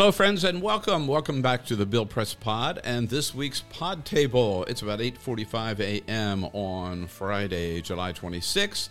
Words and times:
Hello, 0.00 0.10
friends, 0.10 0.44
and 0.44 0.62
welcome. 0.62 1.06
Welcome 1.06 1.42
back 1.42 1.66
to 1.66 1.76
the 1.76 1.84
Bill 1.84 2.06
Press 2.06 2.32
Pod 2.32 2.80
and 2.84 3.06
this 3.10 3.34
week's 3.34 3.60
Pod 3.68 4.06
Table. 4.06 4.64
It's 4.64 4.80
about 4.80 5.00
8:45 5.00 5.78
a.m. 5.80 6.44
on 6.54 7.06
Friday, 7.06 7.82
July 7.82 8.14
26th. 8.14 8.88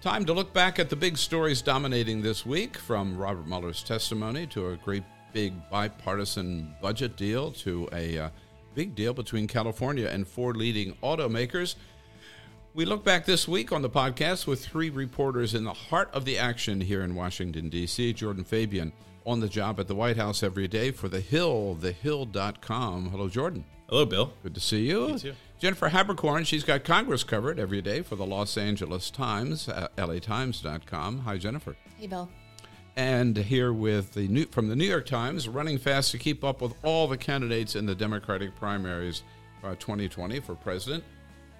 Time 0.00 0.24
to 0.24 0.32
look 0.32 0.52
back 0.52 0.80
at 0.80 0.90
the 0.90 0.96
big 0.96 1.16
stories 1.16 1.62
dominating 1.62 2.22
this 2.22 2.44
week, 2.44 2.76
from 2.76 3.16
Robert 3.16 3.46
Mueller's 3.46 3.84
testimony 3.84 4.48
to 4.48 4.70
a 4.70 4.76
great 4.78 5.04
big 5.32 5.54
bipartisan 5.70 6.74
budget 6.82 7.16
deal 7.16 7.52
to 7.52 7.88
a 7.92 8.18
uh, 8.18 8.28
big 8.74 8.96
deal 8.96 9.14
between 9.14 9.46
California 9.46 10.08
and 10.08 10.26
four 10.26 10.54
leading 10.54 10.92
automakers. 11.04 11.76
We 12.74 12.84
look 12.84 13.04
back 13.04 13.26
this 13.26 13.46
week 13.46 13.70
on 13.70 13.82
the 13.82 13.90
podcast 13.90 14.48
with 14.48 14.66
three 14.66 14.90
reporters 14.90 15.54
in 15.54 15.62
the 15.62 15.72
heart 15.72 16.10
of 16.12 16.24
the 16.24 16.36
action 16.36 16.80
here 16.80 17.04
in 17.04 17.14
Washington, 17.14 17.68
D.C. 17.68 18.12
Jordan 18.12 18.42
Fabian 18.42 18.92
on 19.28 19.40
the 19.40 19.48
job 19.48 19.78
at 19.78 19.86
the 19.86 19.94
White 19.94 20.16
House 20.16 20.42
every 20.42 20.66
day 20.66 20.90
for 20.90 21.08
The 21.08 21.20
Hill, 21.20 21.76
thehill.com. 21.80 23.10
Hello, 23.10 23.28
Jordan. 23.28 23.64
Hello, 23.88 24.06
Bill. 24.06 24.32
Good 24.42 24.54
to 24.54 24.60
see 24.60 24.86
you. 24.86 25.08
You 25.08 25.18
too. 25.18 25.34
Jennifer 25.58 25.90
Haberkorn, 25.90 26.46
she's 26.46 26.64
got 26.64 26.84
Congress 26.84 27.24
covered 27.24 27.58
every 27.58 27.82
day 27.82 28.02
for 28.02 28.16
the 28.16 28.24
Los 28.24 28.56
Angeles 28.56 29.10
Times, 29.10 29.68
uh, 29.68 29.88
latimes.com. 29.96 31.18
Hi, 31.18 31.36
Jennifer. 31.36 31.76
Hey, 31.98 32.06
Bill. 32.06 32.28
And 32.96 33.36
here 33.36 33.72
with 33.72 34.14
the 34.14 34.28
new, 34.28 34.46
from 34.46 34.68
the 34.68 34.76
New 34.76 34.86
York 34.86 35.06
Times, 35.06 35.48
running 35.48 35.78
fast 35.78 36.10
to 36.12 36.18
keep 36.18 36.42
up 36.42 36.62
with 36.62 36.74
all 36.82 37.06
the 37.06 37.18
candidates 37.18 37.76
in 37.76 37.86
the 37.86 37.94
Democratic 37.94 38.56
primaries 38.56 39.22
uh, 39.62 39.74
2020 39.74 40.40
for 40.40 40.54
president, 40.54 41.04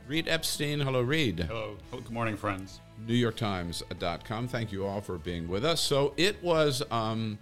Reid 0.06 0.26
Epstein. 0.26 0.80
Hello, 0.80 1.02
Reid. 1.02 1.40
Hello. 1.40 1.76
Good 1.90 2.10
morning, 2.10 2.36
friends. 2.36 2.80
NewYorkTimes.com. 3.06 4.48
Thank 4.48 4.72
you 4.72 4.86
all 4.86 5.00
for 5.00 5.18
being 5.18 5.46
with 5.48 5.64
us. 5.64 5.80
So 5.80 6.14
it 6.16 6.42
was 6.42 6.82
um, 6.90 7.38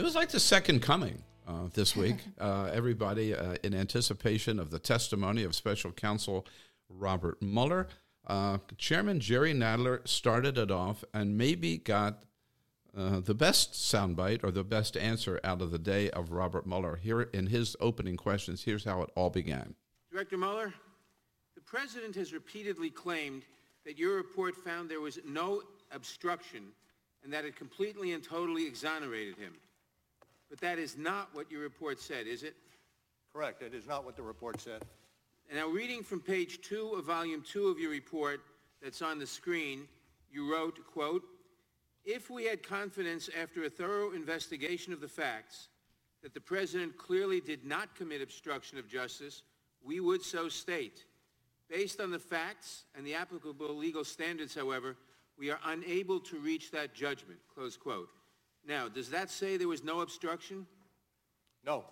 it 0.00 0.02
was 0.02 0.14
like 0.14 0.30
the 0.30 0.40
second 0.40 0.80
coming 0.80 1.22
uh, 1.46 1.68
this 1.74 1.94
week. 1.94 2.16
Uh, 2.40 2.70
everybody 2.72 3.34
uh, 3.34 3.56
in 3.62 3.74
anticipation 3.74 4.58
of 4.58 4.70
the 4.70 4.78
testimony 4.78 5.44
of 5.44 5.54
Special 5.54 5.92
Counsel 5.92 6.46
Robert 6.88 7.40
Mueller. 7.42 7.86
Uh, 8.26 8.56
Chairman 8.78 9.20
Jerry 9.20 9.52
Nadler 9.52 10.08
started 10.08 10.56
it 10.56 10.70
off 10.70 11.04
and 11.12 11.36
maybe 11.36 11.76
got 11.76 12.22
uh, 12.96 13.20
the 13.20 13.34
best 13.34 13.74
soundbite 13.74 14.42
or 14.42 14.50
the 14.50 14.64
best 14.64 14.96
answer 14.96 15.38
out 15.44 15.60
of 15.60 15.70
the 15.70 15.78
day 15.78 16.08
of 16.10 16.32
Robert 16.32 16.66
Mueller. 16.66 16.96
Here 16.96 17.20
in 17.20 17.48
his 17.48 17.76
opening 17.78 18.16
questions, 18.16 18.64
here's 18.64 18.84
how 18.84 19.02
it 19.02 19.10
all 19.14 19.28
began. 19.28 19.74
Director 20.10 20.38
Mueller, 20.38 20.72
the 21.54 21.60
President 21.60 22.14
has 22.14 22.32
repeatedly 22.32 22.88
claimed 22.88 23.42
that 23.84 23.98
your 23.98 24.16
report 24.16 24.56
found 24.56 24.88
there 24.88 25.02
was 25.02 25.18
no 25.26 25.60
obstruction 25.92 26.68
and 27.22 27.30
that 27.30 27.44
it 27.44 27.54
completely 27.54 28.12
and 28.14 28.24
totally 28.24 28.66
exonerated 28.66 29.36
him. 29.36 29.52
But 30.50 30.60
that 30.60 30.78
is 30.78 30.98
not 30.98 31.28
what 31.32 31.50
your 31.50 31.60
report 31.60 32.00
said, 32.00 32.26
is 32.26 32.42
it? 32.42 32.54
Correct. 33.32 33.62
It 33.62 33.72
is 33.72 33.86
not 33.86 34.04
what 34.04 34.16
the 34.16 34.22
report 34.22 34.60
said. 34.60 34.82
And 35.48 35.58
now, 35.58 35.68
reading 35.68 36.02
from 36.02 36.20
page 36.20 36.60
two 36.60 36.94
of 36.96 37.04
volume 37.04 37.42
two 37.42 37.68
of 37.68 37.78
your 37.78 37.90
report 37.90 38.40
that's 38.82 39.02
on 39.02 39.18
the 39.18 39.26
screen, 39.26 39.86
you 40.30 40.52
wrote, 40.52 40.78
quote, 40.92 41.22
if 42.04 42.30
we 42.30 42.44
had 42.44 42.62
confidence 42.62 43.28
after 43.40 43.64
a 43.64 43.70
thorough 43.70 44.12
investigation 44.12 44.92
of 44.92 45.00
the 45.00 45.08
facts 45.08 45.68
that 46.22 46.34
the 46.34 46.40
president 46.40 46.96
clearly 46.98 47.40
did 47.40 47.64
not 47.64 47.94
commit 47.94 48.22
obstruction 48.22 48.78
of 48.78 48.88
justice, 48.88 49.42
we 49.82 50.00
would 50.00 50.22
so 50.22 50.48
state. 50.48 51.04
Based 51.68 52.00
on 52.00 52.10
the 52.10 52.18
facts 52.18 52.84
and 52.96 53.06
the 53.06 53.14
applicable 53.14 53.74
legal 53.76 54.04
standards, 54.04 54.54
however, 54.54 54.96
we 55.38 55.50
are 55.50 55.60
unable 55.66 56.20
to 56.20 56.38
reach 56.38 56.70
that 56.72 56.94
judgment, 56.94 57.38
close 57.54 57.76
quote. 57.76 58.10
Now, 58.66 58.88
does 58.88 59.10
that 59.10 59.30
say 59.30 59.56
there 59.56 59.68
was 59.68 59.82
no 59.82 60.00
obstruction? 60.00 60.66
No. 61.64 61.84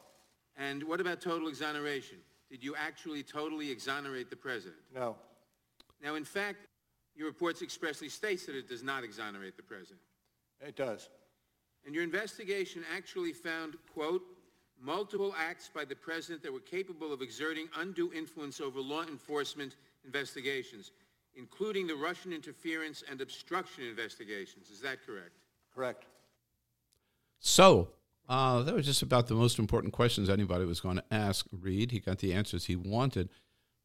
And 0.56 0.82
what 0.84 1.00
about 1.00 1.20
total 1.20 1.48
exoneration? 1.48 2.18
Did 2.50 2.64
you 2.64 2.74
actually 2.76 3.22
totally 3.22 3.70
exonerate 3.70 4.30
the 4.30 4.36
president? 4.36 4.80
No. 4.94 5.16
Now, 6.02 6.14
in 6.14 6.24
fact, 6.24 6.66
your 7.14 7.26
report 7.26 7.60
expressly 7.62 8.08
states 8.08 8.46
that 8.46 8.54
it 8.54 8.68
does 8.68 8.82
not 8.82 9.04
exonerate 9.04 9.56
the 9.56 9.62
president. 9.62 10.00
It 10.60 10.76
does. 10.76 11.08
And 11.84 11.94
your 11.94 12.04
investigation 12.04 12.84
actually 12.94 13.32
found, 13.32 13.74
quote, 13.92 14.22
multiple 14.80 15.34
acts 15.36 15.68
by 15.72 15.84
the 15.84 15.96
president 15.96 16.42
that 16.42 16.52
were 16.52 16.60
capable 16.60 17.12
of 17.12 17.22
exerting 17.22 17.68
undue 17.76 18.12
influence 18.12 18.60
over 18.60 18.80
law 18.80 19.02
enforcement 19.02 19.76
investigations, 20.04 20.92
including 21.34 21.86
the 21.86 21.94
Russian 21.94 22.32
interference 22.32 23.02
and 23.10 23.20
obstruction 23.20 23.84
investigations. 23.84 24.70
Is 24.70 24.80
that 24.80 25.04
correct? 25.04 25.32
Correct. 25.74 26.04
So, 27.40 27.90
uh, 28.28 28.62
that 28.62 28.74
was 28.74 28.84
just 28.84 29.02
about 29.02 29.26
the 29.26 29.34
most 29.34 29.58
important 29.58 29.92
questions 29.92 30.28
anybody 30.28 30.64
was 30.64 30.80
going 30.80 30.96
to 30.96 31.04
ask 31.10 31.46
Reid. 31.52 31.90
He 31.90 32.00
got 32.00 32.18
the 32.18 32.32
answers 32.32 32.66
he 32.66 32.76
wanted. 32.76 33.30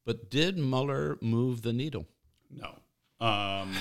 But 0.06 0.30
did 0.30 0.58
Mueller 0.58 1.18
move 1.22 1.62
the 1.62 1.72
needle? 1.72 2.08
No. 2.52 2.80
Um, 3.26 3.74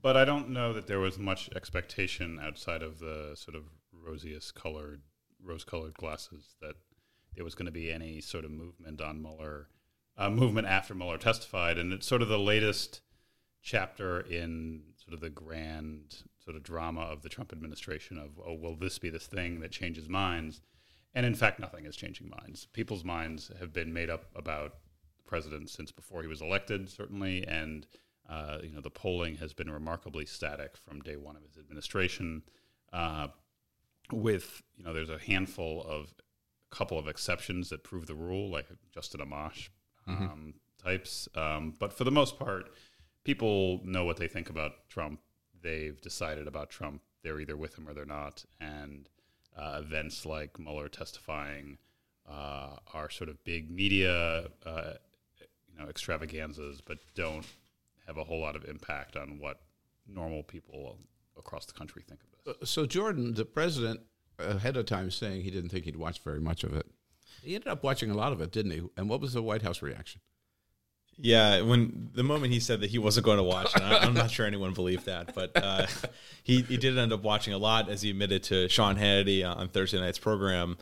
but 0.00 0.16
I 0.16 0.24
don't 0.24 0.50
know 0.50 0.72
that 0.72 0.88
there 0.88 0.98
was 0.98 1.18
much 1.18 1.48
expectation 1.54 2.40
outside 2.42 2.82
of 2.82 2.98
the 2.98 3.32
sort 3.36 3.56
of 3.56 3.62
rosiest 3.92 4.54
colored, 4.56 5.02
rose 5.40 5.62
colored 5.62 5.94
glasses 5.94 6.56
that 6.60 6.74
there 7.36 7.44
was 7.44 7.54
going 7.54 7.66
to 7.66 7.72
be 7.72 7.92
any 7.92 8.20
sort 8.20 8.44
of 8.44 8.50
movement 8.50 9.00
on 9.00 9.22
Mueller, 9.22 9.68
uh, 10.18 10.28
movement 10.28 10.66
after 10.66 10.94
Mueller 10.94 11.18
testified. 11.18 11.78
And 11.78 11.92
it's 11.92 12.06
sort 12.06 12.22
of 12.22 12.28
the 12.28 12.38
latest 12.38 13.02
chapter 13.62 14.20
in 14.20 14.82
sort 15.04 15.14
of 15.14 15.20
the 15.20 15.30
grand 15.30 16.22
sort 16.44 16.56
of 16.56 16.62
drama 16.62 17.02
of 17.02 17.22
the 17.22 17.28
Trump 17.28 17.52
administration 17.52 18.18
of, 18.18 18.40
oh, 18.44 18.54
will 18.54 18.76
this 18.76 18.98
be 18.98 19.10
this 19.10 19.26
thing 19.26 19.60
that 19.60 19.72
changes 19.72 20.08
minds? 20.08 20.60
And 21.14 21.26
in 21.26 21.34
fact, 21.34 21.58
nothing 21.58 21.84
is 21.84 21.96
changing 21.96 22.30
minds. 22.30 22.66
People's 22.72 23.04
minds 23.04 23.50
have 23.58 23.72
been 23.72 23.92
made 23.92 24.10
up 24.10 24.26
about 24.34 24.76
the 25.16 25.22
president 25.24 25.68
since 25.70 25.92
before 25.92 26.22
he 26.22 26.28
was 26.28 26.40
elected, 26.40 26.88
certainly, 26.88 27.46
and 27.46 27.86
uh, 28.28 28.58
you 28.62 28.70
know 28.70 28.80
the 28.80 28.90
polling 28.90 29.36
has 29.36 29.52
been 29.52 29.70
remarkably 29.70 30.24
static 30.24 30.76
from 30.76 31.00
day 31.00 31.16
one 31.16 31.36
of 31.36 31.42
his 31.42 31.58
administration. 31.58 32.42
Uh, 32.92 33.28
with 34.10 34.62
you 34.76 34.84
know, 34.84 34.92
there's 34.92 35.10
a 35.10 35.18
handful 35.18 35.84
of 35.86 36.14
a 36.70 36.74
couple 36.74 36.98
of 36.98 37.08
exceptions 37.08 37.68
that 37.68 37.84
prove 37.84 38.06
the 38.06 38.14
rule, 38.14 38.50
like 38.50 38.66
Justin 38.94 39.20
Amash 39.20 39.68
mm-hmm. 40.08 40.24
um, 40.24 40.54
types, 40.82 41.28
um, 41.34 41.74
but 41.78 41.92
for 41.92 42.04
the 42.04 42.10
most 42.10 42.38
part, 42.38 42.70
people 43.24 43.80
know 43.84 44.04
what 44.04 44.16
they 44.16 44.28
think 44.28 44.50
about 44.50 44.88
Trump 44.88 45.20
they've 45.62 46.00
decided 46.00 46.46
about 46.46 46.70
Trump. 46.70 47.02
They're 47.22 47.40
either 47.40 47.56
with 47.56 47.76
him 47.76 47.88
or 47.88 47.94
they're 47.94 48.04
not. 48.04 48.44
And 48.60 49.08
uh, 49.56 49.80
events 49.80 50.26
like 50.26 50.58
Mueller 50.58 50.88
testifying 50.88 51.78
uh, 52.28 52.76
are 52.92 53.10
sort 53.10 53.30
of 53.30 53.42
big 53.44 53.70
media, 53.70 54.48
uh, 54.66 54.92
you 55.40 55.78
know, 55.78 55.88
extravaganzas, 55.88 56.80
but 56.80 56.98
don't 57.14 57.46
have 58.06 58.18
a 58.18 58.24
whole 58.24 58.40
lot 58.40 58.56
of 58.56 58.64
impact 58.64 59.16
on 59.16 59.38
what 59.38 59.60
normal 60.06 60.42
people 60.42 60.98
across 61.38 61.66
the 61.66 61.72
country 61.72 62.02
think 62.06 62.20
of 62.22 62.30
this. 62.44 62.56
Uh, 62.62 62.66
so, 62.66 62.86
Jordan, 62.86 63.34
the 63.34 63.44
president 63.44 64.00
ahead 64.38 64.76
of 64.76 64.86
time 64.86 65.10
saying 65.10 65.42
he 65.42 65.50
didn't 65.50 65.70
think 65.70 65.84
he'd 65.84 65.96
watch 65.96 66.20
very 66.22 66.40
much 66.40 66.64
of 66.64 66.74
it. 66.74 66.86
He 67.42 67.54
ended 67.54 67.68
up 67.68 67.82
watching 67.82 68.10
a 68.10 68.14
lot 68.14 68.32
of 68.32 68.40
it, 68.40 68.52
didn't 68.52 68.72
he? 68.72 68.82
And 68.96 69.08
what 69.08 69.20
was 69.20 69.32
the 69.32 69.42
White 69.42 69.62
House 69.62 69.82
reaction? 69.82 70.20
Yeah, 71.18 71.60
when 71.60 72.10
the 72.14 72.22
moment 72.22 72.52
he 72.52 72.60
said 72.60 72.80
that 72.80 72.90
he 72.90 72.98
wasn't 72.98 73.26
going 73.26 73.36
to 73.36 73.44
watch, 73.44 73.74
and 73.74 73.84
I, 73.84 74.04
am 74.04 74.14
not 74.14 74.30
sure 74.30 74.46
anyone 74.46 74.72
believed 74.72 75.06
that, 75.06 75.34
but 75.34 75.52
uh, 75.54 75.86
he 76.42 76.62
he 76.62 76.76
did 76.76 76.98
end 76.98 77.12
up 77.12 77.22
watching 77.22 77.52
a 77.52 77.58
lot, 77.58 77.88
as 77.88 78.02
he 78.02 78.10
admitted 78.10 78.42
to 78.44 78.68
Sean 78.68 78.96
Hannity 78.96 79.44
on 79.44 79.68
Thursday 79.68 80.00
night's 80.00 80.18
program. 80.18 80.78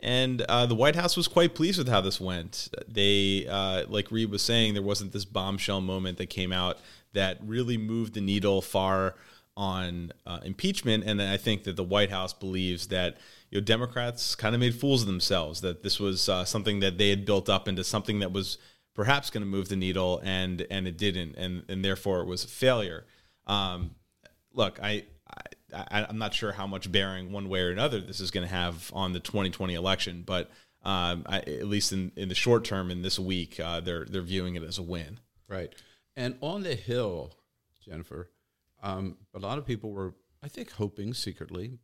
And 0.00 0.42
uh, 0.42 0.66
the 0.66 0.74
White 0.74 0.94
House 0.94 1.16
was 1.16 1.26
quite 1.26 1.54
pleased 1.54 1.78
with 1.78 1.88
how 1.88 2.00
this 2.00 2.20
went. 2.20 2.68
They, 2.86 3.46
uh, 3.48 3.84
like 3.88 4.12
Reid 4.12 4.30
was 4.30 4.42
saying, 4.42 4.74
there 4.74 4.82
wasn't 4.82 5.12
this 5.12 5.24
bombshell 5.24 5.80
moment 5.80 6.18
that 6.18 6.26
came 6.26 6.52
out 6.52 6.78
that 7.14 7.38
really 7.44 7.76
moved 7.76 8.14
the 8.14 8.20
needle 8.20 8.62
far 8.62 9.16
on 9.56 10.12
uh, 10.24 10.38
impeachment. 10.44 11.02
And 11.04 11.20
I 11.20 11.36
think 11.36 11.64
that 11.64 11.74
the 11.74 11.82
White 11.82 12.10
House 12.10 12.32
believes 12.32 12.88
that 12.88 13.18
you 13.50 13.60
know 13.60 13.64
Democrats 13.64 14.36
kind 14.36 14.54
of 14.54 14.60
made 14.60 14.74
fools 14.76 15.02
of 15.02 15.08
themselves. 15.08 15.62
That 15.62 15.82
this 15.82 15.98
was 15.98 16.28
uh, 16.28 16.44
something 16.44 16.78
that 16.80 16.96
they 16.96 17.10
had 17.10 17.24
built 17.24 17.48
up 17.48 17.66
into 17.66 17.82
something 17.82 18.20
that 18.20 18.30
was 18.30 18.58
perhaps 18.98 19.30
going 19.30 19.42
to 19.42 19.48
move 19.48 19.68
the 19.68 19.76
needle, 19.76 20.20
and 20.24 20.66
and 20.72 20.88
it 20.88 20.98
didn't, 20.98 21.36
and 21.36 21.62
and 21.68 21.84
therefore 21.84 22.20
it 22.20 22.26
was 22.26 22.42
a 22.42 22.48
failure. 22.48 23.06
Um, 23.46 23.92
look, 24.52 24.80
I, 24.82 25.04
I 25.72 26.04
I'm 26.08 26.18
not 26.18 26.34
sure 26.34 26.50
how 26.50 26.66
much 26.66 26.90
bearing 26.90 27.30
one 27.30 27.48
way 27.48 27.60
or 27.60 27.70
another 27.70 28.00
this 28.00 28.18
is 28.18 28.32
going 28.32 28.44
to 28.44 28.52
have 28.52 28.90
on 28.92 29.12
the 29.12 29.20
2020 29.20 29.72
election, 29.74 30.24
but 30.26 30.50
um, 30.82 31.22
I, 31.26 31.38
at 31.38 31.68
least 31.68 31.92
in, 31.92 32.10
in 32.16 32.28
the 32.28 32.34
short 32.34 32.64
term, 32.64 32.90
in 32.90 33.02
this 33.02 33.20
week, 33.20 33.60
uh, 33.60 33.78
they're 33.78 34.04
they're 34.04 34.20
viewing 34.20 34.56
it 34.56 34.64
as 34.64 34.78
a 34.78 34.82
win. 34.82 35.20
Right. 35.46 35.72
And 36.16 36.36
on 36.40 36.64
the 36.64 36.74
Hill, 36.74 37.34
Jennifer, 37.80 38.32
um, 38.82 39.16
a 39.32 39.38
lot 39.38 39.58
of 39.58 39.64
people 39.64 39.92
were, 39.92 40.14
I 40.42 40.48
think, 40.48 40.72
hoping 40.72 41.14
secretly, 41.14 41.78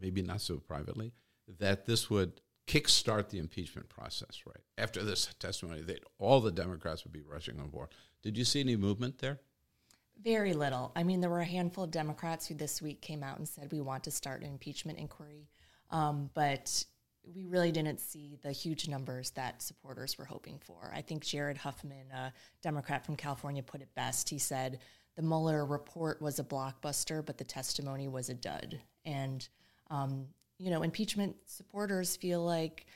maybe 0.00 0.22
not 0.22 0.40
so 0.40 0.58
privately, 0.58 1.14
that 1.58 1.86
this 1.86 2.08
would 2.08 2.40
kickstart 2.70 3.30
the 3.30 3.38
impeachment 3.38 3.88
process. 3.88 4.42
Right 4.46 4.62
after 4.78 5.02
this 5.02 5.28
testimony, 5.38 5.82
that 5.82 6.04
all 6.18 6.40
the 6.40 6.52
Democrats 6.52 7.04
would 7.04 7.12
be 7.12 7.22
rushing 7.22 7.58
on 7.58 7.68
board. 7.68 7.88
Did 8.22 8.38
you 8.38 8.44
see 8.44 8.60
any 8.60 8.76
movement 8.76 9.18
there? 9.18 9.40
Very 10.22 10.52
little. 10.52 10.92
I 10.94 11.02
mean, 11.02 11.20
there 11.20 11.30
were 11.30 11.40
a 11.40 11.44
handful 11.46 11.84
of 11.84 11.90
Democrats 11.90 12.46
who 12.46 12.54
this 12.54 12.80
week 12.80 13.00
came 13.00 13.22
out 13.22 13.38
and 13.38 13.48
said 13.48 13.72
we 13.72 13.80
want 13.80 14.04
to 14.04 14.10
start 14.10 14.42
an 14.42 14.48
impeachment 14.48 14.98
inquiry, 14.98 15.48
um, 15.90 16.30
but 16.34 16.84
we 17.34 17.46
really 17.46 17.72
didn't 17.72 18.00
see 18.00 18.38
the 18.42 18.52
huge 18.52 18.86
numbers 18.88 19.30
that 19.30 19.62
supporters 19.62 20.16
were 20.16 20.24
hoping 20.24 20.58
for. 20.64 20.92
I 20.94 21.00
think 21.00 21.24
Jared 21.24 21.56
Huffman, 21.56 22.10
a 22.12 22.32
Democrat 22.62 23.04
from 23.04 23.16
California, 23.16 23.62
put 23.62 23.82
it 23.82 23.94
best. 23.94 24.28
He 24.28 24.38
said 24.38 24.78
the 25.16 25.22
Mueller 25.22 25.64
report 25.64 26.22
was 26.22 26.38
a 26.38 26.44
blockbuster, 26.44 27.24
but 27.24 27.36
the 27.38 27.44
testimony 27.44 28.06
was 28.06 28.28
a 28.28 28.34
dud. 28.34 28.80
And 29.04 29.46
um, 29.90 30.26
you 30.60 30.70
know, 30.70 30.82
impeachment 30.82 31.36
supporters 31.46 32.16
feel 32.16 32.44
like 32.44 32.86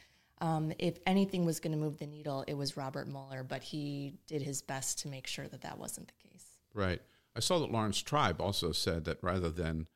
um, 0.40 0.72
if 0.78 0.98
anything 1.06 1.44
was 1.46 1.60
going 1.60 1.72
to 1.72 1.78
move 1.78 1.98
the 1.98 2.06
needle, 2.06 2.44
it 2.46 2.54
was 2.54 2.76
Robert 2.76 3.08
Mueller, 3.08 3.42
but 3.42 3.62
he 3.62 4.14
did 4.26 4.42
his 4.42 4.60
best 4.60 4.98
to 5.00 5.08
make 5.08 5.26
sure 5.26 5.48
that 5.48 5.62
that 5.62 5.78
wasn't 5.78 6.08
the 6.08 6.28
case. 6.28 6.44
Right. 6.74 7.00
I 7.34 7.40
saw 7.40 7.58
that 7.60 7.72
Laurence 7.72 8.02
Tribe 8.02 8.40
also 8.40 8.72
said 8.72 9.04
that 9.06 9.18
rather 9.22 9.50
than 9.50 9.88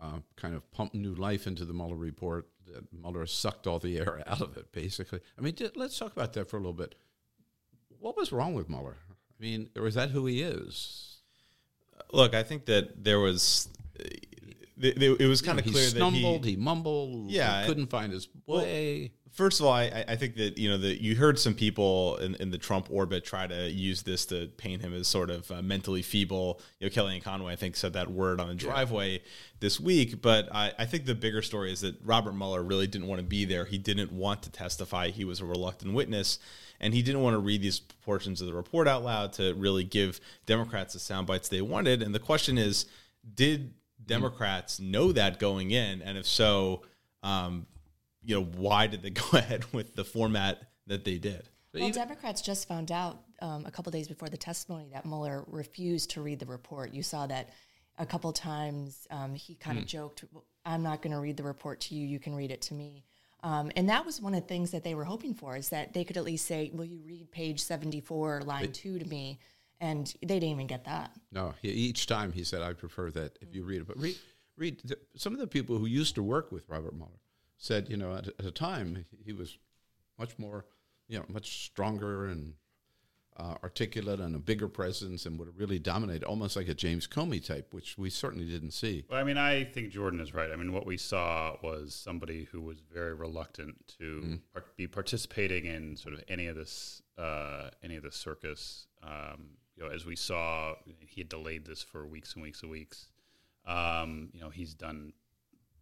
uh, 0.00 0.18
kind 0.36 0.54
of 0.54 0.68
pump 0.72 0.94
new 0.94 1.14
life 1.14 1.46
into 1.46 1.64
the 1.64 1.72
Mueller 1.72 1.96
report, 1.96 2.48
that 2.66 2.92
Mueller 2.92 3.24
sucked 3.26 3.66
all 3.66 3.78
the 3.78 3.98
air 3.98 4.22
out 4.26 4.40
of 4.40 4.56
it, 4.56 4.72
basically. 4.72 5.20
I 5.38 5.42
mean, 5.42 5.56
let's 5.76 5.98
talk 5.98 6.12
about 6.12 6.32
that 6.32 6.50
for 6.50 6.56
a 6.56 6.60
little 6.60 6.72
bit. 6.72 6.96
What 8.00 8.16
was 8.16 8.32
wrong 8.32 8.54
with 8.54 8.68
Mueller? 8.68 8.96
I 9.10 9.42
mean, 9.42 9.70
or 9.76 9.86
is 9.86 9.94
that 9.94 10.10
who 10.10 10.26
he 10.26 10.42
is? 10.42 11.18
Look, 12.12 12.34
I 12.34 12.42
think 12.42 12.64
that 12.66 13.04
there 13.04 13.20
was. 13.20 13.68
It 14.82 15.28
was 15.28 15.42
kind 15.42 15.58
of 15.58 15.64
clear 15.64 15.84
that 15.84 15.92
he 15.92 15.96
stumbled, 15.96 16.42
that 16.42 16.48
he, 16.48 16.54
he 16.54 16.60
mumbled, 16.60 17.30
yeah, 17.30 17.62
he 17.62 17.68
couldn't 17.68 17.88
find 17.88 18.12
his 18.12 18.28
way. 18.46 19.12
Well, 19.12 19.22
first 19.32 19.60
of 19.60 19.66
all, 19.66 19.72
I, 19.72 20.04
I 20.06 20.16
think 20.16 20.36
that 20.36 20.58
you 20.58 20.68
know 20.68 20.78
that 20.78 21.02
you 21.02 21.16
heard 21.16 21.38
some 21.38 21.54
people 21.54 22.16
in, 22.18 22.34
in 22.36 22.50
the 22.50 22.58
Trump 22.58 22.88
orbit 22.90 23.24
try 23.24 23.46
to 23.46 23.70
use 23.70 24.02
this 24.02 24.26
to 24.26 24.48
paint 24.56 24.82
him 24.82 24.94
as 24.94 25.08
sort 25.08 25.30
of 25.30 25.50
uh, 25.50 25.62
mentally 25.62 26.02
feeble. 26.02 26.60
You 26.78 26.88
know, 26.88 26.90
Kellyanne 26.90 27.22
Conway, 27.22 27.52
I 27.52 27.56
think, 27.56 27.76
said 27.76 27.94
that 27.94 28.10
word 28.10 28.40
on 28.40 28.48
the 28.48 28.54
driveway 28.54 29.12
yeah. 29.12 29.18
this 29.60 29.80
week. 29.80 30.22
But 30.22 30.48
I, 30.54 30.72
I 30.78 30.86
think 30.86 31.06
the 31.06 31.14
bigger 31.14 31.42
story 31.42 31.72
is 31.72 31.80
that 31.80 31.96
Robert 32.04 32.34
Mueller 32.34 32.62
really 32.62 32.86
didn't 32.86 33.08
want 33.08 33.20
to 33.20 33.26
be 33.26 33.44
there. 33.44 33.64
He 33.64 33.78
didn't 33.78 34.12
want 34.12 34.42
to 34.44 34.50
testify. 34.50 35.08
He 35.08 35.24
was 35.24 35.40
a 35.40 35.44
reluctant 35.46 35.94
witness, 35.94 36.38
and 36.80 36.94
he 36.94 37.02
didn't 37.02 37.22
want 37.22 37.34
to 37.34 37.40
read 37.40 37.62
these 37.62 37.80
portions 37.80 38.40
of 38.40 38.46
the 38.46 38.54
report 38.54 38.86
out 38.86 39.02
loud 39.02 39.32
to 39.34 39.54
really 39.54 39.84
give 39.84 40.20
Democrats 40.46 40.92
the 40.92 41.00
sound 41.00 41.26
bites 41.26 41.48
they 41.48 41.62
wanted. 41.62 42.02
And 42.02 42.14
the 42.14 42.20
question 42.20 42.58
is, 42.58 42.86
did 43.34 43.72
Democrats 44.06 44.80
know 44.80 45.12
that 45.12 45.38
going 45.38 45.70
in, 45.70 46.02
and 46.02 46.18
if 46.18 46.26
so, 46.26 46.82
um, 47.22 47.66
you 48.22 48.34
know, 48.34 48.44
why 48.44 48.86
did 48.86 49.02
they 49.02 49.10
go 49.10 49.38
ahead 49.38 49.64
with 49.72 49.94
the 49.94 50.04
format 50.04 50.62
that 50.86 51.04
they 51.04 51.18
did? 51.18 51.48
Well, 51.74 51.90
Democrats 51.90 52.42
just 52.42 52.68
found 52.68 52.92
out 52.92 53.22
um, 53.40 53.64
a 53.64 53.70
couple 53.70 53.90
days 53.92 54.06
before 54.06 54.28
the 54.28 54.36
testimony 54.36 54.90
that 54.92 55.06
Mueller 55.06 55.44
refused 55.46 56.10
to 56.10 56.22
read 56.22 56.38
the 56.38 56.46
report. 56.46 56.92
You 56.92 57.02
saw 57.02 57.26
that 57.26 57.48
a 57.98 58.04
couple 58.04 58.32
times. 58.32 59.06
Um, 59.10 59.34
he 59.34 59.54
kind 59.54 59.78
of 59.78 59.84
mm. 59.84 59.88
joked, 59.88 60.24
"I'm 60.66 60.82
not 60.82 61.00
going 61.02 61.12
to 61.12 61.18
read 61.18 61.36
the 61.36 61.42
report 61.42 61.80
to 61.82 61.94
you. 61.94 62.06
You 62.06 62.18
can 62.18 62.34
read 62.34 62.50
it 62.50 62.62
to 62.62 62.74
me." 62.74 63.04
Um, 63.42 63.72
and 63.74 63.88
that 63.88 64.06
was 64.06 64.20
one 64.20 64.34
of 64.34 64.42
the 64.42 64.46
things 64.46 64.70
that 64.70 64.84
they 64.84 64.94
were 64.94 65.04
hoping 65.04 65.34
for 65.34 65.56
is 65.56 65.70
that 65.70 65.94
they 65.94 66.04
could 66.04 66.16
at 66.16 66.24
least 66.24 66.46
say, 66.46 66.70
"Will 66.74 66.84
you 66.84 67.00
read 67.04 67.30
page 67.32 67.62
74, 67.62 68.42
line 68.42 68.66
they, 68.66 68.68
two 68.68 68.98
to 68.98 69.08
me?" 69.08 69.38
And 69.82 70.06
they 70.20 70.38
didn't 70.38 70.50
even 70.50 70.68
get 70.68 70.84
that. 70.84 71.10
No, 71.32 71.54
he, 71.60 71.68
each 71.68 72.06
time 72.06 72.30
he 72.32 72.44
said, 72.44 72.62
"I 72.62 72.72
prefer 72.72 73.10
that 73.10 73.36
if 73.42 73.52
you 73.52 73.64
read 73.64 73.80
it." 73.82 73.88
But 73.88 73.98
read, 73.98 74.16
read 74.56 74.80
the, 74.84 74.96
some 75.16 75.32
of 75.32 75.40
the 75.40 75.46
people 75.48 75.76
who 75.76 75.86
used 75.86 76.14
to 76.14 76.22
work 76.22 76.52
with 76.52 76.68
Robert 76.68 76.94
Mueller 76.94 77.20
said, 77.58 77.88
you 77.90 77.96
know, 77.96 78.14
at, 78.14 78.28
at 78.28 78.44
a 78.44 78.52
time 78.52 79.04
he 79.24 79.32
was 79.32 79.58
much 80.18 80.38
more, 80.38 80.66
you 81.08 81.18
know, 81.18 81.24
much 81.28 81.64
stronger 81.64 82.26
and 82.26 82.54
uh, 83.36 83.54
articulate 83.62 84.20
and 84.20 84.36
a 84.36 84.38
bigger 84.38 84.68
presence 84.68 85.26
and 85.26 85.38
would 85.38 85.48
have 85.48 85.58
really 85.58 85.78
dominated, 85.78 86.24
almost 86.24 86.54
like 86.54 86.68
a 86.68 86.74
James 86.74 87.06
Comey 87.06 87.44
type, 87.44 87.72
which 87.72 87.96
we 87.96 88.10
certainly 88.10 88.46
didn't 88.46 88.72
see. 88.72 89.04
Well, 89.08 89.18
I 89.18 89.24
mean, 89.24 89.38
I 89.38 89.64
think 89.64 89.90
Jordan 89.90 90.20
is 90.20 90.34
right. 90.34 90.50
I 90.52 90.56
mean, 90.56 90.72
what 90.72 90.86
we 90.86 90.96
saw 90.96 91.56
was 91.62 91.94
somebody 91.94 92.44
who 92.52 92.60
was 92.60 92.78
very 92.92 93.14
reluctant 93.14 93.76
to 93.98 94.22
mm. 94.24 94.40
par- 94.52 94.64
be 94.76 94.86
participating 94.86 95.64
in 95.64 95.96
sort 95.96 96.14
of 96.14 96.22
any 96.28 96.46
of 96.46 96.56
this, 96.56 97.02
uh, 97.16 97.70
any 97.82 97.96
of 97.96 98.02
this 98.02 98.16
circus. 98.16 98.86
Um, 99.02 99.56
you 99.76 99.82
know, 99.82 99.90
as 99.90 100.04
we 100.04 100.16
saw, 100.16 100.74
he 101.00 101.20
had 101.20 101.28
delayed 101.28 101.64
this 101.64 101.82
for 101.82 102.06
weeks 102.06 102.34
and 102.34 102.42
weeks 102.42 102.62
and 102.62 102.70
weeks. 102.70 103.08
Um, 103.66 104.30
you 104.32 104.40
know, 104.40 104.50
he's 104.50 104.74
done 104.74 105.12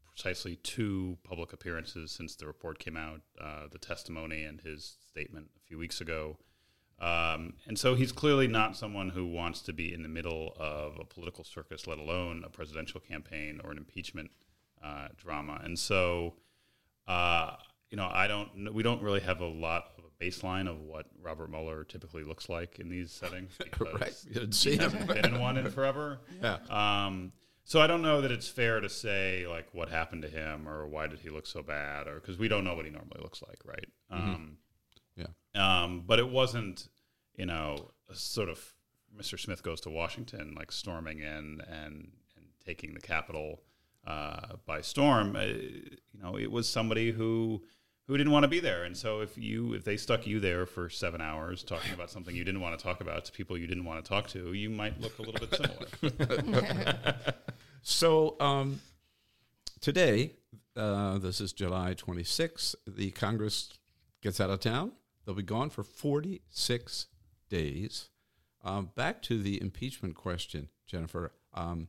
precisely 0.08 0.56
two 0.56 1.16
public 1.24 1.52
appearances 1.52 2.12
since 2.12 2.36
the 2.36 2.46
report 2.46 2.78
came 2.78 2.96
out 2.96 3.20
uh, 3.40 3.66
the 3.70 3.78
testimony 3.78 4.44
and 4.44 4.60
his 4.60 4.96
statement 5.08 5.48
a 5.56 5.60
few 5.60 5.78
weeks 5.78 6.00
ago. 6.00 6.36
Um, 7.00 7.54
and 7.66 7.78
so 7.78 7.94
he's 7.94 8.12
clearly 8.12 8.46
not 8.46 8.76
someone 8.76 9.08
who 9.08 9.26
wants 9.26 9.62
to 9.62 9.72
be 9.72 9.94
in 9.94 10.02
the 10.02 10.08
middle 10.08 10.54
of 10.58 10.98
a 11.00 11.04
political 11.04 11.44
circus, 11.44 11.86
let 11.86 11.98
alone 11.98 12.42
a 12.44 12.50
presidential 12.50 13.00
campaign 13.00 13.60
or 13.64 13.70
an 13.70 13.78
impeachment 13.78 14.30
uh, 14.84 15.08
drama. 15.16 15.60
And 15.64 15.78
so, 15.78 16.34
uh, 17.08 17.56
you 17.90 17.96
know, 17.96 18.08
I 18.12 18.26
don't, 18.26 18.72
we 18.72 18.82
don't 18.82 19.02
really 19.02 19.20
have 19.20 19.40
a 19.40 19.46
lot 19.46 19.92
of 19.98 20.04
a 20.04 20.24
baseline 20.24 20.68
of 20.68 20.80
what 20.80 21.06
Robert 21.20 21.50
Mueller 21.50 21.84
typically 21.84 22.22
looks 22.22 22.48
like 22.48 22.78
in 22.78 22.88
these 22.88 23.10
settings. 23.10 23.52
right. 23.80 24.14
You 24.28 24.34
didn't 24.34 24.52
see 24.52 24.76
him. 24.76 24.92
been 25.06 25.24
in 25.24 25.40
one 25.40 25.56
in 25.56 25.70
forever. 25.70 26.20
Yeah. 26.42 26.58
Um, 26.70 27.32
so 27.64 27.80
I 27.80 27.86
don't 27.86 28.02
know 28.02 28.20
that 28.20 28.32
it's 28.32 28.48
fair 28.48 28.80
to 28.80 28.88
say 28.88 29.46
like 29.46 29.68
what 29.72 29.88
happened 29.90 30.22
to 30.22 30.28
him 30.28 30.68
or 30.68 30.88
why 30.88 31.06
did 31.06 31.20
he 31.20 31.30
look 31.30 31.46
so 31.46 31.62
bad 31.62 32.08
or 32.08 32.14
because 32.14 32.36
we 32.38 32.48
don't 32.48 32.64
know 32.64 32.74
what 32.74 32.84
he 32.84 32.90
normally 32.90 33.20
looks 33.20 33.42
like, 33.46 33.58
right? 33.64 33.86
Mm-hmm. 34.12 34.30
Um, 34.30 34.56
yeah. 35.16 35.26
Um, 35.54 36.02
but 36.06 36.18
it 36.18 36.28
wasn't, 36.28 36.88
you 37.36 37.46
know, 37.46 37.90
sort 38.12 38.48
of 38.48 38.72
Mr. 39.16 39.38
Smith 39.38 39.62
goes 39.62 39.80
to 39.82 39.90
Washington 39.90 40.54
like 40.56 40.72
storming 40.72 41.20
in 41.20 41.60
and 41.68 42.12
and 42.36 42.46
taking 42.64 42.94
the 42.94 43.00
Capitol 43.00 43.62
uh, 44.06 44.56
by 44.66 44.80
storm. 44.80 45.36
Uh, 45.36 45.42
you 45.42 46.20
know, 46.22 46.36
it 46.36 46.50
was 46.50 46.68
somebody 46.68 47.12
who 47.12 47.62
who 48.10 48.16
didn't 48.16 48.32
want 48.32 48.42
to 48.42 48.48
be 48.48 48.58
there. 48.58 48.82
And 48.82 48.96
so 48.96 49.20
if 49.20 49.38
you 49.38 49.72
if 49.72 49.84
they 49.84 49.96
stuck 49.96 50.26
you 50.26 50.40
there 50.40 50.66
for 50.66 50.90
seven 50.90 51.20
hours 51.20 51.62
talking 51.62 51.94
about 51.94 52.10
something 52.10 52.34
you 52.34 52.42
didn't 52.42 52.60
want 52.60 52.76
to 52.76 52.82
talk 52.82 53.00
about 53.00 53.24
to 53.26 53.32
people 53.32 53.56
you 53.56 53.68
didn't 53.68 53.84
want 53.84 54.04
to 54.04 54.08
talk 54.08 54.26
to, 54.30 54.52
you 54.52 54.68
might 54.68 55.00
look 55.00 55.16
a 55.20 55.22
little 55.22 55.46
bit 55.46 55.54
similar. 56.02 57.14
so 57.82 58.34
um, 58.40 58.80
today, 59.80 60.32
uh, 60.76 61.18
this 61.18 61.40
is 61.40 61.52
July 61.52 61.94
26th. 61.94 62.74
The 62.84 63.12
Congress 63.12 63.78
gets 64.22 64.40
out 64.40 64.50
of 64.50 64.58
town. 64.58 64.90
They'll 65.24 65.36
be 65.36 65.44
gone 65.44 65.70
for 65.70 65.84
46 65.84 67.06
days. 67.48 68.08
Um, 68.64 68.90
back 68.96 69.22
to 69.22 69.40
the 69.40 69.62
impeachment 69.62 70.16
question, 70.16 70.68
Jennifer. 70.84 71.30
Um, 71.54 71.86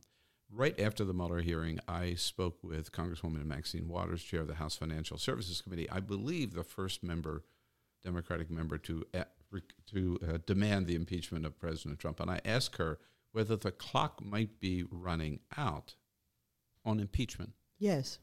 right 0.54 0.78
after 0.78 1.04
the 1.04 1.14
Mueller 1.14 1.40
hearing, 1.40 1.78
I 1.88 2.14
spoke 2.14 2.58
with 2.62 2.92
Congresswoman 2.92 3.44
Maxine 3.44 3.88
Waters, 3.88 4.22
chair 4.22 4.40
of 4.40 4.48
the 4.48 4.54
House 4.54 4.76
Financial 4.76 5.18
Services 5.18 5.60
Committee. 5.60 5.90
I 5.90 6.00
believe 6.00 6.52
the 6.52 6.64
first 6.64 7.02
member, 7.02 7.44
Democratic 8.04 8.50
member, 8.50 8.78
to 8.78 9.04
uh, 9.14 9.24
to 9.86 10.18
uh, 10.26 10.38
demand 10.46 10.86
the 10.86 10.94
impeachment 10.94 11.44
of 11.44 11.58
President 11.58 11.98
Trump, 11.98 12.20
and 12.20 12.30
I 12.30 12.40
asked 12.44 12.76
her 12.76 12.98
whether 13.32 13.56
the 13.56 13.70
clock 13.70 14.24
might 14.24 14.60
be 14.60 14.84
running 14.90 15.40
out 15.56 15.94
on 16.84 17.00
impeachment. 17.00 17.52
Yes. 17.78 18.18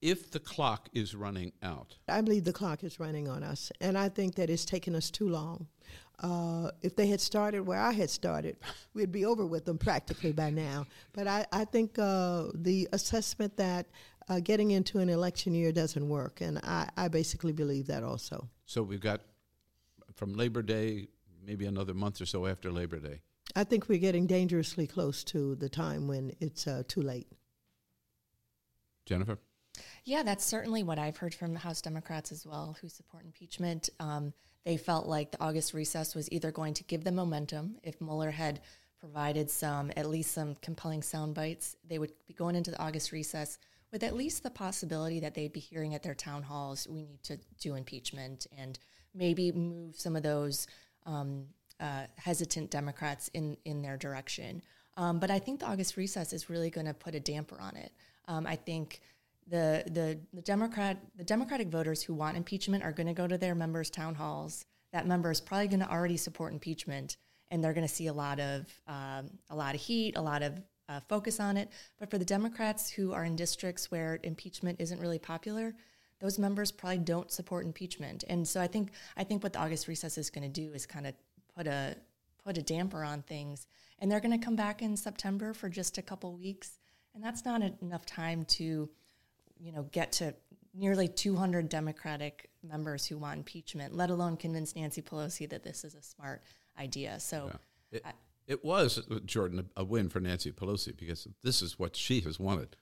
If 0.00 0.30
the 0.30 0.38
clock 0.38 0.88
is 0.92 1.14
running 1.14 1.52
out, 1.62 1.96
I 2.08 2.20
believe 2.20 2.44
the 2.44 2.52
clock 2.52 2.84
is 2.84 3.00
running 3.00 3.28
on 3.28 3.42
us, 3.42 3.72
and 3.80 3.98
I 3.98 4.08
think 4.08 4.36
that 4.36 4.48
it's 4.48 4.64
taken 4.64 4.94
us 4.94 5.10
too 5.10 5.28
long. 5.28 5.66
Uh, 6.20 6.70
if 6.82 6.96
they 6.96 7.06
had 7.06 7.20
started 7.20 7.60
where 7.60 7.80
I 7.80 7.92
had 7.92 8.10
started, 8.10 8.56
we'd 8.94 9.12
be 9.12 9.24
over 9.24 9.44
with 9.44 9.64
them 9.64 9.78
practically 9.78 10.32
by 10.32 10.50
now. 10.50 10.86
But 11.12 11.26
I, 11.26 11.46
I 11.52 11.64
think 11.64 11.98
uh, 11.98 12.46
the 12.54 12.88
assessment 12.92 13.56
that 13.56 13.86
uh, 14.28 14.40
getting 14.40 14.72
into 14.72 14.98
an 14.98 15.08
election 15.08 15.54
year 15.54 15.72
doesn't 15.72 16.08
work, 16.08 16.40
and 16.40 16.58
I, 16.58 16.88
I 16.96 17.08
basically 17.08 17.52
believe 17.52 17.86
that 17.88 18.02
also. 18.02 18.48
So 18.66 18.82
we've 18.82 19.00
got 19.00 19.20
from 20.14 20.34
Labor 20.34 20.62
Day, 20.62 21.08
maybe 21.44 21.66
another 21.66 21.94
month 21.94 22.20
or 22.20 22.26
so 22.26 22.46
after 22.46 22.70
Labor 22.70 22.98
Day. 22.98 23.20
I 23.56 23.64
think 23.64 23.88
we're 23.88 23.98
getting 23.98 24.26
dangerously 24.26 24.86
close 24.86 25.24
to 25.24 25.54
the 25.56 25.68
time 25.68 26.06
when 26.06 26.32
it's 26.40 26.66
uh, 26.66 26.82
too 26.86 27.02
late. 27.02 27.26
Jennifer? 29.06 29.38
Yeah, 30.08 30.22
that's 30.22 30.46
certainly 30.46 30.82
what 30.82 30.98
I've 30.98 31.18
heard 31.18 31.34
from 31.34 31.52
the 31.52 31.58
House 31.58 31.82
Democrats 31.82 32.32
as 32.32 32.46
well 32.46 32.78
who 32.80 32.88
support 32.88 33.26
impeachment. 33.26 33.90
Um, 34.00 34.32
they 34.64 34.78
felt 34.78 35.06
like 35.06 35.32
the 35.32 35.42
August 35.42 35.74
recess 35.74 36.14
was 36.14 36.32
either 36.32 36.50
going 36.50 36.72
to 36.72 36.84
give 36.84 37.04
them 37.04 37.16
momentum 37.16 37.76
if 37.82 38.00
Mueller 38.00 38.30
had 38.30 38.60
provided 38.98 39.50
some, 39.50 39.92
at 39.98 40.08
least 40.08 40.32
some 40.32 40.54
compelling 40.62 41.02
sound 41.02 41.34
bites. 41.34 41.76
They 41.86 41.98
would 41.98 42.12
be 42.26 42.32
going 42.32 42.56
into 42.56 42.70
the 42.70 42.80
August 42.80 43.12
recess 43.12 43.58
with 43.92 44.02
at 44.02 44.16
least 44.16 44.42
the 44.42 44.48
possibility 44.48 45.20
that 45.20 45.34
they'd 45.34 45.52
be 45.52 45.60
hearing 45.60 45.94
at 45.94 46.02
their 46.02 46.14
town 46.14 46.42
halls, 46.42 46.88
we 46.88 47.02
need 47.02 47.22
to 47.24 47.38
do 47.60 47.74
impeachment 47.74 48.46
and 48.56 48.78
maybe 49.14 49.52
move 49.52 50.00
some 50.00 50.16
of 50.16 50.22
those 50.22 50.66
um, 51.04 51.44
uh, 51.80 52.04
hesitant 52.16 52.70
Democrats 52.70 53.28
in, 53.34 53.58
in 53.66 53.82
their 53.82 53.98
direction. 53.98 54.62
Um, 54.96 55.18
but 55.18 55.30
I 55.30 55.38
think 55.38 55.60
the 55.60 55.66
August 55.66 55.98
recess 55.98 56.32
is 56.32 56.48
really 56.48 56.70
going 56.70 56.86
to 56.86 56.94
put 56.94 57.14
a 57.14 57.20
damper 57.20 57.60
on 57.60 57.76
it. 57.76 57.92
Um, 58.26 58.46
I 58.46 58.56
think 58.56 59.02
the, 59.48 59.84
the 59.86 60.18
the 60.32 60.42
Democrat 60.42 60.98
the 61.16 61.24
Democratic 61.24 61.68
voters 61.68 62.02
who 62.02 62.14
want 62.14 62.36
impeachment 62.36 62.84
are 62.84 62.92
going 62.92 63.06
to 63.06 63.12
go 63.12 63.26
to 63.26 63.38
their 63.38 63.54
members' 63.54 63.90
town 63.90 64.14
halls. 64.14 64.64
That 64.92 65.06
member 65.06 65.30
is 65.30 65.40
probably 65.40 65.68
going 65.68 65.80
to 65.80 65.90
already 65.90 66.16
support 66.16 66.52
impeachment, 66.52 67.16
and 67.50 67.62
they're 67.62 67.72
going 67.74 67.86
to 67.86 67.92
see 67.92 68.06
a 68.06 68.12
lot 68.12 68.40
of 68.40 68.66
um, 68.86 69.30
a 69.50 69.56
lot 69.56 69.74
of 69.74 69.80
heat, 69.80 70.16
a 70.16 70.22
lot 70.22 70.42
of 70.42 70.60
uh, 70.88 71.00
focus 71.08 71.40
on 71.40 71.56
it. 71.56 71.70
But 71.98 72.10
for 72.10 72.18
the 72.18 72.24
Democrats 72.24 72.90
who 72.90 73.12
are 73.12 73.24
in 73.24 73.36
districts 73.36 73.90
where 73.90 74.18
impeachment 74.22 74.80
isn't 74.80 75.00
really 75.00 75.18
popular, 75.18 75.74
those 76.20 76.38
members 76.38 76.72
probably 76.72 76.98
don't 76.98 77.30
support 77.30 77.64
impeachment. 77.64 78.24
And 78.28 78.46
so 78.46 78.60
I 78.60 78.66
think 78.66 78.92
I 79.16 79.24
think 79.24 79.42
what 79.42 79.52
the 79.52 79.60
August 79.60 79.88
recess 79.88 80.18
is 80.18 80.30
going 80.30 80.50
to 80.50 80.60
do 80.60 80.72
is 80.72 80.86
kind 80.86 81.06
of 81.06 81.14
put 81.56 81.66
a 81.66 81.96
put 82.44 82.58
a 82.58 82.62
damper 82.62 83.04
on 83.04 83.22
things. 83.22 83.66
And 83.98 84.10
they're 84.10 84.20
going 84.20 84.38
to 84.38 84.44
come 84.44 84.56
back 84.56 84.80
in 84.80 84.96
September 84.96 85.52
for 85.52 85.68
just 85.68 85.98
a 85.98 86.02
couple 86.02 86.32
weeks, 86.32 86.78
and 87.14 87.22
that's 87.22 87.44
not 87.44 87.62
enough 87.82 88.06
time 88.06 88.44
to, 88.44 88.88
you 89.60 89.72
know, 89.72 89.82
get 89.92 90.12
to 90.12 90.34
nearly 90.74 91.08
200 91.08 91.68
Democratic 91.68 92.50
members 92.62 93.06
who 93.06 93.18
want 93.18 93.38
impeachment, 93.38 93.94
let 93.94 94.10
alone 94.10 94.36
convince 94.36 94.76
Nancy 94.76 95.02
Pelosi 95.02 95.48
that 95.50 95.62
this 95.62 95.84
is 95.84 95.94
a 95.94 96.02
smart 96.02 96.42
idea. 96.78 97.18
So. 97.20 97.50
Yeah. 97.90 97.98
It, 98.00 98.04
it 98.48 98.64
was 98.64 99.02
Jordan 99.26 99.68
a 99.76 99.84
win 99.84 100.08
for 100.08 100.20
Nancy 100.20 100.50
Pelosi 100.50 100.96
because 100.96 101.28
this 101.44 101.60
is 101.60 101.78
what 101.78 101.94
she 101.94 102.20
has 102.22 102.40
wanted, 102.40 102.76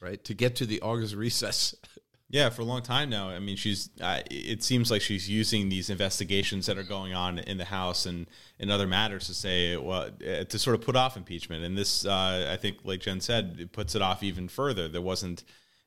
right? 0.00 0.22
To 0.24 0.34
get 0.34 0.56
to 0.56 0.66
the 0.66 0.80
August 0.80 1.14
recess. 1.14 1.74
Yeah, 2.32 2.48
for 2.48 2.62
a 2.62 2.64
long 2.64 2.80
time 2.80 3.10
now. 3.10 3.28
I 3.28 3.40
mean, 3.40 3.56
she's. 3.56 3.90
Uh, 4.00 4.22
it 4.30 4.62
seems 4.62 4.90
like 4.90 5.02
she's 5.02 5.28
using 5.28 5.68
these 5.68 5.90
investigations 5.90 6.64
that 6.64 6.78
are 6.78 6.82
going 6.82 7.12
on 7.12 7.38
in 7.38 7.58
the 7.58 7.66
House 7.66 8.06
and 8.06 8.26
in 8.58 8.70
other 8.70 8.86
matters 8.86 9.26
to 9.26 9.34
say, 9.34 9.76
well, 9.76 10.08
uh, 10.26 10.44
to 10.44 10.58
sort 10.58 10.74
of 10.74 10.80
put 10.80 10.96
off 10.96 11.18
impeachment. 11.18 11.62
And 11.62 11.76
this, 11.76 12.06
uh, 12.06 12.48
I 12.50 12.56
think, 12.56 12.78
like 12.84 13.00
Jen 13.00 13.20
said, 13.20 13.58
it 13.58 13.72
puts 13.72 13.94
it 13.94 14.00
off 14.00 14.22
even 14.22 14.48
further. 14.48 14.88
There 14.88 15.02
wasn't 15.02 15.44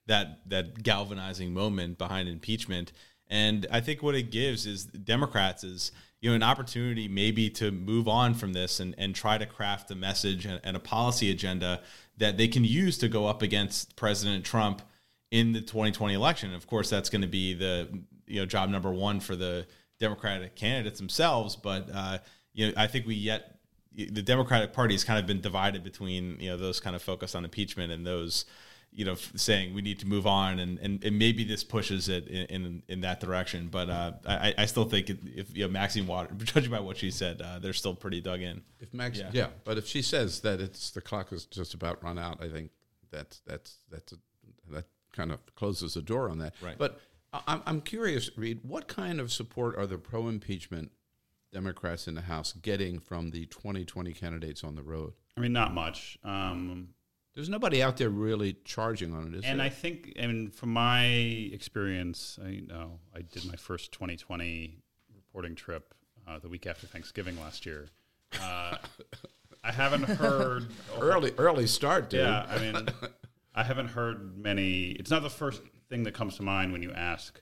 that 0.08 0.48
that 0.50 0.84
galvanizing 0.84 1.54
moment 1.54 1.98
behind 1.98 2.30
impeachment, 2.30 2.92
and 3.28 3.66
I 3.72 3.82
think 3.82 4.04
what 4.04 4.16
it 4.16 4.32
gives 4.32 4.66
is 4.66 4.86
Democrats 4.86 5.64
is 5.64 5.92
you 6.22 6.30
know 6.30 6.36
an 6.36 6.44
opportunity 6.44 7.08
maybe 7.08 7.50
to 7.52 7.72
move 7.72 8.08
on 8.08 8.34
from 8.34 8.54
this 8.54 8.80
and 8.80 8.96
and 8.98 9.16
try 9.16 9.38
to 9.38 9.46
craft 9.46 9.92
a 9.92 9.96
message 9.96 10.46
and, 10.46 10.60
and 10.64 10.76
a 10.76 10.80
policy 10.80 11.32
agenda 11.32 11.82
that 12.18 12.38
they 12.38 12.48
can 12.48 12.64
use 12.64 12.98
to 13.00 13.08
go 13.08 13.26
up 13.26 13.42
against 13.42 13.96
President 13.96 14.46
Trump 14.46 14.82
in 15.32 15.52
the 15.52 15.62
2020 15.62 16.14
election. 16.14 16.54
Of 16.54 16.68
course, 16.68 16.90
that's 16.90 17.10
going 17.10 17.22
to 17.22 17.28
be 17.28 17.54
the 17.54 17.90
you 18.28 18.40
know 18.40 18.46
job 18.46 18.70
number 18.70 18.92
one 18.92 19.20
for 19.20 19.36
the 19.36 19.68
Democratic 20.00 20.56
candidates 20.56 21.00
themselves. 21.00 21.56
But 21.56 21.90
uh, 21.94 22.18
you 22.54 22.68
know, 22.68 22.74
I 22.78 22.88
think 22.88 23.06
we 23.06 23.16
yet 23.16 23.60
the 23.94 24.22
Democratic 24.22 24.74
Party 24.74 24.94
has 24.94 25.04
kind 25.04 25.20
of 25.20 25.26
been 25.26 25.42
divided 25.42 25.84
between 25.84 26.38
you 26.40 26.50
know 26.50 26.58
those 26.58 26.80
kind 26.80 26.96
of 26.96 27.02
focused 27.02 27.36
on 27.36 27.44
impeachment 27.44 27.92
and 27.92 28.06
those 28.06 28.46
you 28.96 29.06
know 29.06 29.16
saying 29.36 29.74
we 29.74 29.82
need 29.82 30.00
to 30.00 30.08
move 30.08 30.26
on 30.26 30.60
and, 30.60 30.80
and, 30.80 31.04
and 31.04 31.20
maybe 31.20 31.44
this 31.44 31.64
pushes 31.64 32.10
it 32.10 32.28
in 32.28 32.66
in, 32.66 32.84
in 32.88 33.02
that 33.02 33.20
direction 33.20 33.68
but 33.70 33.90
uh, 33.90 34.12
I, 34.28 34.54
I 34.58 34.66
still 34.66 34.86
think 34.86 35.10
if 35.10 35.56
you 35.56 35.66
know 35.66 35.72
Maxine 35.72 36.08
Water 36.08 36.34
judging 36.38 36.72
by 36.72 36.80
what 36.80 36.98
she 36.98 37.12
said 37.12 37.42
uh, 37.42 37.60
they're 37.60 37.74
still 37.74 37.94
pretty 37.94 38.22
dug 38.22 38.42
in 38.42 38.62
if 38.80 38.94
Max 38.94 39.20
yeah. 39.20 39.30
yeah. 39.34 39.48
but 39.64 39.78
if 39.78 39.86
she 39.86 40.02
says 40.02 40.40
that 40.42 40.62
it's 40.62 40.92
the 40.92 41.02
clock 41.02 41.32
is 41.32 41.46
just 41.46 41.74
about 41.74 42.04
run 42.04 42.18
out 42.18 42.42
I 42.42 42.50
think 42.50 42.72
that's 43.12 43.42
that's 43.46 43.78
that's 43.92 44.14
a, 44.14 44.18
that 44.72 44.86
kind 45.16 45.32
of 45.32 45.40
closes 45.56 45.94
the 45.94 46.02
door 46.02 46.30
on 46.30 46.40
that. 46.40 46.54
Right. 46.62 46.78
But 46.78 47.00
I'm, 47.48 47.62
I'm 47.66 47.82
curious, 47.82 48.30
Reid, 48.38 48.60
what 48.64 48.88
kind 48.88 49.20
of 49.20 49.32
support 49.32 49.76
are 49.78 49.88
the 49.88 49.98
pro 49.98 50.28
impeachment 50.28 50.92
Democrats 51.52 52.08
in 52.08 52.16
the 52.16 52.22
House 52.22 52.54
getting 52.54 53.00
from 53.00 53.32
the 53.32 53.46
2020 53.48 54.14
candidates 54.14 54.64
on 54.64 54.76
the 54.76 54.84
road? 54.84 55.14
I 55.38 55.42
mean, 55.42 55.54
not 55.54 55.74
much. 55.74 56.18
Um, 56.24 56.90
There's 57.36 57.50
nobody 57.50 57.84
out 57.84 57.98
there 57.98 58.10
really 58.10 58.56
charging 58.64 59.14
on 59.14 59.28
it, 59.28 59.36
is 59.36 59.44
and 59.44 59.60
there? 59.60 59.66
I 59.66 59.70
think, 59.70 60.14
I 60.22 60.26
mean, 60.26 60.50
from 60.52 60.72
my 60.72 61.06
experience, 61.06 62.40
I 62.44 62.62
know 62.66 63.00
I 63.14 63.22
did 63.22 63.46
my 63.46 63.58
first 63.58 63.92
2020 63.92 64.78
reporting 65.14 65.54
trip 65.56 65.94
uh, 66.26 66.40
the 66.40 66.48
week 66.48 66.66
after 66.66 66.88
Thanksgiving 66.88 67.38
last 67.40 67.66
year. 67.66 67.90
Uh, 68.42 68.78
I 69.64 69.72
haven't 69.72 70.04
heard 70.04 70.68
early 71.00 71.34
early 71.38 71.68
start, 71.68 72.10
dude. 72.10 72.22
Yeah, 72.22 72.46
I 72.50 72.60
mean, 72.60 72.88
I 73.54 73.64
haven't 73.64 73.88
heard 73.88 74.38
many. 74.38 74.92
It's 74.92 75.10
not 75.10 75.24
the 75.24 75.30
first 75.30 75.62
thing 75.90 76.04
that 76.04 76.14
comes 76.14 76.38
to 76.38 76.44
mind 76.44 76.72
when 76.72 76.84
you 76.84 76.92
ask 76.92 77.42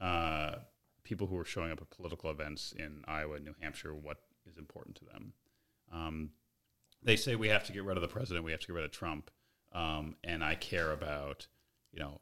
uh, 0.00 0.56
people 1.02 1.26
who 1.26 1.36
are 1.36 1.44
showing 1.44 1.70
up 1.70 1.80
at 1.80 1.90
political 1.90 2.30
events 2.30 2.72
in 2.78 3.02
Iowa 3.06 3.36
and 3.36 3.44
New 3.44 3.54
Hampshire 3.60 3.94
what 3.94 4.18
is 4.46 4.56
important 4.56 4.96
to 4.96 5.04
them. 5.04 5.32
Um, 5.92 6.30
they 7.02 7.16
say 7.16 7.36
we 7.36 7.48
have 7.48 7.64
to 7.64 7.72
get 7.72 7.84
rid 7.84 7.96
of 7.96 8.02
the 8.02 8.08
president, 8.08 8.44
we 8.44 8.50
have 8.50 8.60
to 8.60 8.66
get 8.66 8.74
rid 8.74 8.84
of 8.84 8.90
Trump, 8.90 9.30
um, 9.72 10.16
and 10.24 10.42
I 10.42 10.54
care 10.54 10.92
about 10.92 11.46
you 11.92 12.00
know 12.00 12.20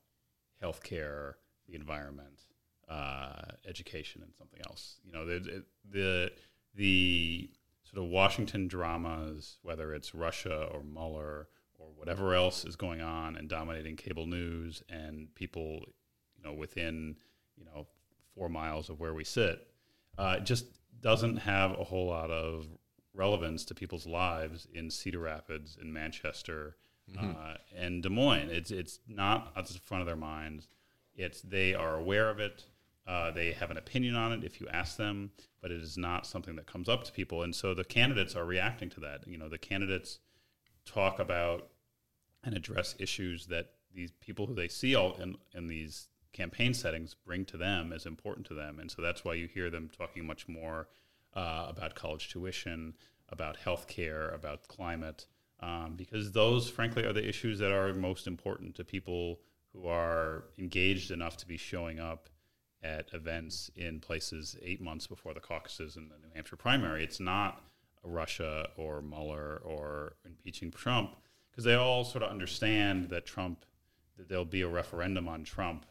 health 0.61 0.83
care, 0.83 1.37
the 1.69 1.75
environment, 1.75 2.43
uh, 2.89 3.53
education, 3.67 4.23
and 4.23 4.35
something 4.35 4.61
else. 4.67 4.97
You 5.05 5.13
know 5.13 5.27
the 5.27 5.65
the 5.91 6.31
the 6.75 7.51
sort 7.85 8.05
of 8.05 8.11
Washington 8.11 8.69
dramas, 8.69 9.59
whether 9.63 9.95
it's 9.95 10.15
Russia 10.15 10.69
or 10.73 10.83
Mueller 10.83 11.49
or 11.79 11.89
whatever 11.97 12.35
else 12.35 12.65
is 12.65 12.77
going 12.77 13.01
on 13.01 13.37
and 13.37 13.49
dominating 13.49 13.97
cable 13.97 14.27
news 14.27 14.83
and 14.89 15.35
people, 15.35 15.83
you 16.37 16.45
know, 16.45 16.53
within 16.53 17.17
you 17.57 17.65
know 17.65 17.87
four 18.35 18.49
miles 18.49 18.91
of 18.91 19.01
where 19.01 19.15
we 19.15 19.25
sit, 19.25 19.67
uh, 20.19 20.39
just 20.41 20.67
doesn't 21.01 21.37
have 21.37 21.73
a 21.79 21.85
whole 21.85 22.07
lot 22.07 22.31
of 22.31 22.67
relevance 23.17 23.65
to 23.65 23.75
people's 23.75 24.07
lives 24.07 24.69
in 24.73 24.91
Cedar 24.91 25.21
Rapids, 25.21 25.77
in 25.81 25.93
Manchester, 25.93 26.77
mm-hmm. 27.11 27.31
uh, 27.31 27.55
and 27.75 28.03
Des 28.03 28.09
Moines. 28.09 28.51
It's 28.51 28.71
it's 28.71 29.01
not 29.09 29.53
at 29.57 29.67
the 29.67 29.79
front 29.79 30.03
of 30.03 30.07
their 30.07 30.17
minds. 30.17 30.69
It's 31.15 31.41
they 31.43 31.75
are 31.75 31.97
aware 31.97 32.29
of 32.29 32.39
it. 32.39 32.65
Uh, 33.07 33.31
they 33.31 33.53
have 33.53 33.71
an 33.71 33.77
opinion 33.77 34.17
on 34.17 34.33
it 34.33 34.43
if 34.43 34.61
you 34.61 34.67
ask 34.69 34.97
them, 34.97 35.31
but 35.63 35.71
it 35.71 35.81
is 35.81 35.97
not 35.97 36.27
something 36.27 36.57
that 36.57 36.67
comes 36.67 36.89
up 36.89 37.05
to 37.05 37.13
people. 37.13 37.43
And 37.43 37.55
so 37.55 37.73
the 37.73 37.85
candidates 37.85 38.35
are 38.35 38.45
reacting 38.45 38.91
to 38.91 39.01
that. 39.01 39.27
You 39.29 39.39
know, 39.39 39.49
the 39.49 39.59
candidates 39.59 40.19
talk 40.85 41.21
about 41.21 41.69
and 42.43 42.55
address 42.57 42.97
issues 42.99 43.47
that 43.47 43.71
these 43.95 44.11
people 44.21 44.47
who 44.47 44.55
they 44.55 44.69
see 44.69 44.95
all 44.95 45.15
in, 45.15 45.37
in 45.55 45.69
these 45.69 46.09
campaign 46.33 46.75
settings 46.75 47.15
bring 47.15 47.45
to 47.47 47.57
them 47.57 47.93
as 47.93 48.07
important 48.07 48.47
to 48.49 48.55
them. 48.55 48.79
And 48.79 48.91
so 48.91 49.03
that's 49.03 49.25
why 49.25 49.35
you 49.35 49.47
hear 49.47 49.71
them 49.71 49.89
talking 49.97 50.27
much 50.27 50.49
more 50.49 50.89
uh, 51.37 51.67
about 51.69 51.95
college 51.95 52.29
tuition, 52.29 52.95
about 53.29 53.57
health 53.57 53.87
care, 53.87 54.31
about 54.31 54.67
climate, 54.67 55.27
um, 55.61 55.95
because 55.97 56.33
those, 56.33 56.69
frankly, 56.69 57.05
are 57.05 57.13
the 57.13 57.27
issues 57.27 57.59
that 57.59 57.71
are 57.71 57.93
most 57.95 58.27
important 58.27 58.75
to 58.75 58.85
people 58.85 59.41
who 59.73 59.87
are 59.87 60.45
engaged 60.59 61.11
enough 61.11 61.37
to 61.37 61.47
be 61.47 61.57
showing 61.57 62.01
up 62.01 62.29
at 62.83 63.13
events 63.13 63.71
in 63.77 64.01
places 64.01 64.57
eight 64.63 64.81
months 64.81 65.07
before 65.07 65.35
the 65.35 65.41
caucuses 65.41 65.97
and 65.97 66.11
the 66.11 66.19
New 66.19 66.33
Hampshire 66.35 66.57
primary. 66.57 67.05
It's 67.05 67.21
not 67.21 67.63
Russia 68.03 68.69
or 68.77 69.03
Mueller 69.03 69.61
or 69.65 70.17
impeaching 70.25 70.71
Trump 70.71 71.17
because 71.51 71.65
they 71.65 71.75
all 71.75 72.05
sort 72.05 72.23
of 72.23 72.31
understand 72.31 73.09
that 73.11 73.27
Trump, 73.27 73.65
that 74.17 74.29
there'll 74.29 74.45
be 74.45 74.63
a 74.63 74.69
referendum 74.69 75.29
on 75.29 75.43
Trump 75.43 75.87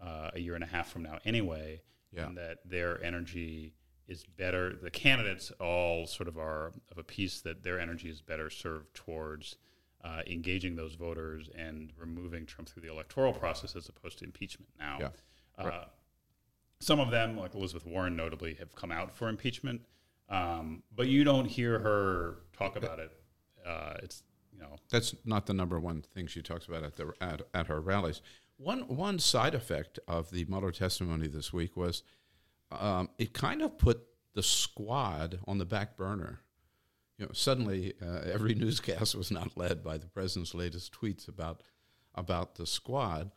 uh, 0.00 0.30
a 0.34 0.40
year 0.40 0.54
and 0.54 0.64
a 0.64 0.66
half 0.66 0.90
from 0.90 1.02
now 1.02 1.18
anyway, 1.24 1.82
yeah. 2.12 2.26
and 2.26 2.36
that 2.36 2.58
their 2.64 3.02
energy 3.02 3.74
is 4.08 4.24
better. 4.24 4.74
The 4.74 4.90
candidates 4.90 5.52
all 5.60 6.06
sort 6.06 6.28
of 6.28 6.38
are 6.38 6.72
of 6.90 6.98
a 6.98 7.04
piece 7.04 7.40
that 7.42 7.62
their 7.62 7.78
energy 7.78 8.08
is 8.08 8.20
better 8.22 8.50
served 8.50 8.94
towards 8.94 9.56
uh, 10.02 10.22
engaging 10.26 10.76
those 10.76 10.94
voters 10.94 11.50
and 11.56 11.92
removing 11.98 12.46
Trump 12.46 12.68
through 12.68 12.82
the 12.82 12.90
electoral 12.90 13.32
process 13.32 13.76
as 13.76 13.88
opposed 13.88 14.18
to 14.18 14.24
impeachment. 14.24 14.68
Now, 14.78 14.98
yeah. 15.00 15.64
uh, 15.64 15.84
some 16.80 17.00
of 17.00 17.10
them, 17.10 17.36
like 17.36 17.54
Elizabeth 17.54 17.84
Warren, 17.84 18.16
notably, 18.16 18.54
have 18.54 18.74
come 18.74 18.92
out 18.92 19.14
for 19.16 19.28
impeachment. 19.28 19.82
Um, 20.28 20.82
but 20.94 21.08
you 21.08 21.24
don't 21.24 21.46
hear 21.46 21.78
her 21.78 22.38
talk 22.56 22.76
about 22.76 22.98
it. 22.98 23.10
Uh, 23.66 23.94
it's 24.02 24.22
you 24.52 24.58
know 24.58 24.76
that's 24.90 25.14
not 25.24 25.46
the 25.46 25.54
number 25.54 25.78
one 25.80 26.02
thing 26.02 26.26
she 26.26 26.42
talks 26.42 26.66
about 26.66 26.82
at 26.82 26.96
the 26.96 27.12
at, 27.20 27.42
at 27.54 27.66
her 27.66 27.80
rallies. 27.80 28.22
One 28.56 28.80
one 28.82 29.18
side 29.18 29.54
effect 29.54 29.98
of 30.06 30.30
the 30.30 30.44
Mueller 30.44 30.72
testimony 30.72 31.28
this 31.28 31.52
week 31.52 31.76
was 31.76 32.02
um, 32.70 33.08
it 33.18 33.32
kind 33.32 33.62
of 33.62 33.78
put 33.78 34.02
the 34.34 34.42
squad 34.42 35.38
on 35.46 35.58
the 35.58 35.64
back 35.64 35.96
burner. 35.96 36.40
You 37.18 37.26
know, 37.26 37.32
suddenly 37.32 37.94
uh, 38.00 38.20
every 38.32 38.54
newscast 38.56 39.14
was 39.14 39.30
not 39.30 39.56
led 39.56 39.82
by 39.82 39.98
the 39.98 40.06
president's 40.06 40.54
latest 40.54 40.92
tweets 40.98 41.28
about 41.28 41.62
about 42.14 42.56
the 42.56 42.66
squad, 42.66 43.30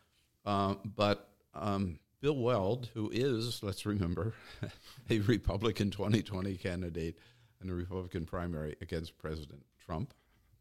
uh, 0.45 0.75
but 0.83 1.29
um, 1.53 1.99
Bill 2.21 2.37
Weld, 2.37 2.89
who 2.93 3.09
is, 3.11 3.61
let's 3.63 3.85
remember, 3.85 4.33
a 5.09 5.19
Republican 5.19 5.89
2020 5.89 6.55
candidate 6.57 7.17
in 7.61 7.67
the 7.67 7.73
Republican 7.73 8.25
primary 8.25 8.75
against 8.81 9.17
President 9.17 9.65
Trump, 9.83 10.13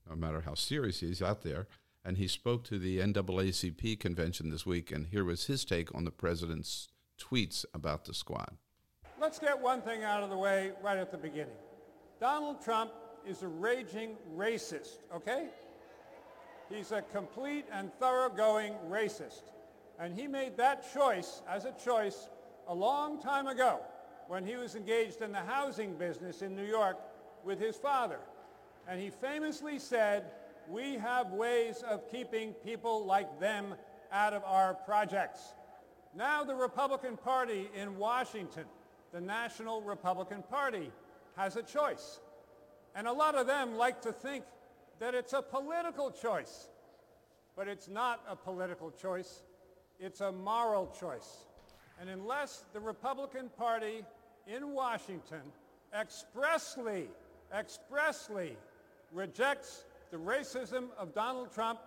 no 0.08 0.16
matter 0.16 0.40
how 0.40 0.54
serious 0.54 1.00
he's 1.00 1.22
out 1.22 1.42
there. 1.42 1.66
And 2.02 2.16
he 2.16 2.28
spoke 2.28 2.64
to 2.64 2.78
the 2.78 2.98
NAACP 2.98 4.00
convention 4.00 4.50
this 4.50 4.64
week, 4.64 4.90
and 4.90 5.06
here 5.06 5.24
was 5.24 5.46
his 5.46 5.66
take 5.66 5.94
on 5.94 6.04
the 6.04 6.10
president's 6.10 6.88
tweets 7.20 7.64
about 7.74 8.04
the 8.04 8.14
squad. 8.14 8.56
Let's 9.20 9.38
get 9.38 9.60
one 9.60 9.82
thing 9.82 10.02
out 10.02 10.22
of 10.22 10.30
the 10.30 10.36
way 10.36 10.72
right 10.82 10.96
at 10.96 11.10
the 11.10 11.18
beginning. 11.18 11.54
Donald 12.20 12.64
Trump 12.64 12.90
is 13.26 13.42
a 13.42 13.48
raging 13.48 14.16
racist, 14.36 14.98
okay? 15.14 15.48
He's 16.70 16.92
a 16.92 17.02
complete 17.02 17.66
and 17.72 17.92
thoroughgoing 18.00 18.74
racist. 18.88 19.42
And 19.98 20.18
he 20.18 20.26
made 20.26 20.56
that 20.56 20.92
choice 20.94 21.42
as 21.48 21.66
a 21.66 21.74
choice 21.84 22.28
a 22.68 22.74
long 22.74 23.20
time 23.20 23.46
ago 23.46 23.80
when 24.28 24.44
he 24.44 24.56
was 24.56 24.74
engaged 24.74 25.20
in 25.20 25.32
the 25.32 25.38
housing 25.38 25.94
business 25.94 26.40
in 26.40 26.54
New 26.54 26.64
York 26.64 26.96
with 27.44 27.58
his 27.58 27.76
father. 27.76 28.20
And 28.88 29.00
he 29.00 29.10
famously 29.10 29.78
said, 29.78 30.24
we 30.68 30.94
have 30.94 31.32
ways 31.32 31.82
of 31.88 32.10
keeping 32.10 32.52
people 32.52 33.04
like 33.04 33.40
them 33.40 33.74
out 34.12 34.32
of 34.32 34.42
our 34.44 34.74
projects. 34.74 35.40
Now 36.14 36.42
the 36.44 36.54
Republican 36.54 37.16
Party 37.16 37.68
in 37.74 37.96
Washington, 37.96 38.64
the 39.12 39.20
National 39.20 39.80
Republican 39.82 40.42
Party, 40.42 40.90
has 41.36 41.56
a 41.56 41.62
choice. 41.62 42.20
And 42.94 43.06
a 43.06 43.12
lot 43.12 43.36
of 43.36 43.46
them 43.46 43.76
like 43.76 44.02
to 44.02 44.12
think 44.12 44.44
that 44.98 45.14
it's 45.14 45.32
a 45.32 45.42
political 45.42 46.10
choice. 46.10 46.68
But 47.56 47.68
it's 47.68 47.88
not 47.88 48.22
a 48.28 48.34
political 48.34 48.90
choice. 48.90 49.42
It's 50.00 50.20
a 50.20 50.32
moral 50.32 50.92
choice. 50.98 51.46
And 52.00 52.08
unless 52.08 52.64
the 52.72 52.80
Republican 52.80 53.50
Party 53.56 54.02
in 54.46 54.72
Washington 54.72 55.42
expressly, 55.98 57.08
expressly 57.56 58.56
rejects 59.12 59.84
the 60.10 60.16
racism 60.16 60.86
of 60.98 61.14
Donald 61.14 61.52
Trump, 61.52 61.80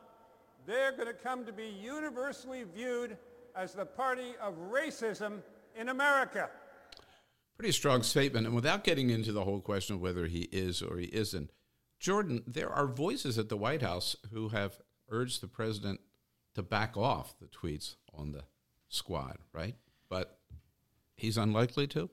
they're 0.66 0.92
going 0.92 1.08
to 1.08 1.14
come 1.14 1.46
to 1.46 1.52
be 1.52 1.68
universally 1.68 2.64
viewed 2.64 3.18
as 3.56 3.74
the 3.74 3.86
party 3.86 4.34
of 4.42 4.56
racism 4.72 5.42
in 5.80 5.90
America. 5.90 6.50
Pretty 7.58 7.72
strong 7.72 8.04
statement. 8.04 8.46
And 8.46 8.56
without 8.56 8.84
getting 8.84 9.10
into 9.10 9.32
the 9.32 9.44
whole 9.44 9.62
question 9.62 9.96
of 9.96 10.02
whether 10.02 10.28
he 10.28 10.50
is 10.52 10.82
or 10.82 10.98
he 10.98 11.06
isn't, 11.08 11.52
Jordan, 12.00 12.44
there 12.48 12.70
are 12.70 12.88
voices 12.88 13.38
at 13.38 13.50
the 13.50 13.58
White 13.58 13.82
House 13.82 14.16
who 14.32 14.50
have 14.50 14.80
urged 15.10 15.42
the 15.42 15.48
president 15.48 16.02
to 16.56 16.64
back 16.64 16.98
off 16.98 17.36
the 17.40 17.48
tweets 17.48 17.96
on 18.14 18.32
the 18.32 18.44
squad, 18.90 19.38
right? 19.54 19.76
But 20.10 20.38
he's 21.16 21.38
unlikely 21.38 21.88
to. 21.88 22.10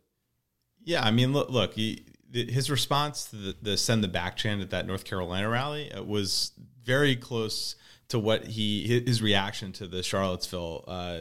Yeah, 0.83 1.03
I 1.03 1.11
mean, 1.11 1.33
look, 1.33 1.51
look 1.51 1.75
he, 1.75 2.07
his 2.33 2.71
response 2.71 3.27
to 3.27 3.37
the, 3.37 3.57
the, 3.63 3.77
send 3.77 4.05
the 4.05 4.09
back 4.09 4.37
chant 4.37 4.61
at 4.61 4.71
that 4.71 4.87
North 4.87 5.05
Carolina 5.05 5.49
rally 5.49 5.93
uh, 5.93 6.03
was 6.03 6.53
very 6.85 7.17
close 7.17 7.77
to 8.09 8.19
what 8.19 8.47
he 8.47 9.03
his 9.07 9.23
reaction 9.23 9.73
to 9.73 9.87
the 9.87 10.03
Charlottesville, 10.03 10.85
uh, 10.89 11.19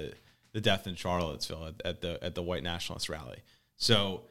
the 0.54 0.62
death 0.62 0.88
in 0.88 0.96
Charlottesville 0.96 1.68
at, 1.68 1.86
at, 1.86 2.02
the 2.02 2.24
at 2.24 2.36
the 2.36 2.42
white 2.42 2.64
nationalist 2.64 3.10
rally. 3.10 3.44
So 3.78 4.24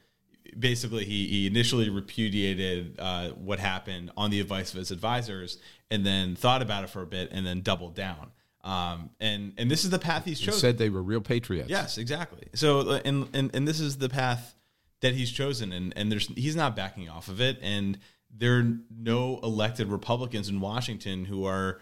basically, 0.59 1.05
he, 1.05 1.27
he 1.29 1.47
initially 1.47 1.89
repudiated 1.89 2.97
uh, 2.99 3.31
what 3.31 3.59
happened 3.59 4.11
on 4.17 4.31
the 4.31 4.41
advice 4.41 4.73
of 4.73 4.79
his 4.79 4.91
advisors, 4.91 5.59
and 5.91 6.05
then 6.05 6.35
thought 6.35 6.63
about 6.63 6.85
it 6.85 6.91
for 6.91 7.03
a 7.03 7.07
bit, 7.07 7.31
and 7.33 7.47
then 7.47 7.61
doubled 7.63 7.95
down. 7.95 8.33
Um, 8.65 9.11
and 9.21 9.55
and 9.57 9.71
this 9.71 9.85
is 9.85 9.91
the 9.91 9.99
path 9.99 10.25
he's 10.25 10.41
chosen. 10.41 10.55
He 10.55 10.61
said 10.61 10.79
they 10.79 10.91
were 10.91 11.03
real 11.03 11.21
patriots. 11.21 11.71
Yes, 11.71 11.97
exactly. 11.97 12.49
So 12.55 13.01
and 13.05 13.29
and 13.33 13.55
and 13.55 13.69
this 13.69 13.81
is 13.81 13.99
the 13.99 14.09
path 14.09 14.55
that 15.01 15.15
he's 15.15 15.31
chosen, 15.31 15.73
and 15.73 15.93
and 15.97 16.11
there's 16.11 16.29
he's 16.29 16.57
not 16.57 16.77
backing 16.77 17.09
off 17.09 17.29
of 17.29 17.41
it, 17.41 17.59
and 17.63 17.99
there 18.35 18.59
are 18.59 18.79
no 18.91 19.41
elected 19.43 19.89
Republicans 19.89 20.49
in 20.49 20.61
Washington 20.61 21.25
who 21.25 21.45
are. 21.45 21.81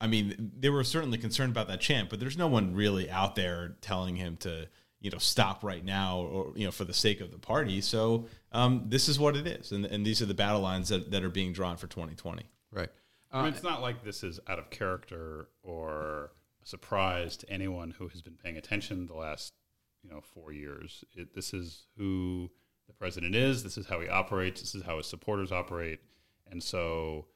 I 0.00 0.06
mean, 0.06 0.52
they 0.58 0.68
were 0.68 0.84
certainly 0.84 1.16
concerned 1.16 1.52
about 1.52 1.68
that 1.68 1.80
chant, 1.80 2.10
but 2.10 2.20
there's 2.20 2.36
no 2.36 2.48
one 2.48 2.74
really 2.74 3.08
out 3.10 3.36
there 3.36 3.76
telling 3.80 4.16
him 4.16 4.36
to, 4.38 4.66
you 5.00 5.10
know, 5.10 5.18
stop 5.18 5.64
right 5.64 5.82
now 5.82 6.18
or, 6.18 6.52
you 6.56 6.66
know, 6.66 6.72
for 6.72 6.84
the 6.84 6.92
sake 6.92 7.20
of 7.22 7.30
the 7.30 7.38
party. 7.38 7.80
So 7.80 8.26
um, 8.52 8.84
this 8.88 9.08
is 9.08 9.18
what 9.18 9.34
it 9.34 9.46
is. 9.46 9.72
And, 9.72 9.86
and 9.86 10.04
these 10.04 10.20
are 10.20 10.26
the 10.26 10.34
battle 10.34 10.60
lines 10.60 10.88
that, 10.88 11.12
that 11.12 11.24
are 11.24 11.30
being 11.30 11.52
drawn 11.52 11.76
for 11.78 11.86
2020. 11.86 12.42
Right. 12.70 12.90
Uh, 13.32 13.36
I 13.36 13.42
mean, 13.44 13.54
it's 13.54 13.62
not 13.62 13.80
like 13.80 14.04
this 14.04 14.22
is 14.22 14.40
out 14.46 14.58
of 14.58 14.68
character 14.68 15.48
or 15.62 16.32
a 16.62 16.66
surprise 16.66 17.36
to 17.38 17.50
anyone 17.50 17.92
who 17.92 18.08
has 18.08 18.20
been 18.20 18.36
paying 18.36 18.58
attention 18.58 19.06
the 19.06 19.14
last 19.14 19.54
you 20.04 20.10
know 20.10 20.20
four 20.20 20.52
years. 20.52 21.04
It, 21.14 21.34
this 21.34 21.52
is 21.54 21.86
who 21.96 22.50
the 22.94 22.98
president 22.98 23.34
is. 23.34 23.62
This 23.62 23.76
is 23.78 23.86
how 23.86 24.00
he 24.00 24.08
operates. 24.08 24.60
This 24.60 24.74
is 24.74 24.82
how 24.82 24.98
his 24.98 25.06
supporters 25.06 25.52
operate. 25.52 26.00
And 26.50 26.62
so 26.62 27.26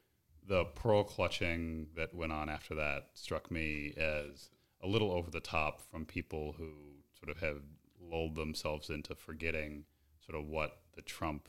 the 0.47 0.65
pearl 0.65 1.05
clutching 1.05 1.89
that 1.97 2.15
went 2.15 2.33
on 2.33 2.49
after 2.49 2.75
that 2.77 3.09
struck 3.15 3.51
me 3.51 3.95
as 3.97 4.51
a 4.83 4.87
little 4.87 5.13
over 5.13 5.31
the 5.31 5.41
top 5.41 5.81
from 5.91 6.05
people 6.05 6.55
who 6.57 6.73
sort 7.19 7.31
of 7.31 7.43
have 7.43 7.63
lulled 8.01 8.37
themselves 8.37 8.91
into 8.91 9.15
forgetting 9.15 9.85
sort 10.25 10.41
of 10.41 10.49
what 10.49 10.81
the 10.95 11.03
Trump 11.03 11.49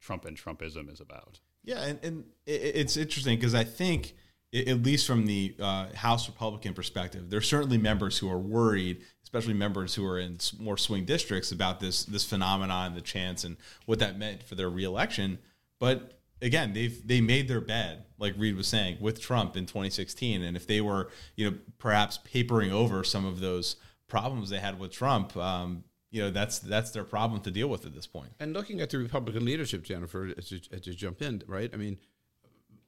Trump 0.00 0.24
and 0.24 0.36
Trumpism 0.36 0.92
is 0.92 1.00
about. 1.00 1.40
Yeah, 1.64 1.82
and, 1.82 1.98
and 2.02 2.24
it's 2.46 2.96
interesting 2.96 3.36
because 3.36 3.54
I 3.54 3.64
think 3.64 4.14
at 4.54 4.82
least 4.82 5.06
from 5.06 5.26
the 5.26 5.54
uh, 5.58 5.92
House 5.94 6.28
Republican 6.28 6.72
perspective, 6.72 7.30
there 7.30 7.38
are 7.38 7.42
certainly 7.42 7.78
members 7.78 8.18
who 8.18 8.30
are 8.30 8.38
worried, 8.38 9.02
especially 9.22 9.54
members 9.54 9.94
who 9.94 10.06
are 10.06 10.18
in 10.18 10.38
more 10.58 10.78
swing 10.78 11.04
districts, 11.04 11.52
about 11.52 11.80
this 11.80 12.04
this 12.04 12.24
phenomenon, 12.24 12.94
the 12.94 13.00
chance, 13.00 13.44
and 13.44 13.56
what 13.86 13.98
that 13.98 14.18
meant 14.18 14.42
for 14.42 14.54
their 14.54 14.70
reelection. 14.70 15.38
But 15.78 16.20
again, 16.40 16.72
they've 16.72 17.06
they 17.06 17.20
made 17.20 17.48
their 17.48 17.60
bed, 17.60 18.04
like 18.18 18.34
Reid 18.38 18.56
was 18.56 18.68
saying, 18.68 18.98
with 19.00 19.20
Trump 19.20 19.56
in 19.56 19.66
2016, 19.66 20.42
and 20.42 20.56
if 20.56 20.66
they 20.66 20.80
were, 20.80 21.10
you 21.34 21.50
know, 21.50 21.56
perhaps 21.78 22.18
papering 22.24 22.72
over 22.72 23.02
some 23.02 23.24
of 23.24 23.40
those 23.40 23.76
problems 24.08 24.50
they 24.50 24.60
had 24.60 24.78
with 24.78 24.92
Trump, 24.92 25.36
um, 25.36 25.82
you 26.10 26.22
know, 26.22 26.30
that's 26.30 26.60
that's 26.60 26.92
their 26.92 27.04
problem 27.04 27.40
to 27.42 27.50
deal 27.50 27.68
with 27.68 27.84
at 27.84 27.94
this 27.94 28.06
point. 28.06 28.30
And 28.38 28.54
looking 28.54 28.80
at 28.80 28.90
the 28.90 28.98
Republican 28.98 29.44
leadership, 29.44 29.82
Jennifer, 29.82 30.32
to, 30.32 30.60
to 30.60 30.94
jump 30.94 31.20
in, 31.20 31.42
right? 31.46 31.70
I 31.74 31.76
mean 31.76 31.98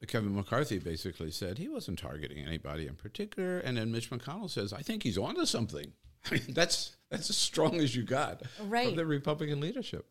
Kevin 0.07 0.35
McCarthy 0.35 0.79
basically 0.79 1.31
said 1.31 1.59
he 1.59 1.69
wasn't 1.69 1.99
targeting 1.99 2.39
anybody 2.39 2.87
in 2.87 2.95
particular, 2.95 3.59
and 3.59 3.77
then 3.77 3.91
Mitch 3.91 4.11
McConnell 4.11 4.49
says, 4.49 4.73
"I 4.73 4.83
think 4.83 5.03
he's 5.03 5.19
onto 5.19 5.45
something." 5.45 5.93
I 6.31 6.35
mean, 6.35 6.55
that's 6.55 6.97
that's 7.11 7.31
as 7.31 7.37
strong 7.37 7.77
as 7.81 7.97
you 7.97 8.05
got 8.05 8.43
right. 8.67 8.89
from 8.89 8.97
the 8.97 9.07
Republican 9.07 9.61
leadership. 9.61 10.07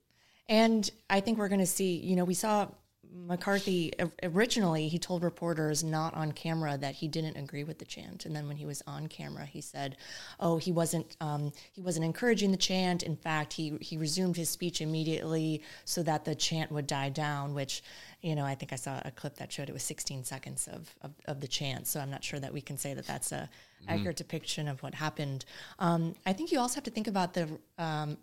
And 0.50 0.90
I 1.10 1.20
think 1.20 1.38
we're 1.38 1.50
going 1.50 1.60
to 1.60 1.66
see. 1.66 1.98
You 1.98 2.16
know, 2.16 2.26
we 2.26 2.34
saw 2.34 2.68
McCarthy 3.14 3.92
originally 4.24 4.88
he 4.88 4.98
told 4.98 5.24
reporters 5.24 5.84
not 5.84 6.14
on 6.14 6.32
camera 6.32 6.78
that 6.78 6.96
he 6.96 7.08
didn't 7.08 7.36
agree 7.36 7.64
with 7.64 7.80
the 7.80 7.86
chant, 7.86 8.26
and 8.26 8.36
then 8.36 8.48
when 8.48 8.58
he 8.58 8.66
was 8.66 8.82
on 8.88 9.08
camera, 9.08 9.46
he 9.46 9.62
said, 9.62 9.98
"Oh, 10.40 10.58
he 10.58 10.72
wasn't 10.72 11.18
um, 11.20 11.52
he 11.74 11.82
wasn't 11.82 12.06
encouraging 12.06 12.52
the 12.52 12.58
chant. 12.58 13.04
In 13.04 13.16
fact, 13.16 13.54
he 13.54 13.78
he 13.82 13.98
resumed 13.98 14.38
his 14.38 14.50
speech 14.50 14.82
immediately 14.82 15.62
so 15.86 16.04
that 16.04 16.26
the 16.26 16.36
chant 16.36 16.72
would 16.72 16.88
die 16.88 17.10
down." 17.10 17.54
Which, 17.54 17.84
you 18.22 18.36
know, 18.36 18.46
I 18.46 18.56
think 18.56 18.72
I 18.74 18.78
saw 18.78 19.02
a 19.04 19.12
clip 19.12 19.36
that 19.38 19.52
showed 19.52 19.70
it 19.70 19.74
was 19.74 19.84
16 19.84 20.24
seconds 20.24 20.68
of 20.68 20.96
of, 21.02 21.12
of 21.26 21.42
the 21.42 21.48
chant. 21.48 21.88
So 21.88 22.00
I'm 22.00 22.12
not 22.12 22.24
sure 22.24 22.40
that 22.40 22.54
we 22.54 22.62
can 22.62 22.78
say 22.78 22.94
that 22.94 23.08
that's 23.08 23.32
a 23.32 23.50
mm-hmm. 23.82 23.90
accurate 23.90 24.18
depiction 24.18 24.68
of 24.68 24.82
what 24.84 24.94
happened. 24.94 25.46
Um, 25.80 26.16
I 26.26 26.34
think 26.34 26.52
you 26.52 26.60
also 26.60 26.76
have 26.76 26.86
to 26.86 26.92
think 26.92 27.08
about 27.08 27.34
the 27.34 27.50
um, 27.78 28.18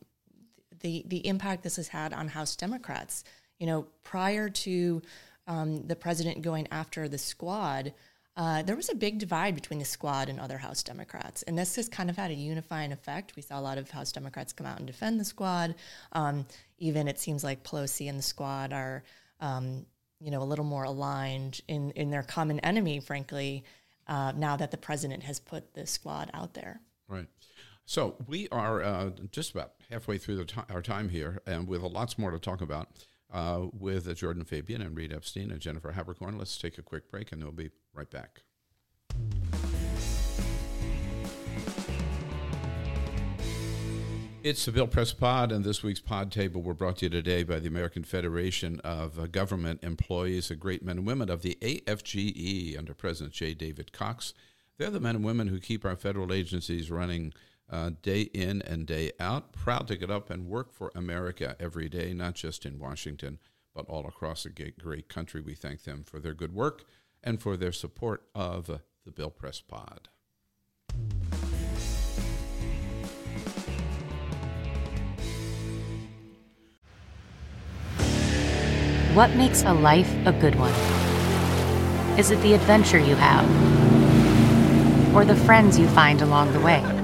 the 0.80 1.04
the 1.06 1.26
impact 1.26 1.62
this 1.62 1.76
has 1.76 1.88
had 1.88 2.12
on 2.12 2.28
House 2.28 2.56
Democrats 2.56 3.24
you 3.58 3.66
know, 3.66 3.86
prior 4.02 4.48
to 4.48 5.02
um, 5.46 5.86
the 5.86 5.96
president 5.96 6.42
going 6.42 6.68
after 6.70 7.08
the 7.08 7.18
squad, 7.18 7.92
uh, 8.36 8.62
there 8.62 8.74
was 8.74 8.90
a 8.90 8.94
big 8.94 9.18
divide 9.18 9.54
between 9.54 9.78
the 9.78 9.84
squad 9.84 10.28
and 10.28 10.40
other 10.40 10.58
House 10.58 10.82
Democrats. 10.82 11.42
And 11.42 11.56
this 11.56 11.76
has 11.76 11.88
kind 11.88 12.10
of 12.10 12.16
had 12.16 12.30
a 12.30 12.34
unifying 12.34 12.90
effect. 12.90 13.36
We 13.36 13.42
saw 13.42 13.60
a 13.60 13.62
lot 13.62 13.78
of 13.78 13.90
House 13.90 14.10
Democrats 14.10 14.52
come 14.52 14.66
out 14.66 14.78
and 14.78 14.86
defend 14.86 15.20
the 15.20 15.24
squad. 15.24 15.76
Um, 16.12 16.46
even 16.78 17.06
it 17.06 17.20
seems 17.20 17.44
like 17.44 17.62
Pelosi 17.62 18.08
and 18.08 18.18
the 18.18 18.22
squad 18.24 18.72
are, 18.72 19.04
um, 19.40 19.86
you 20.20 20.32
know, 20.32 20.42
a 20.42 20.44
little 20.44 20.64
more 20.64 20.84
aligned 20.84 21.60
in, 21.68 21.92
in 21.92 22.10
their 22.10 22.24
common 22.24 22.58
enemy, 22.60 22.98
frankly, 22.98 23.64
uh, 24.08 24.32
now 24.34 24.56
that 24.56 24.72
the 24.72 24.76
president 24.76 25.22
has 25.22 25.38
put 25.38 25.74
the 25.74 25.86
squad 25.86 26.30
out 26.34 26.54
there. 26.54 26.80
Right. 27.08 27.28
So 27.86 28.16
we 28.26 28.48
are 28.48 28.82
uh, 28.82 29.10
just 29.30 29.52
about 29.52 29.74
halfway 29.90 30.18
through 30.18 30.46
our 30.70 30.82
time 30.82 31.10
here, 31.10 31.42
and 31.46 31.68
with 31.68 31.82
lots 31.82 32.18
more 32.18 32.30
to 32.30 32.38
talk 32.38 32.62
about 32.62 32.88
uh, 33.34 33.66
with 33.78 34.14
Jordan 34.16 34.44
Fabian 34.44 34.80
and 34.80 34.96
Reid 34.96 35.12
Epstein 35.12 35.50
and 35.50 35.60
Jennifer 35.60 35.92
Haberkorn. 35.92 36.38
Let's 36.38 36.56
take 36.56 36.78
a 36.78 36.82
quick 36.82 37.10
break 37.10 37.32
and 37.32 37.42
we'll 37.42 37.52
be 37.52 37.70
right 37.92 38.08
back. 38.08 38.42
It's 44.44 44.66
the 44.66 44.72
Bill 44.72 44.86
Press 44.86 45.14
Pod, 45.14 45.52
and 45.52 45.64
this 45.64 45.82
week's 45.82 46.00
pod 46.00 46.30
table 46.30 46.60
were 46.60 46.74
brought 46.74 46.98
to 46.98 47.06
you 47.06 47.08
today 47.08 47.44
by 47.44 47.58
the 47.60 47.66
American 47.66 48.04
Federation 48.04 48.78
of 48.80 49.18
uh, 49.18 49.26
Government 49.26 49.82
Employees, 49.82 50.48
the 50.48 50.54
great 50.54 50.84
men 50.84 50.98
and 50.98 51.06
women 51.06 51.30
of 51.30 51.40
the 51.40 51.56
AFGE 51.62 52.76
under 52.76 52.92
President 52.92 53.32
J. 53.32 53.54
David 53.54 53.90
Cox. 53.92 54.34
They're 54.76 54.90
the 54.90 55.00
men 55.00 55.16
and 55.16 55.24
women 55.24 55.48
who 55.48 55.60
keep 55.60 55.82
our 55.86 55.96
federal 55.96 56.30
agencies 56.30 56.90
running 56.90 57.32
uh, 57.70 57.90
day 58.02 58.22
in 58.22 58.62
and 58.62 58.86
day 58.86 59.12
out. 59.18 59.52
Proud 59.52 59.88
to 59.88 59.96
get 59.96 60.10
up 60.10 60.30
and 60.30 60.46
work 60.46 60.72
for 60.72 60.92
America 60.94 61.56
every 61.58 61.88
day, 61.88 62.12
not 62.14 62.34
just 62.34 62.66
in 62.66 62.78
Washington, 62.78 63.38
but 63.74 63.86
all 63.88 64.06
across 64.06 64.44
the 64.44 64.50
great, 64.50 64.78
great 64.78 65.08
country. 65.08 65.40
We 65.40 65.54
thank 65.54 65.84
them 65.84 66.04
for 66.04 66.20
their 66.20 66.34
good 66.34 66.54
work 66.54 66.84
and 67.22 67.40
for 67.40 67.56
their 67.56 67.72
support 67.72 68.28
of 68.34 68.66
the 68.66 69.10
Bill 69.10 69.30
Press 69.30 69.60
Pod. 69.60 70.08
What 79.14 79.36
makes 79.36 79.62
a 79.62 79.72
life 79.72 80.12
a 80.26 80.32
good 80.32 80.56
one? 80.56 80.72
Is 82.18 82.32
it 82.32 82.40
the 82.42 82.54
adventure 82.54 82.98
you 82.98 83.14
have? 83.14 83.44
Or 85.14 85.24
the 85.24 85.36
friends 85.36 85.78
you 85.78 85.86
find 85.88 86.20
along 86.20 86.52
the 86.52 86.60
way? 86.60 87.03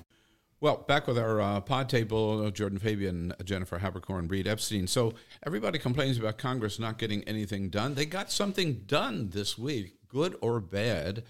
Well, 0.61 0.85
back 0.87 1.07
with 1.07 1.17
our 1.17 1.41
uh, 1.41 1.59
pod 1.61 1.89
table, 1.89 2.45
uh, 2.45 2.51
Jordan 2.51 2.77
Fabian, 2.77 3.33
Jennifer 3.43 3.79
Haberkorn, 3.79 4.29
Reid 4.29 4.47
Epstein. 4.47 4.85
So 4.85 5.15
everybody 5.43 5.79
complains 5.79 6.19
about 6.19 6.37
Congress 6.37 6.77
not 6.77 6.99
getting 6.99 7.23
anything 7.23 7.69
done. 7.69 7.95
They 7.95 8.05
got 8.05 8.31
something 8.31 8.83
done 8.85 9.29
this 9.31 9.57
week, 9.57 9.95
good 10.07 10.37
or 10.39 10.59
bad. 10.59 11.23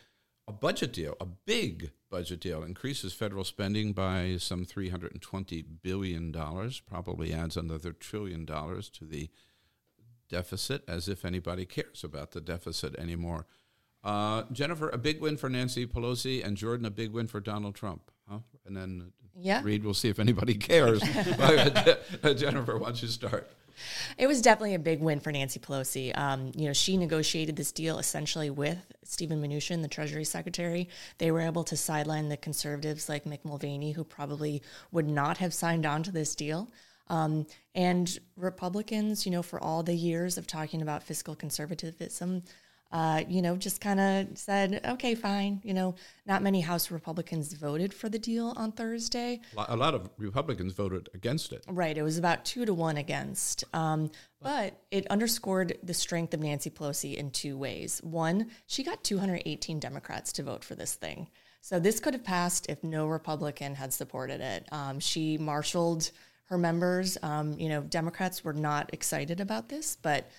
A 0.49 0.51
budget 0.51 0.91
deal, 0.91 1.15
a 1.21 1.25
big 1.25 1.91
budget 2.09 2.41
deal, 2.41 2.61
increases 2.61 3.13
federal 3.13 3.45
spending 3.45 3.93
by 3.93 4.35
some 4.37 4.65
$320 4.65 5.63
billion, 5.81 6.33
probably 6.85 7.31
adds 7.31 7.55
another 7.55 7.93
trillion 7.93 8.43
dollars 8.43 8.89
to 8.89 9.05
the 9.05 9.29
deficit, 10.27 10.83
as 10.89 11.07
if 11.07 11.23
anybody 11.23 11.65
cares 11.65 12.03
about 12.03 12.31
the 12.31 12.41
deficit 12.41 12.95
anymore. 12.99 13.45
Uh, 14.03 14.43
Jennifer, 14.51 14.89
a 14.89 14.97
big 14.97 15.21
win 15.21 15.37
for 15.37 15.49
Nancy 15.49 15.85
Pelosi, 15.85 16.45
and 16.45 16.57
Jordan, 16.57 16.85
a 16.85 16.91
big 16.91 17.11
win 17.11 17.27
for 17.27 17.39
Donald 17.39 17.75
Trump. 17.75 18.11
Huh? 18.27 18.39
And 18.65 18.75
then 18.75 19.11
Yeah. 19.35 19.61
Reid, 19.63 19.83
we'll 19.83 19.93
see 19.93 20.09
if 20.09 20.19
anybody 20.19 20.53
cares. 20.55 21.01
Jennifer, 21.01 22.77
why 22.77 22.87
don't 22.87 23.01
you 23.01 23.07
start? 23.07 23.49
It 24.17 24.27
was 24.27 24.41
definitely 24.41 24.75
a 24.75 24.79
big 24.79 24.99
win 24.99 25.19
for 25.19 25.31
Nancy 25.31 25.59
Pelosi. 25.59 26.15
Um, 26.17 26.51
you 26.55 26.67
know, 26.67 26.73
she 26.73 26.97
negotiated 26.97 27.55
this 27.55 27.71
deal 27.71 27.99
essentially 27.99 28.49
with 28.49 28.77
Steven 29.03 29.41
Mnuchin, 29.41 29.81
the 29.81 29.87
Treasury 29.87 30.23
Secretary. 30.23 30.89
They 31.17 31.31
were 31.31 31.41
able 31.41 31.63
to 31.65 31.77
sideline 31.77 32.29
the 32.29 32.37
conservatives 32.37 33.09
like 33.09 33.25
Mick 33.25 33.43
Mulvaney, 33.43 33.91
who 33.91 34.03
probably 34.03 34.61
would 34.91 35.07
not 35.07 35.37
have 35.37 35.53
signed 35.53 35.85
on 35.85 36.03
to 36.03 36.11
this 36.11 36.35
deal. 36.35 36.69
Um, 37.07 37.45
and 37.75 38.19
Republicans, 38.37 39.25
you 39.25 39.31
know, 39.31 39.43
for 39.43 39.61
all 39.61 39.83
the 39.83 39.93
years 39.93 40.37
of 40.37 40.47
talking 40.47 40.81
about 40.81 41.03
fiscal 41.03 41.35
conservatism, 41.35 42.43
uh, 42.91 43.23
you 43.27 43.41
know, 43.41 43.55
just 43.55 43.79
kind 43.79 43.99
of 43.99 44.37
said, 44.37 44.81
okay, 44.85 45.15
fine. 45.15 45.61
You 45.63 45.73
know, 45.73 45.95
not 46.25 46.43
many 46.43 46.61
House 46.61 46.91
Republicans 46.91 47.53
voted 47.53 47.93
for 47.93 48.09
the 48.09 48.19
deal 48.19 48.53
on 48.57 48.73
Thursday. 48.73 49.39
A 49.69 49.75
lot 49.75 49.95
of 49.95 50.09
Republicans 50.17 50.73
voted 50.73 51.07
against 51.13 51.53
it. 51.53 51.63
Right. 51.69 51.97
It 51.97 52.03
was 52.03 52.17
about 52.17 52.43
two 52.43 52.65
to 52.65 52.73
one 52.73 52.97
against. 52.97 53.63
Um, 53.73 54.11
but 54.41 54.81
it 54.89 55.07
underscored 55.07 55.77
the 55.83 55.93
strength 55.93 56.33
of 56.33 56.41
Nancy 56.41 56.69
Pelosi 56.69 57.15
in 57.15 57.31
two 57.31 57.57
ways. 57.57 58.01
One, 58.03 58.49
she 58.67 58.83
got 58.83 59.03
218 59.03 59.79
Democrats 59.79 60.33
to 60.33 60.43
vote 60.43 60.63
for 60.63 60.75
this 60.75 60.95
thing. 60.95 61.29
So 61.61 61.79
this 61.79 61.99
could 61.99 62.15
have 62.15 62.23
passed 62.23 62.65
if 62.69 62.83
no 62.83 63.07
Republican 63.07 63.75
had 63.75 63.93
supported 63.93 64.41
it. 64.41 64.67
Um, 64.71 64.99
she 64.99 65.37
marshaled 65.37 66.11
her 66.45 66.57
members. 66.57 67.17
Um, 67.23 67.57
you 67.57 67.69
know, 67.69 67.81
Democrats 67.81 68.43
were 68.43 68.53
not 68.53 68.89
excited 68.93 69.39
about 69.39 69.69
this, 69.69 69.95
but 69.95 70.29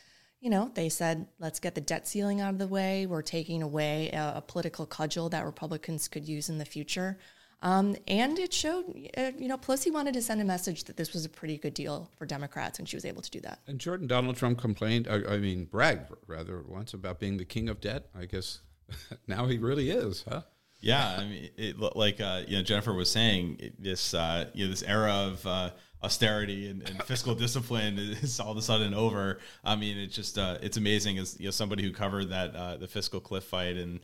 you 0.43 0.51
know, 0.51 0.73
they 0.75 0.89
said, 0.89 1.29
let's 1.39 1.61
get 1.61 1.77
the 1.77 1.81
debt 1.81 2.07
ceiling 2.07 2.41
out 2.41 2.53
of 2.53 2.59
the 2.59 2.67
way. 2.67 3.07
We're 3.07 3.23
taking 3.23 3.63
away 3.63 4.11
a, 4.11 4.35
a 4.37 4.41
political 4.43 4.85
cudgel 4.85 5.29
that 5.29 5.45
Republicans 5.45 6.09
could 6.09 6.29
use 6.29 6.49
in 6.49 6.59
the 6.59 6.65
future. 6.65 7.17
Um, 7.63 7.95
and 8.09 8.37
it 8.41 8.53
showed, 8.53 8.87
uh, 9.17 9.31
you 9.39 9.47
know, 9.47 9.57
Pelosi 9.57 9.93
wanted 9.93 10.15
to 10.15 10.23
send 10.23 10.41
a 10.41 10.45
message 10.45 10.83
that 10.85 10.97
this 10.97 11.13
was 11.13 11.25
a 11.25 11.29
pretty 11.29 11.59
good 11.59 11.75
deal 11.75 12.11
for 12.19 12.27
Democrats, 12.27 12.81
and 12.81 12.89
she 12.89 12.97
was 12.97 13.05
able 13.05 13.23
to 13.23 13.31
do 13.31 13.39
that. 13.43 13.61
And 13.69 13.79
Jordan, 13.79 14.09
Donald 14.09 14.37
Trump 14.37 14.59
complained, 14.59 15.07
I, 15.09 15.35
I 15.35 15.39
mean, 15.39 15.67
bragged 15.67 16.13
rather 16.27 16.61
once 16.67 16.93
about 16.93 17.21
being 17.21 17.37
the 17.37 17.45
king 17.45 17.69
of 17.69 17.81
debt. 17.81 18.09
I 18.19 18.25
guess 18.25 18.59
now 19.29 19.47
he 19.47 19.59
really 19.59 19.91
is, 19.91 20.25
huh? 20.29 20.43
Yeah, 20.81 21.19
I 21.21 21.25
mean, 21.25 21.51
it, 21.57 21.79
like 21.79 22.21
uh, 22.21 22.43
you 22.49 22.57
know, 22.57 22.65
Jennifer 22.65 22.93
was 22.93 23.09
saying, 23.09 23.75
this 23.79 24.13
uh, 24.13 24.47
you 24.55 24.65
know, 24.65 24.71
this 24.73 24.83
era 24.83 25.13
of 25.13 25.47
uh, 25.47 25.71
austerity 26.03 26.69
and, 26.69 26.89
and 26.89 27.03
fiscal 27.05 27.35
discipline 27.35 27.99
is 27.99 28.41
all 28.41 28.53
of 28.53 28.57
a 28.57 28.63
sudden 28.63 28.95
over. 28.95 29.39
I 29.65 29.77
mean, 29.77 29.99
it's 29.99 30.15
just 30.15 30.39
uh, 30.39 30.59
it's 30.63 30.77
amazing 30.77 31.19
as 31.19 31.39
you 31.39 31.47
know 31.47 31.51
somebody 31.51 31.83
who 31.83 31.93
covered 31.93 32.31
that 32.31 32.55
uh, 32.55 32.77
the 32.77 32.89
fiscal 32.89 33.21
cliff 33.21 33.45
fight 33.45 33.77
and. 33.77 34.01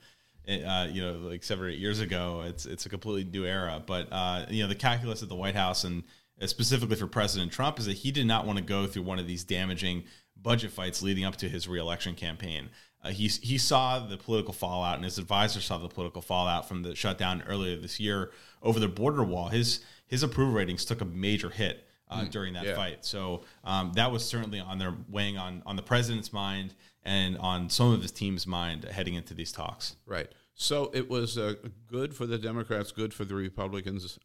Uh, 0.48 0.88
you 0.90 1.02
know, 1.02 1.12
like 1.28 1.44
seven 1.44 1.66
or 1.66 1.68
eight 1.68 1.78
years 1.78 2.00
ago, 2.00 2.42
it's 2.46 2.64
it's 2.64 2.86
a 2.86 2.88
completely 2.88 3.22
new 3.22 3.44
era. 3.44 3.82
But 3.84 4.08
uh, 4.10 4.46
you 4.48 4.62
know, 4.62 4.68
the 4.70 4.74
calculus 4.74 5.22
at 5.22 5.28
the 5.28 5.34
White 5.34 5.54
House 5.54 5.84
and 5.84 6.04
specifically 6.46 6.96
for 6.96 7.06
President 7.06 7.52
Trump 7.52 7.78
is 7.78 7.84
that 7.84 7.98
he 7.98 8.10
did 8.10 8.26
not 8.26 8.46
want 8.46 8.58
to 8.58 8.64
go 8.64 8.86
through 8.86 9.02
one 9.02 9.18
of 9.18 9.26
these 9.26 9.44
damaging 9.44 10.04
budget 10.40 10.70
fights 10.70 11.02
leading 11.02 11.24
up 11.24 11.36
to 11.36 11.50
his 11.50 11.68
reelection 11.68 12.14
campaign. 12.14 12.70
Uh, 13.02 13.10
he 13.10 13.28
he 13.28 13.58
saw 13.58 13.98
the 13.98 14.16
political 14.16 14.52
fallout, 14.52 14.96
and 14.96 15.04
his 15.04 15.18
advisor 15.18 15.60
saw 15.60 15.78
the 15.78 15.88
political 15.88 16.22
fallout 16.22 16.66
from 16.66 16.82
the 16.82 16.94
shutdown 16.94 17.42
earlier 17.46 17.76
this 17.76 18.00
year 18.00 18.30
over 18.62 18.80
the 18.80 18.88
border 18.88 19.22
wall. 19.22 19.48
His 19.48 19.80
his 20.06 20.22
approval 20.22 20.54
ratings 20.54 20.84
took 20.84 21.00
a 21.00 21.04
major 21.04 21.50
hit 21.50 21.86
uh, 22.10 22.22
Mm, 22.22 22.30
during 22.30 22.54
that 22.54 22.64
yeah. 22.66 22.74
fight. 22.74 23.04
So 23.04 23.42
um, 23.64 23.92
that 23.94 24.10
was 24.10 24.24
certainly 24.24 24.60
on 24.60 24.78
their 24.78 24.94
weighing 25.08 25.36
on 25.38 25.62
on 25.66 25.76
the 25.76 25.82
president's 25.82 26.32
mind 26.32 26.74
and 27.04 27.36
on 27.38 27.70
some 27.70 27.92
of 27.92 28.02
his 28.02 28.12
team's 28.12 28.46
mind 28.46 28.84
heading 28.84 29.14
into 29.14 29.34
these 29.34 29.52
talks. 29.52 29.96
Right. 30.06 30.30
So 30.54 30.90
it 30.92 31.08
was 31.08 31.38
uh, 31.38 31.54
good 31.86 32.14
for 32.14 32.26
the 32.26 32.36
Democrats, 32.38 32.90
good 32.92 33.14
for 33.14 33.24
the 33.24 33.34
Republicans, 33.34 34.18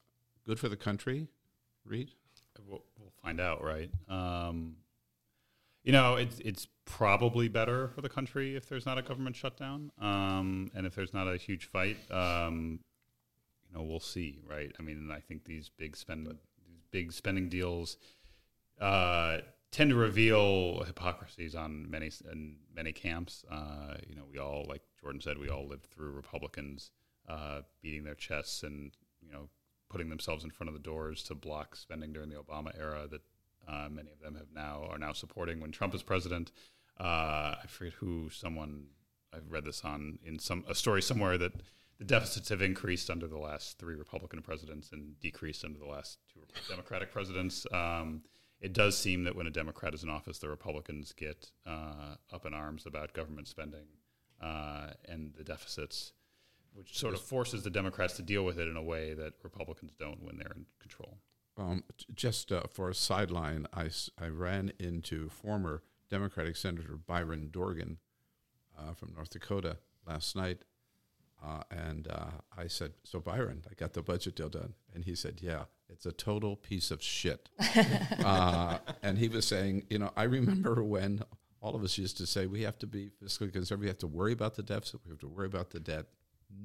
good 0.46 0.60
for 0.60 0.68
the 0.70 0.76
country. 0.76 1.28
Reid? 1.86 2.12
We'll, 2.68 2.84
we'll 3.00 3.12
find 3.22 3.40
out, 3.40 3.64
right? 3.64 3.92
Um, 4.10 4.78
you 5.84 5.92
know, 5.92 6.16
it's 6.16 6.40
it's 6.40 6.68
probably 6.86 7.50
better 7.50 7.90
for 7.90 8.02
the 8.02 8.10
country 8.10 8.56
if 8.56 8.68
there's 8.68 8.86
not 8.86 8.98
a 8.98 9.02
government 9.02 9.36
shutdown, 9.36 9.92
um, 10.00 10.72
and 10.74 10.88
if 10.88 10.96
there's 10.96 11.14
not 11.14 11.28
a 11.28 11.36
huge 11.38 11.66
fight. 11.66 11.98
Um, 12.10 12.80
you 13.70 13.78
know, 13.78 13.84
we'll 13.84 14.00
see, 14.00 14.40
right? 14.50 14.72
I 14.80 14.82
mean, 14.82 15.12
I 15.12 15.20
think 15.20 15.44
these 15.46 15.70
big 15.78 15.96
spend 15.98 16.26
these 16.28 16.38
big 16.94 17.12
spending 17.12 17.50
deals 17.50 17.98
uh, 18.80 19.40
tend 19.72 19.90
to 19.90 19.96
reveal 19.96 20.84
hypocrisies 20.84 21.56
on 21.56 21.90
many 21.90 22.10
in 22.32 22.56
many 22.74 22.94
camps. 22.94 23.44
Uh, 23.52 23.96
you 24.08 24.16
know, 24.16 24.24
we 24.32 24.40
all, 24.40 24.66
like 24.70 24.84
Jordan 25.02 25.20
said, 25.20 25.38
we 25.38 25.50
all 25.50 25.68
lived 25.68 25.88
through 25.88 26.12
Republicans 26.12 26.92
uh, 27.28 27.62
beating 27.82 28.04
their 28.04 28.16
chests 28.16 28.64
and 28.64 28.92
you 29.22 29.32
know 29.32 29.50
putting 29.90 30.10
themselves 30.10 30.44
in 30.44 30.52
front 30.52 30.70
of 30.70 30.74
the 30.74 30.80
doors 30.80 31.24
to 31.24 31.36
block 31.36 31.76
spending 31.76 32.14
during 32.14 32.30
the 32.30 32.36
Obama 32.36 32.72
era 32.80 33.08
that 33.10 33.22
uh, 33.68 33.88
many 33.90 34.12
of 34.12 34.20
them 34.20 34.36
have 34.36 34.52
now 34.54 34.88
are 34.90 34.98
now 34.98 35.12
supporting 35.12 35.60
when 35.60 35.72
Trump 35.72 35.94
is 35.96 36.04
president. 36.04 36.52
Uh, 37.00 37.56
I 37.64 37.66
forget 37.68 37.94
who 37.94 38.30
someone 38.30 38.86
I've 39.34 39.52
read 39.52 39.66
this 39.66 39.84
on 39.84 40.20
in 40.24 40.38
some 40.38 40.64
a 40.70 40.76
story 40.76 41.02
somewhere 41.02 41.38
that 41.40 41.54
the 41.98 42.06
deficits 42.06 42.50
have 42.50 42.62
increased 42.62 43.10
under 43.10 43.28
the 43.28 43.38
last 43.38 43.78
three 43.78 43.96
Republican 43.96 44.42
presidents 44.42 44.92
and 44.92 45.20
decreased 45.20 45.64
under 45.64 45.80
the 45.80 45.86
last 45.86 46.20
two 46.34 46.42
Democratic 46.70 47.12
presidents. 47.12 47.66
Um, 47.72 48.24
it 48.60 48.74
does 48.74 48.98
seem 48.98 49.26
that 49.26 49.36
when 49.36 49.46
a 49.46 49.52
Democrat 49.52 49.94
is 49.94 50.04
in 50.04 50.10
office, 50.10 50.40
the 50.40 50.50
Republicans 50.50 51.14
get 51.14 51.52
uh, 51.66 52.16
up 52.32 52.46
in 52.46 52.54
arms 52.54 52.86
about 52.86 53.14
government 53.14 53.48
spending 53.48 53.86
uh, 54.42 54.92
and 55.08 55.34
the 55.38 55.44
deficits, 55.44 56.14
which 56.74 56.98
sort 56.98 57.14
of 57.14 57.22
forces 57.22 57.64
the 57.64 57.70
Democrats 57.70 58.16
to 58.16 58.22
deal 58.22 58.44
with 58.44 58.58
it 58.58 58.68
in 58.68 58.78
a 58.78 58.84
way 58.84 59.14
that 59.14 59.34
Republicans 59.44 59.94
don't 60.00 60.24
when 60.24 60.38
they're 60.38 60.54
in 60.56 60.66
control. 60.80 61.18
Um, 61.58 61.84
just 62.16 62.52
uh, 62.52 62.64
for 62.70 62.90
a 62.90 62.96
sideline, 62.96 63.68
I, 63.74 63.90
I 64.20 64.28
ran 64.28 64.72
into 64.80 65.30
former 65.30 65.84
Democratic 66.10 66.56
Senator 66.56 66.96
Byron 66.96 67.50
Dorgan 67.52 67.98
uh, 68.78 68.94
from 68.94 69.14
North 69.14 69.30
Dakota 69.30 69.78
last 70.08 70.36
night. 70.36 70.64
Uh, 71.44 71.62
and 71.72 72.08
uh, 72.10 72.28
I 72.58 72.68
said, 72.68 72.94
So, 73.04 73.20
Byron, 73.20 73.64
I 73.70 73.74
got 73.74 73.94
the 73.94 74.02
budget 74.02 74.36
deal 74.36 74.50
done. 74.50 74.74
And 74.94 75.04
he 75.04 75.14
said, 75.16 75.40
Yeah, 75.42 75.64
it's 75.90 76.06
a 76.06 76.12
total 76.12 76.56
piece 76.56 76.90
of 76.92 77.02
shit. 77.04 77.50
Uh, 78.24 78.78
and 79.02 79.18
he 79.18 79.28
was 79.28 79.46
saying, 79.46 79.84
You 79.90 80.00
know, 80.00 80.12
I 80.16 80.24
remember 80.24 80.84
when 80.84 81.22
all 81.62 81.76
of 81.76 81.84
us 81.84 81.98
used 81.98 82.18
to 82.18 82.26
say 82.26 82.46
we 82.46 82.62
have 82.62 82.78
to 82.80 82.88
be 82.88 83.10
fiscally 83.22 83.52
conservative, 83.52 83.80
we 83.82 83.88
have 83.88 83.98
to 83.98 84.08
worry 84.08 84.32
about 84.34 84.56
the 84.56 84.64
deficit, 84.64 85.02
we 85.06 85.10
have 85.12 85.20
to 85.20 85.28
worry 85.28 85.48
about 85.48 85.72
the 85.72 85.80
debt. 85.80 86.06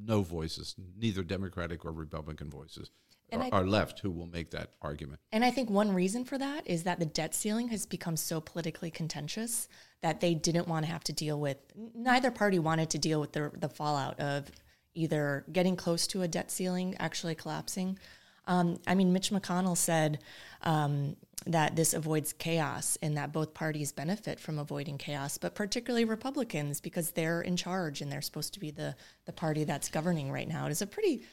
No 0.05 0.23
voices, 0.23 0.75
neither 0.97 1.23
Democratic 1.25 1.85
or 1.85 1.93
Republican 1.93 2.51
voices 2.51 2.91
And 3.31 3.43
are, 3.43 3.47
I- 3.47 3.51
are 3.61 3.67
left 3.67 4.01
who 4.01 4.11
will 4.11 4.27
make 4.27 4.51
that 4.51 4.73
argument. 4.83 5.21
And 5.33 5.45
I 5.45 5.51
think 5.51 5.71
one 5.71 5.93
reason 5.95 6.25
for 6.25 6.37
that 6.38 6.67
is 6.69 6.85
that 6.85 6.99
the 7.01 7.07
debt 7.07 7.35
ceiling 7.35 7.69
has 7.69 7.87
become 7.87 8.17
so 8.17 8.41
politically 8.41 8.91
contentious 8.91 9.69
that 10.03 10.21
they 10.21 10.35
didn't 10.35 10.69
want 10.69 10.85
to 10.87 10.93
have 10.93 11.03
to 11.05 11.12
deal 11.12 11.41
with. 11.41 11.57
Neither 11.95 12.31
party 12.31 12.59
wanted 12.61 12.91
to 12.91 12.99
deal 12.99 13.19
with 13.21 13.33
the 13.33 13.51
the 13.59 13.69
fallout 13.69 14.21
of 14.21 14.51
either 14.99 15.45
getting 15.53 15.77
close 15.77 16.07
to 16.09 16.23
a 16.23 16.29
debt 16.29 16.51
ceiling 16.51 16.97
actually 16.99 17.35
collapsing. 17.35 17.99
Um, 18.47 18.81
I 18.87 18.95
mean, 18.95 19.13
Mitch 19.13 19.31
McConnell 19.31 19.77
said 19.77 20.21
um, 20.63 21.17
that 21.47 21.77
this 21.77 21.95
avoids 21.95 22.33
chaos 22.33 22.99
and 23.03 23.17
that 23.17 23.33
both 23.33 23.55
parties 23.55 23.93
benefit 23.93 24.41
from 24.41 24.59
avoiding 24.59 24.99
chaos, 24.99 25.39
but 25.39 25.55
particularly 25.55 26.05
Republicans 26.05 26.81
because 26.81 27.13
they're 27.13 27.43
in 27.43 27.57
charge 27.57 28.01
and 28.01 28.11
they're 28.11 28.23
supposed 28.23 28.55
to 28.55 28.61
be 28.61 28.71
the 28.71 28.97
the 29.27 29.33
party 29.33 29.65
that's 29.65 29.89
governing 29.89 30.33
right 30.33 30.49
now. 30.49 30.67
It 30.67 30.71
is 30.71 30.83
a 30.83 30.87
pretty 30.87 31.25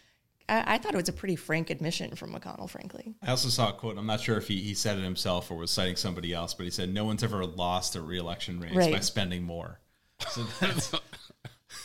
I, 0.48 0.76
I 0.76 0.78
thought 0.78 0.94
it 0.94 0.98
was 0.98 1.10
a 1.10 1.14
pretty 1.14 1.36
frank 1.36 1.70
admission 1.70 2.16
from 2.16 2.34
McConnell, 2.34 2.70
frankly. 2.70 3.16
I 3.24 3.32
also 3.32 3.50
saw 3.50 3.70
a 3.70 3.74
quote. 3.74 3.98
I'm 3.98 4.06
not 4.06 4.22
sure 4.22 4.38
if 4.38 4.48
he, 4.48 4.62
he 4.62 4.74
said 4.74 4.98
it 4.98 5.04
himself 5.04 5.50
or 5.50 5.58
was 5.58 5.72
citing 5.72 5.96
somebody 5.96 6.34
else, 6.34 6.54
but 6.54 6.66
he 6.66 6.70
said, 6.70 6.94
"No 6.94 7.06
one's 7.06 7.24
ever 7.24 7.46
lost 7.46 7.96
a 7.96 8.02
reelection 8.02 8.60
race 8.60 8.76
Right. 8.76 8.94
by 8.94 9.00
spending 9.00 9.44
more." 9.44 9.80
So 10.30 10.44
that's 10.62 10.94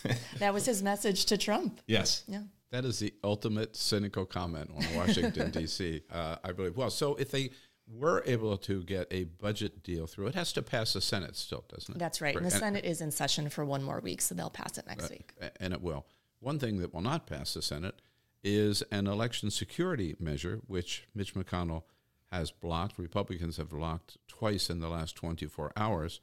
That 0.38 0.54
was 0.54 0.66
his 0.66 0.82
message 0.82 1.26
to 1.26 1.36
Trump. 1.38 1.80
yes. 1.86 2.24
Yeah. 2.26 2.42
That 2.70 2.84
is 2.84 3.00
the 3.00 3.12
ultimate 3.24 3.74
cynical 3.74 4.24
comment 4.24 4.70
on 4.76 4.84
Washington, 4.96 5.50
D.C., 5.56 6.02
uh, 6.10 6.36
I 6.44 6.52
believe. 6.52 6.76
Well, 6.76 6.90
so 6.90 7.16
if 7.16 7.30
they 7.32 7.50
were 7.92 8.22
able 8.26 8.56
to 8.58 8.84
get 8.84 9.08
a 9.10 9.24
budget 9.24 9.82
deal 9.82 10.06
through, 10.06 10.28
it 10.28 10.36
has 10.36 10.52
to 10.52 10.62
pass 10.62 10.92
the 10.92 11.00
Senate 11.00 11.34
still, 11.36 11.64
doesn't 11.68 11.96
it? 11.96 11.98
That's 11.98 12.20
right. 12.20 12.36
And 12.36 12.46
the 12.46 12.52
And- 12.52 12.60
Senate 12.60 12.84
is 12.84 13.00
in 13.00 13.10
session 13.10 13.48
for 13.50 13.64
one 13.64 13.82
more 13.82 13.98
week, 13.98 14.20
so 14.20 14.36
they'll 14.36 14.50
pass 14.50 14.78
it 14.78 14.86
next 14.86 15.06
uh, 15.06 15.08
week. 15.10 15.32
And 15.58 15.72
it 15.74 15.82
will. 15.82 16.06
One 16.38 16.60
thing 16.60 16.78
that 16.78 16.94
will 16.94 17.00
not 17.00 17.26
pass 17.26 17.54
the 17.54 17.62
Senate 17.62 18.00
is 18.44 18.82
an 18.92 19.08
election 19.08 19.50
security 19.50 20.14
measure, 20.20 20.60
which 20.68 21.08
Mitch 21.12 21.34
McConnell 21.34 21.82
has 22.30 22.52
blocked. 22.52 22.98
Republicans 22.98 23.56
have 23.56 23.70
blocked 23.70 24.16
twice 24.28 24.70
in 24.70 24.78
the 24.78 24.88
last 24.88 25.16
24 25.16 25.72
hours. 25.76 26.20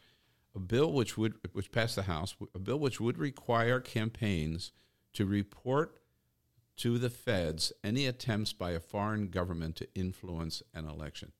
A 0.57 0.59
bill 0.59 0.91
which 0.91 1.19
would 1.19 1.35
which 1.51 1.71
passed 1.71 1.95
the 1.95 2.01
House, 2.01 2.35
a 2.55 2.57
bill 2.57 2.79
which 2.79 2.99
would 2.99 3.19
require 3.19 3.79
campaigns 3.79 4.71
to 5.13 5.23
report 5.23 5.99
to 6.77 6.97
the 6.97 7.11
feds 7.11 7.71
any 7.83 8.07
attempts 8.07 8.53
by 8.53 8.71
a 8.71 8.79
foreign 8.79 9.27
government 9.27 9.75
to 9.75 9.87
influence 9.93 10.63
an 10.73 10.87
election. 10.87 11.31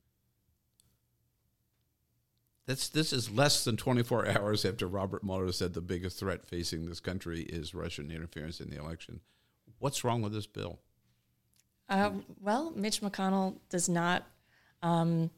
That's, 2.67 2.89
this 2.89 3.12
is 3.12 3.32
less 3.32 3.63
than 3.63 3.75
24 3.75 4.27
hours 4.38 4.63
after 4.63 4.86
Robert 4.86 5.23
Mueller 5.23 5.51
said 5.51 5.73
the 5.73 5.82
biggest 5.82 6.19
threat 6.19 6.45
facing 6.45 6.86
this 6.86 6.99
country 6.99 7.41
is 7.41 7.73
Russian 7.73 8.12
interference 8.12 8.62
in 8.62 8.69
the 8.69 8.77
election. 8.77 9.21
What's 9.80 10.03
wrong 10.03 10.21
with 10.21 10.34
this 10.34 10.45
bill? 10.45 10.77
Uh, 11.89 12.12
well, 12.39 12.71
Mitch 12.75 13.01
McConnell 13.01 13.56
does 13.69 13.89
not. 13.89 14.27
Um, 14.84 15.32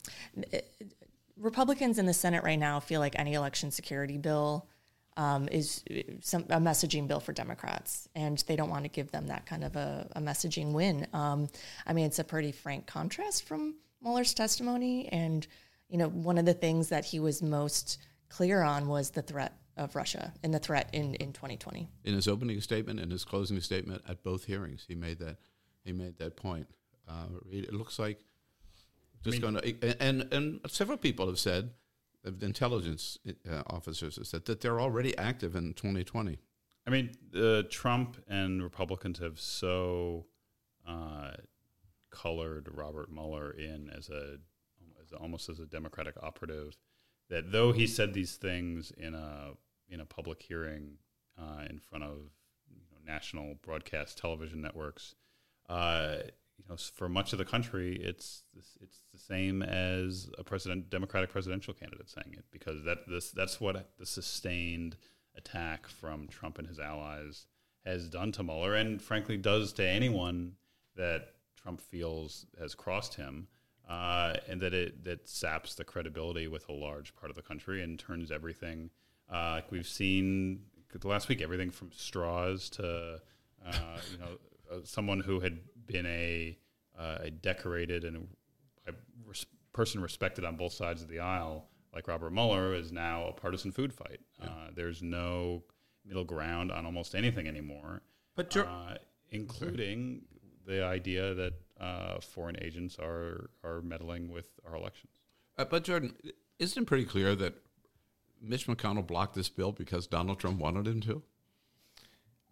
Republicans 1.39 1.97
in 1.97 2.05
the 2.05 2.13
Senate 2.13 2.43
right 2.43 2.59
now 2.59 2.79
feel 2.79 2.99
like 2.99 3.17
any 3.17 3.33
election 3.33 3.71
security 3.71 4.17
bill 4.17 4.67
um, 5.17 5.47
is 5.49 5.83
some, 6.21 6.43
a 6.43 6.59
messaging 6.59 7.07
bill 7.07 7.19
for 7.19 7.33
Democrats, 7.33 8.07
and 8.15 8.37
they 8.47 8.55
don't 8.55 8.69
want 8.69 8.85
to 8.85 8.89
give 8.89 9.11
them 9.11 9.27
that 9.27 9.45
kind 9.45 9.63
of 9.63 9.75
a, 9.75 10.07
a 10.15 10.21
messaging 10.21 10.71
win. 10.71 11.07
Um, 11.13 11.49
I 11.85 11.93
mean, 11.93 12.05
it's 12.05 12.19
a 12.19 12.23
pretty 12.23 12.51
frank 12.51 12.87
contrast 12.87 13.45
from 13.45 13.75
Mueller's 14.01 14.33
testimony, 14.33 15.09
and 15.09 15.45
you 15.89 15.97
know, 15.97 16.07
one 16.07 16.37
of 16.37 16.45
the 16.45 16.53
things 16.53 16.89
that 16.89 17.03
he 17.03 17.19
was 17.19 17.41
most 17.41 17.97
clear 18.29 18.61
on 18.61 18.87
was 18.87 19.09
the 19.09 19.21
threat 19.21 19.57
of 19.75 19.95
Russia 19.95 20.31
and 20.43 20.53
the 20.53 20.59
threat 20.59 20.89
in, 20.93 21.15
in 21.15 21.33
2020. 21.33 21.89
In 22.03 22.13
his 22.13 22.27
opening 22.27 22.61
statement 22.61 22.99
and 22.99 23.11
his 23.11 23.25
closing 23.25 23.59
statement 23.59 24.03
at 24.07 24.23
both 24.23 24.45
hearings, 24.45 24.85
he 24.87 24.95
made 24.95 25.19
that 25.19 25.37
he 25.83 25.91
made 25.91 26.17
that 26.19 26.35
point. 26.35 26.67
Uh, 27.07 27.25
it 27.51 27.73
looks 27.73 27.97
like 27.97 28.19
just 29.23 29.41
mean- 29.41 29.41
going 29.41 29.55
to 29.55 30.03
and 30.03 30.27
and 30.31 30.59
several 30.67 30.97
people 30.97 31.27
have 31.27 31.39
said, 31.39 31.71
the 32.23 32.45
intelligence 32.45 33.17
uh, 33.49 33.63
officers 33.67 34.17
have 34.17 34.27
said 34.27 34.45
that 34.45 34.61
they're 34.61 34.79
already 34.79 35.17
active 35.17 35.55
in 35.55 35.73
2020. 35.73 36.37
I 36.85 36.89
mean, 36.89 37.11
uh, 37.35 37.63
Trump 37.69 38.17
and 38.27 38.63
Republicans 38.63 39.19
have 39.19 39.39
so 39.39 40.25
uh, 40.87 41.31
colored 42.09 42.67
Robert 42.73 43.11
Mueller 43.11 43.51
in 43.51 43.89
as 43.95 44.09
a 44.09 44.37
as 45.01 45.13
almost 45.13 45.49
as 45.49 45.59
a 45.59 45.65
Democratic 45.65 46.15
operative 46.21 46.77
that 47.29 47.51
though 47.51 47.71
he 47.71 47.87
said 47.87 48.13
these 48.13 48.35
things 48.35 48.91
in 48.97 49.13
a 49.13 49.51
in 49.87 49.99
a 49.99 50.05
public 50.05 50.41
hearing 50.41 50.97
uh, 51.37 51.63
in 51.69 51.79
front 51.79 52.03
of 52.03 52.17
you 52.69 52.81
know, 52.91 53.11
national 53.11 53.55
broadcast 53.61 54.17
television 54.17 54.61
networks, 54.61 55.15
uh, 55.69 56.17
you 56.57 56.65
know, 56.69 56.75
for 56.75 57.07
much 57.07 57.33
of 57.33 57.39
the 57.39 57.45
country, 57.45 57.95
it's 58.01 58.43
it's 58.57 58.77
same 59.29 59.61
as 59.61 60.29
a 60.37 60.43
president 60.43 60.89
Democratic 60.89 61.29
presidential 61.29 61.73
candidate 61.73 62.09
saying 62.09 62.33
it 62.33 62.45
because 62.51 62.83
that 62.83 63.07
this 63.07 63.31
that's 63.31 63.61
what 63.61 63.91
the 63.97 64.05
sustained 64.05 64.95
attack 65.35 65.87
from 65.87 66.27
Trump 66.27 66.57
and 66.57 66.67
his 66.67 66.79
allies 66.79 67.45
has 67.85 68.09
done 68.09 68.31
to 68.33 68.43
Mueller, 68.43 68.75
and 68.75 69.01
frankly 69.01 69.37
does 69.37 69.73
to 69.73 69.87
anyone 69.87 70.53
that 70.95 71.33
Trump 71.55 71.81
feels 71.81 72.45
has 72.59 72.75
crossed 72.75 73.15
him, 73.15 73.47
uh, 73.87 74.33
and 74.47 74.61
that 74.61 74.73
it 74.73 75.03
that 75.05 75.27
saps 75.27 75.75
the 75.75 75.83
credibility 75.83 76.47
with 76.47 76.67
a 76.69 76.73
large 76.73 77.15
part 77.15 77.29
of 77.29 77.35
the 77.35 77.41
country 77.41 77.81
and 77.83 77.99
turns 77.99 78.31
everything. 78.31 78.89
Uh, 79.31 79.51
like 79.55 79.71
we've 79.71 79.87
seen 79.87 80.61
the 80.97 81.07
last 81.07 81.29
week, 81.29 81.41
everything 81.41 81.69
from 81.69 81.91
straws 81.95 82.69
to 82.69 83.21
uh, 83.65 83.97
you 84.11 84.17
know 84.17 84.37
uh, 84.71 84.79
someone 84.83 85.19
who 85.19 85.39
had 85.39 85.59
been 85.85 86.05
a 86.05 86.57
uh, 86.97 87.17
a 87.21 87.31
decorated 87.31 88.03
and 88.03 88.27
res- 89.25 89.45
person 89.73 90.01
respected 90.01 90.45
on 90.45 90.55
both 90.55 90.73
sides 90.73 91.01
of 91.01 91.07
the 91.07 91.19
aisle, 91.19 91.67
like 91.93 92.07
Robert 92.07 92.31
Mueller, 92.31 92.73
is 92.73 92.91
now 92.91 93.27
a 93.27 93.33
partisan 93.33 93.71
food 93.71 93.93
fight. 93.93 94.19
Uh, 94.41 94.67
there's 94.75 95.01
no 95.01 95.63
middle 96.05 96.23
ground 96.23 96.71
on 96.71 96.85
almost 96.85 97.15
anything 97.15 97.47
anymore. 97.47 98.01
But 98.35 98.55
uh, 98.55 98.95
including 99.31 100.23
the 100.65 100.83
idea 100.83 101.33
that 101.33 101.53
uh, 101.79 102.19
foreign 102.19 102.57
agents 102.61 102.97
are 102.99 103.49
are 103.63 103.81
meddling 103.81 104.29
with 104.29 104.45
our 104.67 104.75
elections. 104.75 105.13
Uh, 105.57 105.65
but 105.65 105.83
Jordan, 105.83 106.15
isn't 106.57 106.83
it 106.83 106.85
pretty 106.85 107.05
clear 107.05 107.35
that 107.35 107.53
Mitch 108.41 108.67
McConnell 108.67 109.05
blocked 109.05 109.35
this 109.35 109.49
bill 109.49 109.71
because 109.71 110.07
Donald 110.07 110.39
Trump 110.39 110.59
wanted 110.59 110.87
him 110.87 111.01
to? 111.01 111.23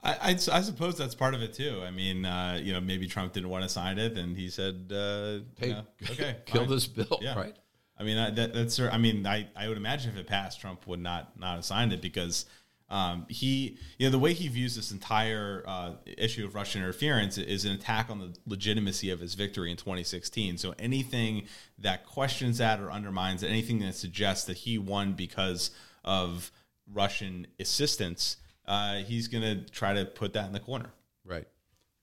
I, 0.03 0.13
I, 0.13 0.29
I 0.31 0.61
suppose 0.61 0.97
that's 0.97 1.15
part 1.15 1.33
of 1.33 1.41
it 1.41 1.53
too. 1.53 1.81
I 1.83 1.91
mean, 1.91 2.25
uh, 2.25 2.59
you 2.61 2.73
know, 2.73 2.79
maybe 2.81 3.07
Trump 3.07 3.33
didn't 3.33 3.49
want 3.49 3.63
to 3.63 3.69
sign 3.69 3.97
it, 3.97 4.17
and 4.17 4.37
he 4.37 4.49
said, 4.49 4.91
uh, 4.91 5.39
Hey, 5.59 5.71
know, 5.71 5.83
"Okay, 6.11 6.37
kill 6.45 6.61
fine." 6.61 6.69
this 6.69 6.87
bill, 6.87 7.19
Yeah. 7.21 7.35
right? 7.35 7.55
I 7.99 8.03
mean, 8.03 8.17
I, 8.17 8.29
that, 8.29 8.53
that's. 8.53 8.79
I 8.79 8.97
mean, 8.97 9.25
I, 9.25 9.47
I 9.55 9.67
would 9.67 9.77
imagine 9.77 10.11
if 10.11 10.17
it 10.17 10.27
passed, 10.27 10.61
Trump 10.61 10.85
would 10.85 10.99
not 10.99 11.39
not 11.39 11.55
have 11.55 11.65
signed 11.65 11.93
it 11.93 12.01
because 12.01 12.45
um, 12.89 13.25
he, 13.27 13.79
you 13.97 14.05
know, 14.05 14.11
the 14.11 14.19
way 14.19 14.33
he 14.33 14.47
views 14.49 14.75
this 14.75 14.91
entire 14.91 15.63
uh, 15.65 15.93
issue 16.15 16.45
of 16.45 16.53
Russian 16.53 16.83
interference 16.83 17.39
is 17.39 17.65
an 17.65 17.71
attack 17.71 18.11
on 18.11 18.19
the 18.19 18.35
legitimacy 18.45 19.09
of 19.09 19.19
his 19.19 19.33
victory 19.33 19.71
in 19.71 19.77
2016. 19.77 20.57
So 20.59 20.75
anything 20.77 21.47
that 21.79 22.05
questions 22.05 22.59
that 22.59 22.79
or 22.79 22.91
undermines 22.91 23.43
anything 23.43 23.79
that 23.79 23.95
suggests 23.95 24.45
that 24.45 24.57
he 24.57 24.77
won 24.77 25.13
because 25.13 25.71
of 26.05 26.51
Russian 26.93 27.47
assistance, 27.59 28.37
uh, 28.67 28.95
he's 28.97 29.27
going 29.27 29.43
to 29.43 29.71
try 29.71 29.93
to 29.93 30.05
put 30.05 30.33
that 30.33 30.47
in 30.47 30.53
the 30.53 30.59
corner. 30.59 30.91
Right. 31.25 31.47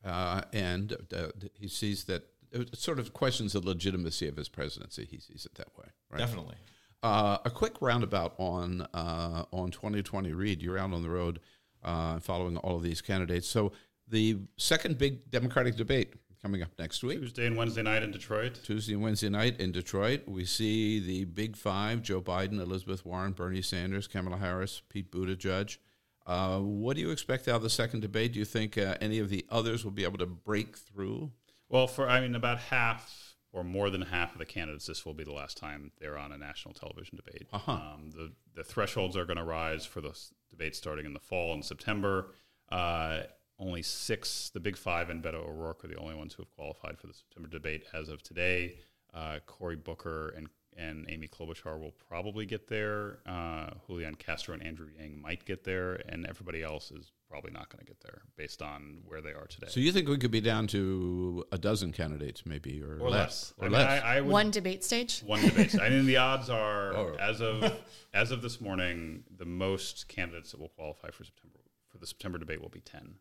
Uh, 0.04 0.42
and 0.52 0.96
uh, 1.14 1.28
he 1.58 1.68
sees 1.68 2.04
that 2.04 2.24
it 2.52 2.76
sort 2.76 2.98
of 2.98 3.12
questions 3.12 3.52
the 3.52 3.60
legitimacy 3.60 4.28
of 4.28 4.36
his 4.36 4.48
presidency. 4.48 5.06
He 5.10 5.18
sees 5.18 5.46
it 5.46 5.54
that 5.56 5.76
way. 5.76 5.86
Right? 6.10 6.18
Definitely. 6.18 6.56
Uh, 7.02 7.38
a 7.44 7.50
quick 7.50 7.74
roundabout 7.80 8.34
on 8.38 8.86
uh, 8.94 9.44
on 9.50 9.70
2020. 9.70 10.32
Reid, 10.32 10.62
you're 10.62 10.78
out 10.78 10.92
on 10.92 11.02
the 11.02 11.10
road 11.10 11.40
uh, 11.82 12.18
following 12.20 12.56
all 12.58 12.76
of 12.76 12.82
these 12.82 13.02
candidates. 13.02 13.46
So 13.46 13.72
the 14.08 14.38
second 14.56 14.98
big 14.98 15.30
Democratic 15.30 15.76
debate 15.76 16.14
coming 16.40 16.62
up 16.62 16.70
next 16.78 17.02
week. 17.02 17.20
Tuesday 17.20 17.46
and 17.46 17.56
Wednesday 17.56 17.82
night 17.82 18.02
in 18.02 18.10
Detroit. 18.10 18.60
Tuesday 18.64 18.94
and 18.94 19.02
Wednesday 19.02 19.28
night 19.28 19.60
in 19.60 19.72
Detroit. 19.72 20.22
We 20.26 20.44
see 20.44 21.00
the 21.00 21.24
big 21.24 21.56
five: 21.56 22.02
Joe 22.02 22.20
Biden, 22.20 22.60
Elizabeth 22.60 23.04
Warren, 23.04 23.32
Bernie 23.32 23.62
Sanders, 23.62 24.06
Kamala 24.06 24.36
Harris, 24.36 24.80
Pete 24.88 25.10
Buttigieg. 25.10 25.78
Uh, 26.26 26.58
what 26.58 26.96
do 26.96 27.02
you 27.02 27.10
expect 27.10 27.48
out 27.48 27.56
of 27.56 27.62
the 27.62 27.70
second 27.70 28.00
debate? 28.00 28.32
Do 28.32 28.38
you 28.38 28.44
think 28.44 28.78
uh, 28.78 28.96
any 29.00 29.18
of 29.18 29.28
the 29.28 29.44
others 29.50 29.84
will 29.84 29.92
be 29.92 30.04
able 30.04 30.18
to 30.18 30.26
break 30.26 30.76
through? 30.76 31.30
Well, 31.68 31.86
for 31.86 32.08
I 32.08 32.20
mean, 32.20 32.34
about 32.34 32.58
half 32.58 33.34
or 33.52 33.62
more 33.62 33.90
than 33.90 34.02
half 34.02 34.32
of 34.32 34.38
the 34.38 34.44
candidates, 34.46 34.86
this 34.86 35.04
will 35.04 35.14
be 35.14 35.24
the 35.24 35.32
last 35.32 35.56
time 35.56 35.92
they're 36.00 36.18
on 36.18 36.32
a 36.32 36.38
national 36.38 36.74
television 36.74 37.16
debate. 37.16 37.46
Uh-huh. 37.52 37.72
Um, 37.72 38.10
the 38.10 38.32
the 38.54 38.64
thresholds 38.64 39.16
are 39.16 39.24
going 39.24 39.36
to 39.36 39.44
rise 39.44 39.84
for 39.84 40.00
the 40.00 40.10
s- 40.10 40.32
debate 40.50 40.74
starting 40.74 41.06
in 41.06 41.12
the 41.12 41.20
fall 41.20 41.54
in 41.54 41.62
September. 41.62 42.28
Uh, 42.70 43.20
only 43.58 43.82
six, 43.82 44.50
the 44.50 44.60
big 44.60 44.76
five 44.76 45.10
and 45.10 45.22
Beto 45.22 45.46
O'Rourke 45.46 45.84
are 45.84 45.88
the 45.88 45.96
only 45.96 46.14
ones 46.14 46.34
who 46.34 46.42
have 46.42 46.50
qualified 46.50 46.98
for 46.98 47.06
the 47.06 47.14
September 47.14 47.48
debate 47.48 47.84
as 47.92 48.08
of 48.08 48.22
today. 48.22 48.76
Uh, 49.12 49.38
Cory 49.46 49.76
Booker 49.76 50.34
and 50.36 50.48
and 50.76 51.06
Amy 51.08 51.28
Klobuchar 51.28 51.78
will 51.80 51.94
probably 52.08 52.46
get 52.46 52.68
there. 52.68 53.18
Uh, 53.26 53.70
Julian 53.86 54.14
Castro 54.14 54.54
and 54.54 54.62
Andrew 54.62 54.88
Yang 54.98 55.20
might 55.20 55.44
get 55.44 55.64
there, 55.64 56.00
and 56.08 56.26
everybody 56.26 56.62
else 56.62 56.90
is 56.90 57.12
probably 57.30 57.50
not 57.52 57.68
going 57.68 57.80
to 57.80 57.84
get 57.84 58.00
there 58.00 58.22
based 58.36 58.62
on 58.62 58.98
where 59.04 59.20
they 59.20 59.30
are 59.32 59.46
today. 59.46 59.66
So 59.70 59.80
you 59.80 59.92
think 59.92 60.08
we 60.08 60.18
could 60.18 60.30
be 60.30 60.40
down 60.40 60.66
to 60.68 61.44
a 61.52 61.58
dozen 61.58 61.92
candidates, 61.92 62.44
maybe, 62.46 62.82
or, 62.82 62.98
Or 63.00 63.10
less. 63.10 63.52
or 63.58 63.64
I 63.66 63.68
mean, 63.68 63.72
less? 63.78 64.02
I- 64.02 64.16
I 64.16 64.20
would- 64.20 64.32
One 64.32 64.50
debate 64.50 64.84
stage. 64.84 65.20
One 65.20 65.40
debate. 65.40 65.70
stage. 65.70 65.80
I 65.80 65.88
mean, 65.90 66.06
the 66.06 66.16
odds 66.16 66.48
are 66.50 66.92
Oh. 66.96 67.14
as 67.18 67.40
of 67.40 67.72
as 68.14 68.30
of 68.30 68.42
this 68.42 68.60
morning, 68.60 69.24
the 69.36 69.44
most 69.44 70.08
candidates 70.08 70.50
that 70.52 70.60
will 70.60 70.68
qualify 70.68 71.10
for 71.10 71.24
September 71.24 71.58
for 71.88 71.98
the 71.98 72.06
September 72.06 72.38
debate 72.38 72.60
will 72.60 72.68
be 72.68 72.80
ten, 72.80 73.16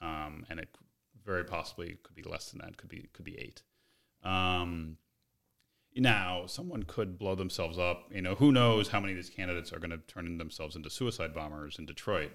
um, 0.00 0.44
and 0.50 0.60
it 0.60 0.68
very 1.24 1.44
possibly 1.44 1.96
could 2.02 2.14
be 2.14 2.22
less 2.22 2.50
than 2.50 2.60
that. 2.60 2.76
Could 2.76 2.88
be 2.88 3.08
could 3.12 3.24
be 3.24 3.38
eight. 3.38 3.62
Um, 4.22 4.96
now, 5.98 6.44
someone 6.46 6.84
could 6.84 7.18
blow 7.18 7.34
themselves 7.34 7.78
up. 7.78 8.10
You 8.12 8.22
know, 8.22 8.34
who 8.34 8.52
knows 8.52 8.88
how 8.88 9.00
many 9.00 9.12
of 9.12 9.16
these 9.16 9.30
candidates 9.30 9.72
are 9.72 9.78
going 9.78 9.90
to 9.90 9.98
turn 9.98 10.38
themselves 10.38 10.76
into 10.76 10.90
suicide 10.90 11.34
bombers 11.34 11.78
in 11.78 11.86
Detroit, 11.86 12.30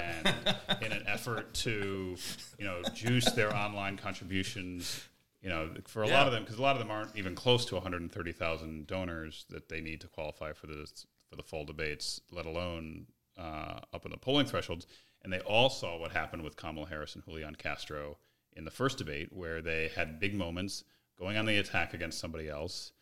and 0.00 0.32
in 0.80 0.92
an 0.92 1.04
effort 1.06 1.52
to, 1.54 2.16
you 2.58 2.64
know, 2.64 2.82
juice 2.94 3.30
their 3.32 3.54
online 3.54 3.96
contributions. 3.96 5.08
You 5.42 5.50
know, 5.50 5.70
for 5.86 6.02
a 6.02 6.08
lot 6.08 6.26
of 6.26 6.32
them, 6.32 6.42
because 6.42 6.58
a 6.58 6.62
lot 6.62 6.74
of 6.74 6.78
them 6.78 6.90
aren't 6.90 7.14
even 7.16 7.34
close 7.34 7.66
to 7.66 7.74
130,000 7.74 8.86
donors 8.86 9.44
that 9.50 9.68
they 9.68 9.82
need 9.82 10.00
to 10.00 10.08
qualify 10.08 10.54
for 10.54 10.66
this 10.66 11.04
for 11.28 11.36
the 11.36 11.42
full 11.42 11.66
debates, 11.66 12.20
let 12.32 12.46
alone 12.46 13.06
uh, 13.36 13.80
up 13.92 14.06
in 14.06 14.10
the 14.10 14.16
polling 14.16 14.46
thresholds. 14.46 14.86
And 15.22 15.32
they 15.32 15.40
all 15.40 15.68
saw 15.68 15.98
what 15.98 16.12
happened 16.12 16.44
with 16.44 16.56
Kamala 16.56 16.86
Harris 16.86 17.14
and 17.14 17.24
Julian 17.24 17.56
Castro 17.56 18.18
in 18.54 18.64
the 18.64 18.70
first 18.70 18.98
debate, 18.98 19.32
where 19.32 19.60
they 19.60 19.90
had 19.94 20.20
big 20.20 20.34
moments 20.34 20.84
going 21.18 21.36
on 21.36 21.46
the 21.46 21.58
attack 21.58 21.94
against 21.94 22.18
somebody 22.18 22.48
else, 22.48 22.92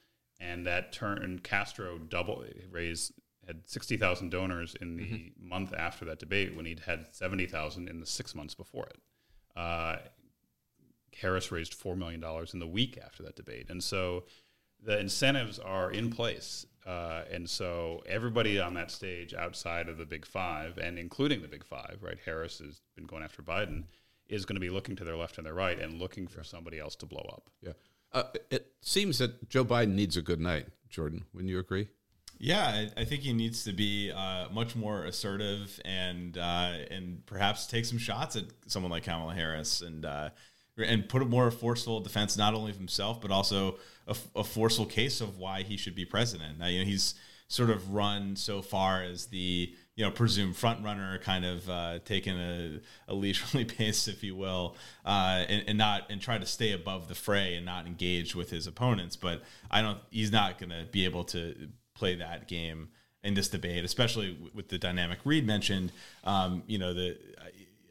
and 0.40 0.66
that 0.66 0.92
turned 0.92 1.42
Castro 1.42 1.98
double 1.98 2.44
raised 2.70 3.12
had 3.46 3.68
sixty 3.68 3.96
thousand 3.96 4.31
donors 4.31 4.77
in 4.81 4.96
the 4.96 5.33
month 5.40 5.75
after 5.77 6.05
that 6.05 6.18
debate 6.18 6.55
when 6.55 6.64
he'd 6.64 6.81
had 6.81 7.07
seventy 7.12 7.46
thousand 7.46 7.88
in 7.88 8.01
the 8.01 8.07
six 8.07 8.35
months 8.35 8.55
before 8.55 8.87
it. 8.87 8.98
Uh, 9.57 9.96
Harris 11.20 11.53
raised 11.53 11.75
four 11.75 11.96
million 11.96 12.20
dollars 12.20 12.55
in 12.55 12.61
the 12.61 12.66
week 12.66 12.98
after 13.05 13.22
that 13.22 13.37
debate, 13.37 13.66
and 13.68 13.83
so 13.83 14.25
the 14.85 14.98
incentives 14.98 15.59
are 15.59 15.90
in 15.90 16.11
place. 16.11 16.66
Uh, 16.85 17.22
and 17.31 17.48
so 17.48 18.03
everybody 18.09 18.59
on 18.59 18.75
that 18.75 18.90
stage 18.90 19.33
outside 19.35 19.88
of 19.88 19.98
the 19.98 20.05
Big 20.05 20.27
Five, 20.27 20.79
and 20.79 20.98
including 20.98 21.42
the 21.42 21.48
Big 21.48 21.64
Five, 21.64 21.98
right? 22.01 22.18
Harris 22.25 22.59
has 22.59 22.81
been 22.96 23.07
going 23.07 23.22
after 23.22 23.42
Biden, 23.42 23.85
is 24.29 24.44
going 24.44 24.57
to 24.57 24.61
be 24.61 24.70
looking 24.70 24.96
to 24.96 25.05
their 25.05 25.16
left 25.16 25.38
and 25.38 25.46
their 25.46 25.55
right 25.55 25.79
and 25.79 26.01
looking 26.01 26.27
for 26.27 26.42
somebody 26.42 26.81
else 26.81 26.96
to 26.96 27.07
blow 27.07 27.25
up. 27.33 27.51
yeah. 27.61 27.72
Uh, 28.12 28.25
it 28.51 28.72
seems 28.81 29.18
that 29.18 29.48
Joe 29.48 29.64
Biden 29.64 29.94
needs 29.94 30.16
a 30.16 30.22
good 30.22 30.40
night. 30.40 30.66
Jordan, 30.90 31.25
wouldn't 31.33 31.51
you 31.51 31.59
agree? 31.59 31.88
Yeah, 32.38 32.66
I, 32.66 33.01
I 33.03 33.05
think 33.05 33.22
he 33.22 33.33
needs 33.33 33.64
to 33.64 33.72
be 33.72 34.11
uh, 34.11 34.48
much 34.53 34.75
more 34.75 35.05
assertive 35.05 35.81
and 35.85 36.37
uh, 36.37 36.72
and 36.90 37.25
perhaps 37.25 37.66
take 37.66 37.85
some 37.85 37.98
shots 37.98 38.35
at 38.35 38.44
someone 38.66 38.90
like 38.90 39.05
Kamala 39.05 39.33
Harris 39.33 39.81
and 39.81 40.05
uh, 40.05 40.31
and 40.77 41.09
put 41.09 41.22
a 41.22 41.25
more 41.25 41.51
forceful 41.51 42.01
defense 42.01 42.37
not 42.37 42.55
only 42.55 42.72
of 42.72 42.79
himself 42.79 43.20
but 43.20 43.31
also 43.31 43.77
a, 44.09 44.16
a 44.35 44.42
forceful 44.42 44.87
case 44.87 45.20
of 45.20 45.38
why 45.38 45.62
he 45.62 45.77
should 45.77 45.94
be 45.94 46.05
president. 46.05 46.59
Now, 46.59 46.66
you 46.66 46.81
know, 46.81 46.85
he's 46.85 47.14
sort 47.46 47.70
of 47.70 47.92
run 47.92 48.35
so 48.35 48.61
far 48.61 49.03
as 49.03 49.27
the 49.27 49.75
you 49.96 50.05
know 50.05 50.11
presumed 50.11 50.57
front 50.57 50.83
runner, 50.85 51.18
kind 51.18 51.44
of 51.44 51.68
uh, 51.68 51.98
taking 52.05 52.38
a, 52.38 52.81
a 53.09 53.14
leisurely 53.14 53.64
pace, 53.76 54.09
if 54.09 54.22
you 54.22 54.35
will, 54.35 54.76
uh, 55.05 55.44
and, 55.48 55.64
and 55.68 55.78
not 55.78 56.11
and 56.11 56.20
try 56.20 56.38
to 56.38 56.46
stay 56.46 56.72
above 56.72 57.09
the 57.09 57.14
fray 57.14 57.55
and 57.55 57.66
not 57.66 57.87
engage 57.87 58.35
with 58.35 58.50
his 58.50 58.66
opponents. 58.66 59.16
But 59.16 59.42
I 59.70 59.83
don't. 59.83 59.98
He's 60.11 60.33
not 60.33 60.59
going 60.59 60.70
to 60.70 60.87
be 60.90 61.05
able 61.05 61.24
to 61.24 61.68
play 61.94 62.14
that 62.16 62.48
game 62.48 62.88
in 63.22 63.35
this 63.35 63.48
debate, 63.48 63.85
especially 63.85 64.37
with 64.52 64.68
the 64.68 64.78
dynamic 64.78 65.20
Reid 65.24 65.46
mentioned. 65.46 65.92
Um, 66.24 66.62
you 66.66 66.78
know, 66.78 66.92
the 66.92 67.18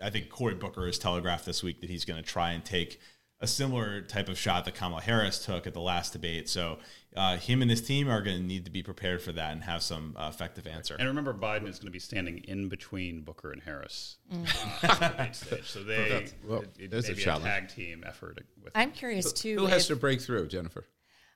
I, 0.01 0.09
think 0.09 0.29
Cory 0.29 0.55
Booker 0.55 0.85
has 0.85 0.97
telegraphed 0.97 1.45
this 1.45 1.63
week 1.63 1.81
that 1.81 1.89
he's 1.89 2.05
going 2.05 2.21
to 2.21 2.27
try 2.27 2.51
and 2.51 2.65
take 2.65 2.99
a 3.39 3.47
similar 3.47 4.01
type 4.01 4.29
of 4.29 4.37
shot 4.37 4.65
that 4.65 4.75
Kamala 4.75 5.01
Harris 5.01 5.43
took 5.43 5.65
at 5.65 5.73
the 5.73 5.81
last 5.81 6.13
debate. 6.13 6.47
So 6.47 6.77
uh, 7.15 7.37
him 7.37 7.61
and 7.61 7.69
his 7.69 7.81
team 7.81 8.09
are 8.09 8.21
going 8.21 8.37
to 8.37 8.43
need 8.43 8.63
to 8.65 8.71
be 8.71 8.81
prepared 8.83 9.21
for 9.21 9.31
that 9.33 9.51
and 9.51 9.63
have 9.63 9.81
some 9.81 10.15
uh, 10.17 10.27
effective 10.29 10.65
answer. 10.65 10.95
And 10.97 11.07
remember, 11.07 11.33
Biden 11.33 11.67
is 11.67 11.77
going 11.79 11.87
to 11.87 11.91
be 11.91 11.99
standing 11.99 12.37
in 12.45 12.69
between 12.69 13.21
Booker 13.21 13.51
and 13.51 13.61
Harris 13.61 14.17
uh, 14.31 14.35
at 14.83 14.99
the 14.99 15.07
debate 15.09 15.35
stage. 15.35 15.69
So 15.69 15.83
they 15.83 16.09
That's- 16.09 16.33
well, 16.47 16.61
it, 16.61 16.69
it 16.79 16.91
there's 16.91 17.07
may 17.07 17.13
a 17.13 17.15
be 17.15 17.23
a 17.23 17.39
tag 17.39 17.69
team 17.69 18.03
effort 18.07 18.39
with. 18.63 18.71
I'm 18.75 18.91
curious 18.91 19.33
too. 19.33 19.57
Who 19.59 19.65
has 19.65 19.83
if- 19.83 19.87
to 19.89 19.95
break 19.97 20.21
through, 20.21 20.47
Jennifer? 20.47 20.85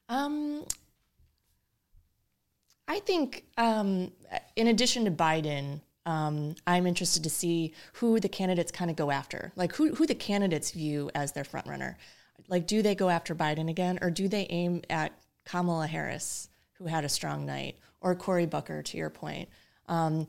Um, 0.08 0.66
I 2.88 3.00
think, 3.00 3.46
um, 3.58 4.12
in 4.56 4.68
addition 4.68 5.06
to 5.06 5.12
Biden, 5.12 5.82
um, 6.06 6.56
I'm 6.68 6.86
interested 6.86 7.24
to 7.24 7.30
see 7.30 7.74
who 7.94 8.20
the 8.20 8.30
candidates 8.30 8.72
kind 8.72 8.92
of 8.92 8.96
go 8.96 9.10
after. 9.10 9.52
Like 9.56 9.74
who 9.76 9.96
who 9.96 10.06
the 10.06 10.14
candidates 10.16 10.72
view 10.72 11.10
as 11.16 11.32
their 11.32 11.44
front 11.44 11.68
runner. 11.68 11.98
Like, 12.48 12.68
do 12.68 12.84
they 12.84 12.94
go 12.94 13.10
after 13.10 13.34
Biden 13.34 13.70
again, 13.70 13.98
or 14.04 14.12
do 14.12 14.28
they 14.28 14.46
aim 14.52 14.84
at 14.90 15.14
Kamala 15.46 15.88
Harris, 15.88 16.50
who 16.74 16.86
had 16.86 17.06
a 17.06 17.10
strong 17.10 17.46
night, 17.46 17.78
or 18.02 18.16
Cory 18.16 18.46
Booker? 18.46 18.82
To 18.82 18.98
your 18.98 19.10
point, 19.10 19.50
um, 19.88 20.28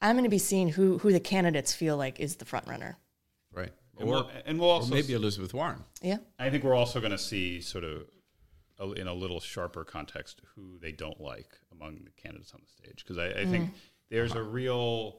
I'm 0.00 0.14
going 0.14 0.24
to 0.24 0.30
be 0.30 0.38
seeing 0.38 0.68
who 0.68 0.98
who 0.98 1.12
the 1.12 1.20
candidates 1.20 1.72
feel 1.74 1.96
like 1.96 2.20
is 2.20 2.36
the 2.36 2.44
front 2.44 2.66
runner. 2.68 2.96
Right. 3.52 3.72
And 3.98 4.08
Or, 4.08 4.12
we'll- 4.12 4.30
and 4.46 4.58
we'll 4.60 4.70
also 4.70 4.92
or 4.92 4.96
maybe 4.96 5.12
Elizabeth 5.12 5.52
Warren. 5.52 5.84
Yeah. 6.00 6.18
I 6.38 6.48
think 6.50 6.64
we're 6.64 6.74
also 6.74 6.98
going 7.00 7.12
to 7.12 7.18
see 7.18 7.60
sort 7.60 7.84
of 7.84 8.06
a, 8.78 8.92
in 8.92 9.06
a 9.06 9.12
little 9.14 9.38
sharper 9.40 9.84
context 9.84 10.40
who 10.54 10.78
they 10.80 10.92
don't 10.92 11.20
like 11.20 11.50
among 11.70 12.00
the 12.04 12.10
candidates 12.12 12.52
on 12.54 12.60
the 12.64 12.68
stage 12.70 13.04
because 13.04 13.18
I, 13.18 13.40
I 13.40 13.44
think 13.46 13.70
Mm. 13.70 13.74
there's 14.08 14.32
a 14.34 14.42
real 14.42 15.18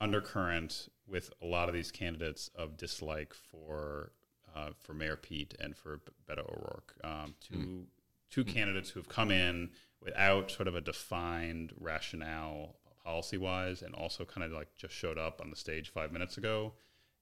undercurrent 0.00 0.88
with 1.06 1.30
a 1.42 1.46
lot 1.46 1.68
of 1.68 1.74
these 1.74 1.90
candidates 1.90 2.50
of 2.54 2.76
dislike 2.76 3.34
for 3.34 4.12
uh, 4.54 4.70
for 4.78 4.92
Mayor 4.94 5.16
Pete 5.16 5.54
and 5.60 5.74
for 5.76 5.98
B- 5.98 6.12
Beto 6.28 6.40
O'Rourke, 6.40 6.94
um, 7.04 7.34
two 7.40 7.86
two 8.32 8.44
candidates 8.44 8.90
who 8.90 8.98
have 8.98 9.08
come 9.08 9.30
in 9.30 9.70
without 10.00 10.50
sort 10.50 10.66
of 10.66 10.74
a 10.74 10.80
defined 10.80 11.72
rationale 11.78 12.74
policy 13.04 13.36
wise, 13.38 13.82
and 13.82 13.94
also 13.94 14.24
kind 14.24 14.44
of 14.44 14.50
like 14.52 14.68
just 14.76 14.94
showed 14.94 15.18
up 15.18 15.40
on 15.40 15.50
the 15.50 15.56
stage 15.56 15.90
five 15.92 16.10
minutes 16.12 16.36
ago. 16.38 16.72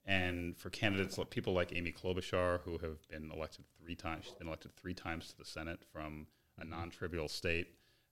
And 0.05 0.57
for 0.57 0.71
candidates 0.71 1.19
like 1.19 1.29
people 1.29 1.53
like 1.53 1.75
Amy 1.75 1.91
Klobuchar, 1.91 2.61
who 2.61 2.79
have 2.79 3.07
been 3.07 3.29
elected 3.31 3.65
three 3.79 3.95
times, 3.95 4.25
she's 4.25 4.33
been 4.33 4.47
elected 4.47 4.75
three 4.75 4.95
times 4.95 5.27
to 5.29 5.37
the 5.37 5.45
Senate 5.45 5.83
from 5.93 6.25
a 6.57 6.65
non-trivial 6.65 7.27
state. 7.27 7.67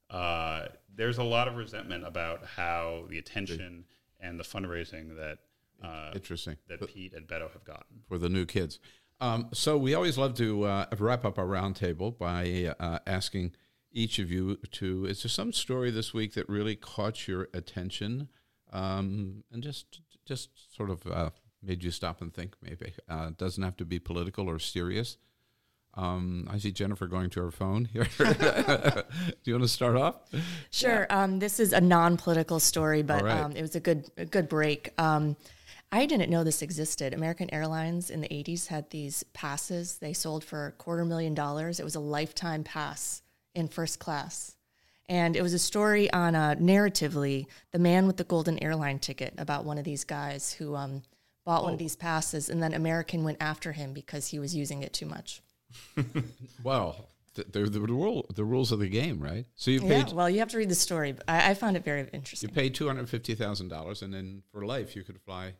Uh, 0.10 0.66
there's 0.95 1.18
a 1.18 1.24
lot 1.24 1.47
of 1.47 1.56
resentment 1.56 2.06
about 2.06 2.45
how 2.45 3.06
the 3.10 3.18
attention 3.18 3.86
and 4.20 4.39
the 4.39 4.43
fundraising 4.43 5.16
that 5.16 5.39
uh, 5.84 6.12
Interesting. 6.14 6.58
that 6.68 6.86
Pete 6.88 7.14
and 7.14 7.26
Beto 7.28 7.52
have 7.54 7.64
gotten. 7.64 8.02
for 8.08 8.18
the 8.18 8.30
new 8.30 8.45
kids. 8.45 8.80
Um, 9.22 9.49
so 9.53 9.78
we 9.78 9.93
always 9.93 10.17
love 10.17 10.36
to 10.36 10.63
uh, 10.63 10.86
wrap 10.97 11.26
up 11.26 11.38
our 11.38 11.45
roundtable 11.45 12.17
by 12.17 12.74
uh, 12.80 12.99
asking 13.05 13.53
each 13.91 14.20
of 14.20 14.32
you 14.32 14.57
to 14.72 15.05
is 15.05 15.24
there 15.24 15.30
some 15.30 15.51
story 15.51 15.89
this 15.89 16.13
week 16.13 16.34
that 16.36 16.47
really 16.47 16.76
caught 16.76 17.28
your 17.28 17.49
attention 17.53 18.30
um, 18.72 19.43
and 19.51 19.63
just 19.63 20.01
just 20.26 20.49
sort 20.76 20.91
of 20.91 21.05
uh, 21.07 21.32
made 21.63 21.84
you 21.84 21.89
stop 21.89 22.22
and 22.22 22.34
think 22.34 22.55
maybe 22.61 22.93
uh, 23.09 23.32
doesn't 23.38 23.63
have 23.63 23.76
to 23.76 23.86
be 23.86 23.97
political 23.97 24.47
or 24.47 24.59
serious 24.59 25.17
um, 25.95 26.47
I 26.49 26.59
see 26.59 26.72
Jennifer 26.72 27.07
going 27.07 27.30
to 27.32 27.41
her 27.41 27.51
phone 27.51 27.86
here. 27.86 28.07
Do 28.17 28.24
you 29.43 29.53
want 29.53 29.63
to 29.63 29.67
start 29.67 29.97
off? 29.97 30.15
Sure. 30.70 31.07
Um, 31.09 31.39
this 31.39 31.59
is 31.59 31.74
a 31.74 31.82
non-political 31.82 32.59
story, 32.59 33.01
but 33.01 33.24
right. 33.24 33.39
um, 33.39 33.53
it 33.53 33.61
was 33.61 33.76
a 33.76 33.80
good 33.80 34.07
a 34.15 34.26
good 34.26 34.47
break. 34.47 34.93
Um, 34.99 35.36
I 35.92 36.06
didn't 36.06 36.30
know 36.30 36.44
this 36.44 36.62
existed. 36.62 37.14
American 37.14 37.52
Airlines 37.54 38.10
in 38.12 38.22
the 38.22 38.28
80s 38.28 38.68
had 38.68 38.90
these 38.92 39.24
passes 39.34 39.98
they 39.98 40.14
sold 40.14 40.44
for 40.44 40.68
a 40.68 40.72
quarter 40.72 41.04
million 41.06 41.34
dollars. 41.34 41.80
It 41.80 41.84
was 41.84 41.96
a 41.96 42.00
lifetime 42.00 42.64
pass 42.64 43.22
in 43.56 43.68
first 43.68 44.00
class. 44.00 44.56
And 45.08 45.36
it 45.36 45.42
was 45.42 45.56
a 45.56 45.60
story 45.60 46.12
on 46.14 46.36
uh, 46.36 46.54
narratively 46.60 47.48
the 47.72 47.80
man 47.80 48.06
with 48.06 48.18
the 48.18 48.24
golden 48.24 48.62
airline 48.64 49.00
ticket 49.00 49.34
about 49.40 49.66
one 49.66 49.80
of 49.80 49.84
these 49.84 50.04
guys 50.04 50.54
who 50.54 50.76
um, 50.76 51.02
bought 51.46 51.64
one 51.64 51.74
of 51.74 51.78
Oh. 51.78 51.84
these 51.84 51.96
passes, 51.96 52.48
and 52.50 52.62
then 52.62 52.76
American 52.76 53.24
went 53.24 53.40
after 53.42 53.72
him 53.72 53.92
because 53.92 54.28
he 54.28 54.38
was 54.38 54.56
using 54.56 54.84
it 54.84 54.94
too 54.94 55.08
much. 55.08 55.42
Well, 56.64 57.10
th- 57.36 57.48
they're 57.52 57.68
the, 57.70 57.80
rule, 57.82 58.26
the 58.36 58.44
rules 58.44 58.72
of 58.72 58.80
the 58.80 58.88
game, 58.90 59.20
right? 59.20 59.46
So 59.56 59.72
you 59.72 59.82
Yeah, 59.82 60.06
well, 60.14 60.30
you 60.30 60.40
have 60.40 60.50
to 60.50 60.58
read 60.58 60.70
the 60.70 60.76
story, 60.76 61.14
but 61.14 61.24
I, 61.28 61.52
I 61.52 61.54
found 61.54 61.76
it 61.78 61.84
very 61.84 62.08
interesting. 62.14 62.50
you 62.50 62.54
paid 62.56 62.76
two 62.76 62.88
hundred 62.88 63.10
fifty 63.10 63.34
thousand 63.36 63.70
dollars, 63.70 64.02
and 64.04 64.14
then 64.14 64.44
for 64.52 64.66
life 64.66 64.96
you 64.96 65.04
could 65.04 65.20
fly. 65.22 65.54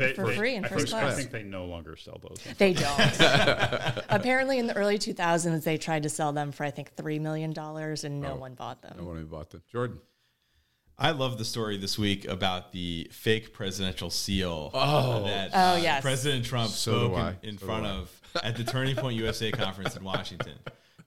It- 0.00 0.16
for 0.16 0.32
free 0.32 0.54
in 0.54 0.64
I 0.64 0.68
first 0.68 0.88
think, 0.88 0.90
class. 1.02 1.12
I 1.12 1.16
think 1.16 1.30
they 1.30 1.42
no 1.42 1.64
longer 1.66 1.96
sell 1.96 2.20
those. 2.22 2.38
They 2.58 2.72
don't. 2.72 3.00
Apparently, 4.08 4.58
in 4.58 4.66
the 4.66 4.76
early 4.76 4.98
2000s, 4.98 5.64
they 5.64 5.76
tried 5.78 6.02
to 6.04 6.08
sell 6.08 6.32
them 6.32 6.52
for 6.52 6.64
I 6.64 6.70
think 6.70 6.94
three 6.94 7.18
million 7.18 7.52
dollars, 7.52 8.04
and 8.04 8.20
no 8.20 8.32
Oh, 8.32 8.36
one 8.36 8.54
bought 8.54 8.82
them. 8.82 8.94
No 8.98 9.04
one 9.04 9.24
bought 9.26 9.50
them. 9.50 9.62
Jordan. 9.70 9.98
I 10.98 11.10
love 11.12 11.36
the 11.38 11.44
story 11.44 11.78
this 11.78 11.98
week 11.98 12.28
about 12.28 12.70
the 12.70 13.08
fake 13.10 13.52
presidential 13.54 14.10
seal 14.10 14.70
Oh. 14.74 15.24
that 15.24 15.50
Oh, 15.52 15.72
uh, 15.72 15.76
yes. 15.76 16.02
President 16.02 16.44
Trump 16.44 16.70
So 16.70 17.06
spoke 17.08 17.34
in, 17.42 17.48
in 17.50 17.58
So 17.58 17.66
front 17.66 17.86
of 17.86 18.20
at 18.42 18.56
the 18.56 18.62
Turning 18.64 18.94
Point 18.94 19.16
USA 19.16 19.50
conference 19.64 19.96
in 19.96 20.04
Washington. 20.04 20.52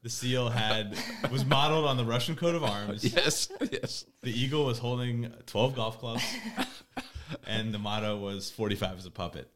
The 0.02 0.10
seal 0.10 0.50
had 0.50 0.98
was 1.32 1.46
modeled 1.46 1.86
on 1.86 1.98
the 1.98 2.04
Russian 2.06 2.36
coat 2.36 2.56
of 2.56 2.64
arms. 2.64 3.04
Yes, 3.16 3.50
yes. 3.72 4.06
The 4.22 4.32
eagle 4.38 4.66
was 4.66 4.80
holding 4.80 5.32
12 5.46 5.76
golf 5.76 6.00
clubs, 6.00 6.24
and 7.48 7.74
the 7.74 7.80
motto 7.80 8.18
was 8.18 8.52
45 8.52 9.00
is 9.00 9.06
a 9.06 9.12
puppet. 9.12 9.50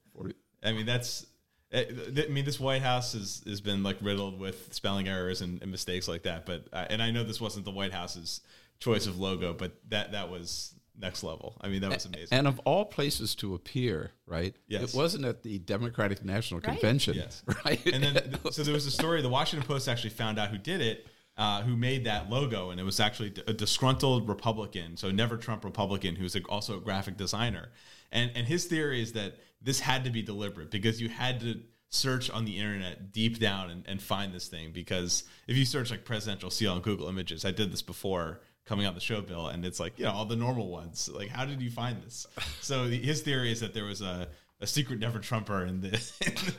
I 0.63 0.74
mean, 0.74 0.86
that's. 0.86 1.26
eh, 1.72 1.86
I 2.17 2.28
mean, 2.28 2.43
this 2.45 2.59
White 2.59 2.82
House 2.82 3.13
has, 3.13 3.41
has 3.47 3.61
been 3.61 3.82
like 3.84 3.97
riddled 4.01 4.39
with 4.39 4.74
spelling 4.74 5.07
errors 5.07 5.41
and, 5.41 5.61
and 5.61 5.72
mistakes 5.72 6.07
like 6.07 6.24
that. 6.24 6.45
But 6.45 6.67
uh, 6.74 6.86
and 6.89 7.01
I 7.01 7.11
know 7.11 7.24
this 7.24 7.39
wasn't 7.39 7.63
the 7.65 7.72
White 7.72 7.93
House's 7.93 8.41
choice 8.80 9.07
of 9.07 9.17
logo, 9.20 9.53
but 9.53 9.74
that 9.89 10.11
that 10.11 10.30
was 10.30 10.74
next 10.99 11.24
level. 11.24 11.55
I 11.61 11.70
mean, 11.70 11.80
that 11.82 11.91
was 11.93 12.05
amazing. 12.05 12.38
And 12.38 12.45
of 12.45 12.59
all 12.65 12.84
places 12.84 13.34
to 13.36 13.53
appear, 13.55 14.11
right? 14.26 14.53
Yes. 14.67 14.93
It 14.93 14.97
wasn't 14.97 15.24
at 15.24 15.43
the 15.43 15.59
Democratic 15.59 16.26
National 16.26 16.59
Right. 16.59 16.74
Convention, 16.74 17.13
Yes. 17.15 17.41
right? 17.65 17.80
and 17.86 18.03
then 18.03 18.38
so 18.51 18.63
there 18.63 18.74
was 18.74 18.86
a 18.86 18.91
story. 18.91 19.22
The 19.22 19.30
Washington 19.30 19.65
Post 19.65 19.88
actually 19.88 20.09
found 20.09 20.38
out 20.38 20.49
who 20.49 20.57
did 20.57 20.82
it, 20.82 21.07
uh, 21.39 21.61
who 21.61 21.77
made 21.77 22.03
that 22.03 22.29
logo, 22.29 22.69
and 22.69 22.81
it 22.81 22.83
was 22.83 22.99
actually 22.99 23.33
a 23.47 23.53
disgruntled 23.53 24.27
Republican, 24.27 24.97
so 24.97 25.09
never 25.09 25.37
Trump 25.37 25.63
Republican, 25.63 26.17
who's 26.17 26.35
also 26.49 26.77
a 26.77 26.81
graphic 26.81 27.15
designer. 27.15 27.69
And 28.11 28.29
and 28.35 28.45
his 28.45 28.65
theory 28.65 29.01
is 29.01 29.13
that 29.13 29.37
this 29.61 29.79
had 29.79 30.03
to 30.03 30.09
be 30.09 30.21
deliberate 30.21 30.69
because 30.69 31.01
you 31.01 31.07
had 31.07 31.39
to 31.39 31.61
search 31.87 32.29
on 32.29 32.43
the 32.43 32.57
internet 32.57 33.13
deep 33.13 33.39
down 33.39 33.69
and, 33.69 33.83
and 33.87 34.01
find 34.01 34.33
this 34.33 34.47
thing 34.47 34.71
because 34.71 35.23
if 35.47 35.57
you 35.57 35.65
search 35.65 35.89
like 35.89 36.05
presidential 36.05 36.51
seal 36.51 36.73
on 36.73 36.81
Google 36.81 37.07
Images, 37.07 37.45
I 37.45 37.51
did 37.51 37.71
this 37.71 37.81
before 37.81 38.41
coming 38.65 38.85
on 38.85 38.93
the 38.93 38.99
show, 38.99 39.21
Bill, 39.21 39.47
and 39.47 39.65
it's 39.65 39.79
like 39.79 39.97
you 39.97 40.03
know 40.03 40.11
all 40.11 40.25
the 40.25 40.35
normal 40.35 40.67
ones. 40.67 41.09
Like, 41.11 41.29
how 41.29 41.45
did 41.45 41.61
you 41.61 41.71
find 41.71 42.03
this? 42.03 42.27
So 42.59 42.83
his 42.83 43.21
theory 43.21 43.51
is 43.51 43.61
that 43.61 43.73
there 43.73 43.85
was 43.85 44.01
a 44.01 44.27
a 44.62 44.68
secret 44.68 44.99
never 44.99 45.20
Trumper 45.20 45.64
in 45.66 45.82
the, 45.82 45.88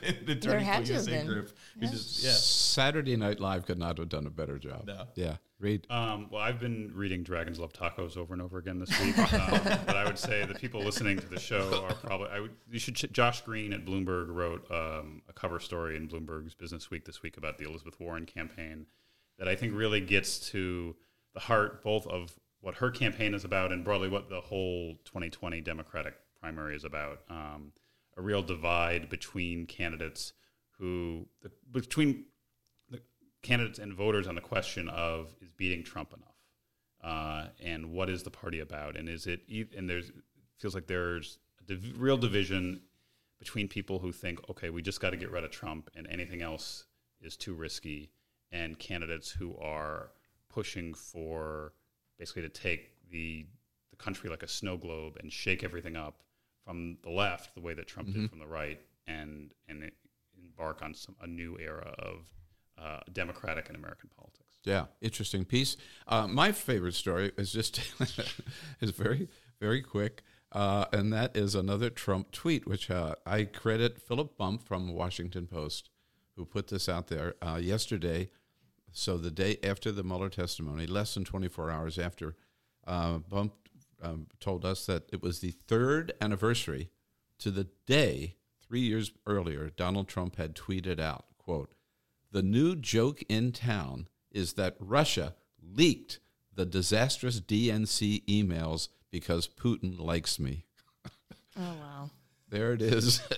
in 0.03 0.25
the 0.25 0.33
There 0.35 0.51
Turning 0.53 0.65
had 0.65 0.75
Point 0.77 0.87
to 0.87 0.93
have 0.93 1.07
USA 1.07 1.11
been. 1.11 1.27
group. 1.27 1.51
who 1.79 1.87
just- 1.87 2.23
yeah. 2.23 2.31
Saturday 2.31 3.15
Night 3.17 3.39
Live 3.39 3.65
could 3.65 3.77
not 3.77 3.97
have 3.97 4.09
done 4.09 4.25
a 4.25 4.29
better 4.31 4.57
job. 4.57 4.85
No. 4.87 5.07
Yeah. 5.15 5.37
Reid. 5.59 5.85
Um, 5.91 6.27
well, 6.31 6.41
I've 6.41 6.59
been 6.59 6.91
reading 6.95 7.21
Dragons 7.21 7.59
Love 7.59 7.71
Tacos 7.71 8.17
over 8.17 8.33
and 8.33 8.41
over 8.41 8.57
again 8.57 8.79
this 8.79 8.89
week, 8.99 9.15
um, 9.19 9.27
but 9.85 9.95
I 9.95 10.05
would 10.05 10.17
say 10.17 10.43
the 10.45 10.55
people 10.55 10.81
listening 10.83 11.19
to 11.19 11.27
the 11.27 11.39
show 11.39 11.85
are 11.87 11.93
probably. 11.93 12.29
I 12.29 12.39
would. 12.39 12.51
You 12.71 12.79
should. 12.79 12.95
ch- 12.95 13.11
Josh 13.11 13.41
Green 13.41 13.71
at 13.71 13.85
Bloomberg 13.85 14.29
wrote 14.33 14.65
um, 14.71 15.21
a 15.29 15.33
cover 15.33 15.59
story 15.59 15.95
in 15.97 16.07
Bloomberg's 16.07 16.55
Business 16.55 16.89
Week 16.89 17.05
this 17.05 17.21
week 17.21 17.37
about 17.37 17.59
the 17.59 17.65
Elizabeth 17.69 17.99
Warren 17.99 18.25
campaign 18.25 18.87
that 19.37 19.47
I 19.47 19.55
think 19.55 19.75
really 19.75 20.01
gets 20.01 20.39
to 20.49 20.95
the 21.35 21.39
heart 21.41 21.83
both 21.83 22.07
of 22.07 22.33
what 22.61 22.75
her 22.75 22.89
campaign 22.89 23.35
is 23.35 23.43
about 23.45 23.71
and 23.71 23.83
broadly 23.83 24.09
what 24.09 24.29
the 24.29 24.41
whole 24.41 24.95
2020 25.05 25.61
Democratic 25.61 26.15
primary 26.39 26.75
is 26.75 26.85
about. 26.85 27.19
Um, 27.29 27.71
a 28.17 28.21
real 28.21 28.41
divide 28.41 29.09
between 29.09 29.65
candidates 29.65 30.33
who 30.77 31.27
between 31.71 32.25
the 32.89 32.99
candidates 33.41 33.79
and 33.79 33.93
voters 33.93 34.27
on 34.27 34.35
the 34.35 34.41
question 34.41 34.89
of 34.89 35.35
is 35.41 35.51
beating 35.51 35.83
Trump 35.83 36.13
enough, 36.13 36.35
uh, 37.03 37.47
and 37.63 37.91
what 37.91 38.09
is 38.09 38.23
the 38.23 38.31
party 38.31 38.59
about, 38.59 38.97
and 38.97 39.07
is 39.07 39.27
it 39.27 39.41
and 39.77 39.89
there's 39.89 40.09
it 40.09 40.15
feels 40.57 40.75
like 40.75 40.87
there's 40.87 41.39
a 41.59 41.63
div- 41.63 41.99
real 41.99 42.17
division 42.17 42.81
between 43.39 43.67
people 43.67 43.99
who 43.99 44.11
think 44.11 44.39
okay 44.49 44.69
we 44.69 44.81
just 44.81 45.01
got 45.01 45.11
to 45.11 45.17
get 45.17 45.31
rid 45.31 45.43
of 45.43 45.51
Trump 45.51 45.89
and 45.95 46.07
anything 46.07 46.41
else 46.41 46.85
is 47.21 47.37
too 47.37 47.53
risky, 47.53 48.11
and 48.51 48.79
candidates 48.79 49.29
who 49.29 49.55
are 49.57 50.11
pushing 50.49 50.93
for 50.93 51.73
basically 52.17 52.41
to 52.41 52.49
take 52.49 52.91
the 53.09 53.45
the 53.91 53.97
country 53.97 54.29
like 54.29 54.43
a 54.43 54.47
snow 54.47 54.77
globe 54.77 55.17
and 55.21 55.31
shake 55.31 55.63
everything 55.63 55.95
up 55.95 56.23
from 56.65 56.97
the 57.03 57.09
left 57.09 57.55
the 57.55 57.61
way 57.61 57.73
that 57.73 57.87
Trump 57.87 58.09
Mhm. 58.09 58.13
did 58.13 58.29
from 58.29 58.39
the 58.39 58.47
right 58.47 58.81
and 59.07 59.53
and 59.67 59.91
embark 60.37 60.81
on 60.81 60.93
some 60.93 61.15
a 61.21 61.27
new 61.27 61.57
era 61.59 61.93
of 61.99 62.27
uh, 62.77 62.99
democratic 63.13 63.67
and 63.67 63.75
American 63.77 64.09
politics. 64.15 64.57
Yeah, 64.63 64.87
interesting 65.01 65.45
piece. 65.45 65.77
Uh, 66.07 66.27
my 66.27 66.51
favorite 66.51 66.95
story 66.95 67.31
is 67.37 67.51
just 67.51 67.79
is 68.81 68.91
very 68.91 69.27
very 69.59 69.81
quick, 69.81 70.23
uh, 70.51 70.85
and 70.91 71.13
that 71.13 71.35
is 71.37 71.53
another 71.53 71.89
Trump 71.91 72.31
tweet, 72.31 72.65
which 72.67 72.89
uh, 72.89 73.15
I 73.25 73.43
credit 73.43 74.01
Philip 74.01 74.35
Bump 74.37 74.63
from 74.63 74.93
Washington 74.93 75.45
Post, 75.47 75.89
who 76.35 76.45
put 76.45 76.67
this 76.69 76.89
out 76.89 77.07
there 77.07 77.35
uh, 77.41 77.59
yesterday. 77.61 78.29
So 78.93 79.17
the 79.17 79.31
day 79.31 79.57
after 79.63 79.91
the 79.91 80.03
Mueller 80.03 80.29
testimony, 80.29 80.85
less 80.87 81.13
than 81.13 81.23
24 81.23 81.69
hours 81.71 81.97
after, 81.99 82.35
uh, 82.87 83.19
Bump 83.19 83.53
um, 84.01 84.27
told 84.39 84.65
us 84.65 84.85
that 84.85 85.03
it 85.11 85.21
was 85.21 85.39
the 85.39 85.51
third 85.51 86.13
anniversary 86.21 86.89
to 87.39 87.51
the 87.51 87.67
day 87.85 88.35
three 88.67 88.81
years 88.81 89.11
earlier 89.25 89.69
Donald 89.69 90.07
Trump 90.07 90.35
had 90.37 90.55
tweeted 90.55 90.99
out, 90.99 91.25
"quote 91.37 91.73
The 92.31 92.41
new 92.43 92.75
joke 92.75 93.23
in 93.29 93.51
town 93.51 94.07
is 94.31 94.53
that 94.53 94.75
Russia 94.79 95.35
leaked 95.61 96.19
the 96.53 96.65
disastrous 96.65 97.39
DNC 97.41 98.23
emails 98.25 98.89
because 99.11 99.47
Putin 99.47 99.99
likes 99.99 100.39
me." 100.39 100.65
Oh 101.57 101.73
wow! 101.79 102.09
There 102.49 102.73
it 102.73 102.81
is. 102.81 103.21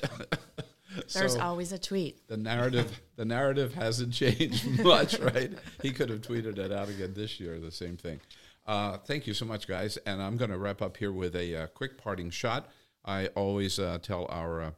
There's 1.13 1.33
So- 1.33 1.41
always 1.41 1.71
a 1.71 1.79
tweet. 1.79 2.27
the 2.27 2.37
narrative 2.37 3.01
the 3.15 3.25
narrative 3.25 3.73
hasn't 3.73 4.13
changed 4.21 4.67
much, 4.83 5.17
right? 5.19 5.51
He 5.81 5.91
could 5.91 6.09
have 6.09 6.21
tweeted 6.21 6.57
it 6.59 6.71
out 6.71 6.89
again 6.89 7.13
this 7.15 7.39
year, 7.39 7.59
the 7.59 7.71
same 7.71 7.97
thing. 7.97 8.19
Uh, 8.65 8.97
thank 8.97 9.27
you 9.27 9.33
so 9.33 9.45
much, 9.45 9.67
guys. 9.67 9.97
And 10.05 10.21
I'm 10.21 10.37
going 10.37 10.51
to 10.51 10.57
wrap 10.57 10.81
up 10.81 10.97
here 10.97 11.11
with 11.11 11.35
a 11.35 11.55
uh, 11.55 11.67
quick 11.67 11.97
parting 11.97 12.29
shot. 12.29 12.69
I 13.05 13.27
always 13.27 13.79
uh, 13.79 13.99
tell 14.01 14.25
our 14.29 14.61
uh, 14.61 14.71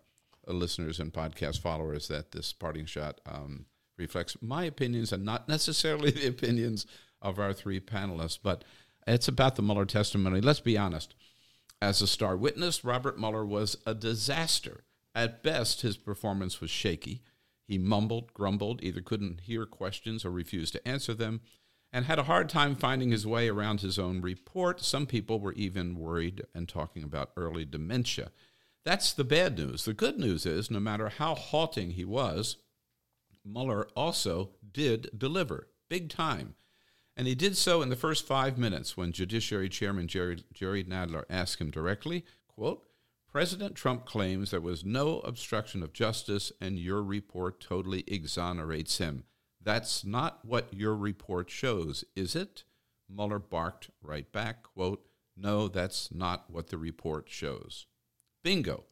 listeners 0.47 0.99
and 0.99 1.13
podcast 1.13 1.59
followers 1.59 2.07
that 2.07 2.31
this 2.31 2.53
parting 2.53 2.85
shot 2.85 3.21
um, 3.25 3.65
reflects 3.97 4.37
my 4.41 4.63
opinions 4.63 5.11
and 5.11 5.23
not 5.23 5.47
necessarily 5.49 6.11
the 6.11 6.27
opinions 6.27 6.85
of 7.21 7.39
our 7.39 7.53
three 7.53 7.79
panelists, 7.79 8.39
but 8.41 8.63
it's 9.07 9.27
about 9.27 9.55
the 9.55 9.61
Mueller 9.61 9.85
testimony. 9.85 10.41
Let's 10.41 10.59
be 10.59 10.77
honest. 10.77 11.13
As 11.81 12.01
a 12.01 12.07
star 12.07 12.35
witness, 12.35 12.83
Robert 12.83 13.19
Mueller 13.19 13.45
was 13.45 13.77
a 13.85 13.93
disaster. 13.93 14.83
At 15.13 15.43
best, 15.43 15.81
his 15.81 15.97
performance 15.97 16.59
was 16.59 16.69
shaky. 16.69 17.21
He 17.67 17.77
mumbled, 17.77 18.33
grumbled, 18.33 18.83
either 18.83 19.01
couldn't 19.01 19.41
hear 19.41 19.65
questions 19.65 20.25
or 20.25 20.31
refused 20.31 20.73
to 20.73 20.87
answer 20.87 21.13
them, 21.13 21.41
and 21.95 22.03
had 22.03 22.19
a 22.19 22.23
hard 22.23 22.49
time 22.49 22.75
finding 22.75 23.09
his 23.09 23.25
way 23.25 23.47
around 23.47 23.79
his 23.79 23.97
own 23.97 24.19
report. 24.19 24.81
Some 24.81 25.05
people 25.05 25.39
were 25.39 25.53
even 25.53 25.97
worried 25.97 26.43
and 26.53 26.67
talking 26.67 27.03
about 27.03 27.31
early 27.37 27.63
dementia. 27.63 28.31
That's 28.83 29.13
the 29.13 29.23
bad 29.23 29.57
news. 29.57 29.85
The 29.85 29.93
good 29.93 30.19
news 30.19 30.45
is, 30.45 30.69
no 30.69 30.81
matter 30.81 31.07
how 31.07 31.35
halting 31.35 31.91
he 31.91 32.03
was, 32.03 32.57
Mueller 33.45 33.87
also 33.95 34.49
did 34.73 35.09
deliver, 35.17 35.69
big 35.89 36.09
time. 36.09 36.55
And 37.15 37.27
he 37.27 37.33
did 37.33 37.55
so 37.55 37.81
in 37.81 37.87
the 37.87 37.95
first 37.95 38.27
five 38.27 38.57
minutes 38.57 38.97
when 38.97 39.13
Judiciary 39.13 39.69
Chairman 39.69 40.09
Jerry, 40.09 40.43
Jerry 40.53 40.83
Nadler 40.83 41.23
asked 41.29 41.61
him 41.61 41.71
directly, 41.71 42.25
quote, 42.49 42.83
President 43.31 43.73
Trump 43.73 44.03
claims 44.05 44.51
there 44.51 44.59
was 44.59 44.83
no 44.83 45.21
obstruction 45.21 45.81
of 45.81 45.93
justice 45.93 46.51
and 46.59 46.77
your 46.77 47.01
report 47.01 47.61
totally 47.61 48.03
exonerates 48.05 48.97
him. 48.97 49.23
That's 49.65 50.05
not 50.05 50.45
what 50.45 50.71
your 50.71 50.95
report 50.95 51.49
shows, 51.49 52.05
is 52.15 52.35
it? 52.35 52.63
Mueller 53.09 53.39
barked 53.39 53.89
right 54.01 54.31
back, 54.31 54.61
quote, 54.61 55.07
No, 55.35 55.67
that's 55.67 56.13
not 56.13 56.45
what 56.49 56.67
the 56.67 56.77
report 56.77 57.25
shows. 57.29 57.87
Bingo. 58.43 58.83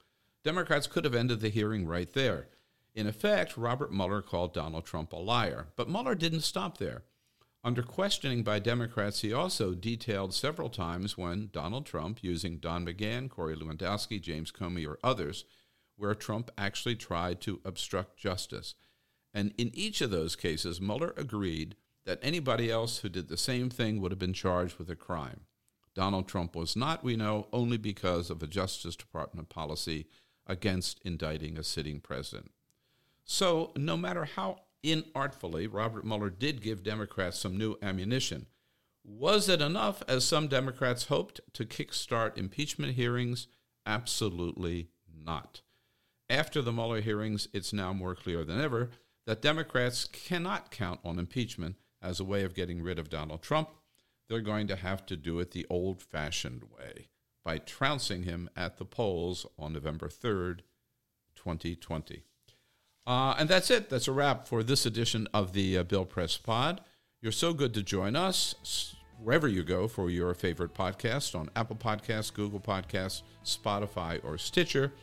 Democrats 0.43 0.87
could 0.87 1.05
have 1.05 1.13
ended 1.13 1.41
the 1.41 1.49
hearing 1.49 1.85
right 1.85 2.11
there. 2.13 2.49
In 2.95 3.05
effect, 3.05 3.55
Robert 3.55 3.93
Mueller 3.93 4.23
called 4.23 4.53
Donald 4.53 4.83
Trump 4.83 5.13
a 5.13 5.17
liar, 5.17 5.67
but 5.75 5.87
Mueller 5.89 6.15
didn't 6.15 6.41
stop 6.41 6.79
there. 6.79 7.03
Under 7.63 7.83
questioning 7.83 8.43
by 8.43 8.57
Democrats, 8.57 9.21
he 9.21 9.31
also 9.31 9.73
detailed 9.75 10.33
several 10.33 10.69
times 10.69 11.17
when 11.17 11.49
Donald 11.53 11.85
Trump, 11.85 12.23
using 12.23 12.57
Don 12.57 12.85
McGahn, 12.85 13.29
Corey 13.29 13.55
Lewandowski, 13.55 14.19
James 14.19 14.51
Comey, 14.51 14.87
or 14.87 14.99
others, 15.03 15.45
where 15.97 16.15
Trump 16.15 16.49
actually 16.57 16.95
tried 16.95 17.39
to 17.41 17.61
obstruct 17.63 18.17
justice. 18.17 18.73
And 19.33 19.53
in 19.57 19.71
each 19.73 20.01
of 20.01 20.11
those 20.11 20.35
cases, 20.35 20.79
Mueller 20.79 21.13
agreed 21.17 21.75
that 22.05 22.19
anybody 22.21 22.69
else 22.69 22.99
who 22.99 23.09
did 23.09 23.29
the 23.29 23.37
same 23.37 23.69
thing 23.69 23.99
would 23.99 24.11
have 24.11 24.19
been 24.19 24.33
charged 24.33 24.77
with 24.77 24.89
a 24.89 24.95
crime. 24.95 25.41
Donald 25.95 26.27
Trump 26.27 26.55
was 26.55 26.75
not, 26.75 27.03
we 27.03 27.15
know, 27.15 27.47
only 27.53 27.77
because 27.77 28.29
of 28.29 28.41
a 28.41 28.47
Justice 28.47 28.95
Department 28.95 29.49
policy 29.49 30.07
against 30.45 30.99
indicting 31.03 31.57
a 31.57 31.63
sitting 31.63 31.99
president. 31.99 32.51
So, 33.23 33.71
no 33.77 33.95
matter 33.95 34.25
how 34.25 34.61
inartfully 34.83 35.67
Robert 35.71 36.05
Mueller 36.05 36.29
did 36.29 36.61
give 36.61 36.83
Democrats 36.83 37.39
some 37.39 37.57
new 37.57 37.77
ammunition, 37.81 38.47
was 39.05 39.49
it 39.49 39.61
enough, 39.61 40.01
as 40.07 40.23
some 40.23 40.47
Democrats 40.47 41.05
hoped, 41.05 41.41
to 41.53 41.65
kickstart 41.65 42.37
impeachment 42.37 42.95
hearings? 42.95 43.47
Absolutely 43.85 44.89
not. 45.07 45.61
After 46.29 46.61
the 46.61 46.71
Mueller 46.71 47.01
hearings, 47.01 47.47
it's 47.53 47.73
now 47.73 47.93
more 47.93 48.15
clear 48.15 48.43
than 48.43 48.59
ever 48.59 48.89
that 49.25 49.41
Democrats 49.41 50.05
cannot 50.05 50.71
count 50.71 50.99
on 51.03 51.19
impeachment 51.19 51.75
as 52.01 52.19
a 52.19 52.25
way 52.25 52.43
of 52.43 52.53
getting 52.53 52.81
rid 52.81 52.99
of 52.99 53.09
Donald 53.09 53.41
Trump. 53.41 53.69
They're 54.29 54.41
going 54.41 54.67
to 54.67 54.75
have 54.75 55.05
to 55.07 55.15
do 55.15 55.39
it 55.39 55.51
the 55.51 55.65
old 55.69 56.01
fashioned 56.01 56.63
way 56.77 57.07
by 57.43 57.57
trouncing 57.57 58.23
him 58.23 58.49
at 58.55 58.77
the 58.77 58.85
polls 58.85 59.45
on 59.57 59.73
November 59.73 60.07
3rd, 60.07 60.59
2020. 61.35 62.23
Uh, 63.05 63.35
and 63.37 63.49
that's 63.49 63.69
it. 63.69 63.89
That's 63.89 64.07
a 64.07 64.13
wrap 64.13 64.47
for 64.47 64.63
this 64.63 64.85
edition 64.85 65.27
of 65.33 65.53
the 65.53 65.77
uh, 65.77 65.83
Bill 65.83 66.05
Press 66.05 66.37
Pod. 66.37 66.81
You're 67.21 67.31
so 67.33 67.53
good 67.53 67.73
to 67.73 67.83
join 67.83 68.15
us 68.15 68.95
wherever 69.21 69.47
you 69.47 69.63
go 69.63 69.87
for 69.87 70.09
your 70.09 70.33
favorite 70.33 70.73
podcast 70.73 71.37
on 71.37 71.49
Apple 71.55 71.75
Podcasts, 71.75 72.33
Google 72.33 72.59
Podcasts, 72.59 73.23
Spotify, 73.45 74.23
or 74.23 74.37
Stitcher. 74.37 74.93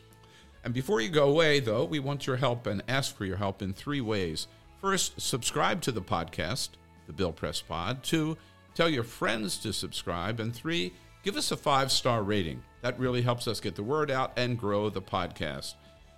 And 0.63 0.73
before 0.73 1.01
you 1.01 1.09
go 1.09 1.29
away, 1.29 1.59
though, 1.59 1.83
we 1.83 1.99
want 1.99 2.27
your 2.27 2.37
help 2.37 2.67
and 2.67 2.83
ask 2.87 3.15
for 3.15 3.25
your 3.25 3.37
help 3.37 3.61
in 3.61 3.73
three 3.73 4.01
ways. 4.01 4.47
First, 4.79 5.19
subscribe 5.19 5.81
to 5.81 5.91
the 5.91 6.01
podcast, 6.01 6.69
the 7.07 7.13
Bill 7.13 7.31
Press 7.31 7.61
Pod. 7.61 8.03
Two, 8.03 8.37
tell 8.75 8.89
your 8.89 9.03
friends 9.03 9.57
to 9.59 9.73
subscribe. 9.73 10.39
And 10.39 10.55
three, 10.55 10.93
give 11.23 11.35
us 11.35 11.51
a 11.51 11.57
five 11.57 11.91
star 11.91 12.23
rating. 12.23 12.63
That 12.81 12.99
really 12.99 13.21
helps 13.21 13.47
us 13.47 13.59
get 13.59 13.75
the 13.75 13.83
word 13.83 14.09
out 14.09 14.33
and 14.37 14.57
grow 14.57 14.89
the 14.89 15.01
podcast. 15.01 15.75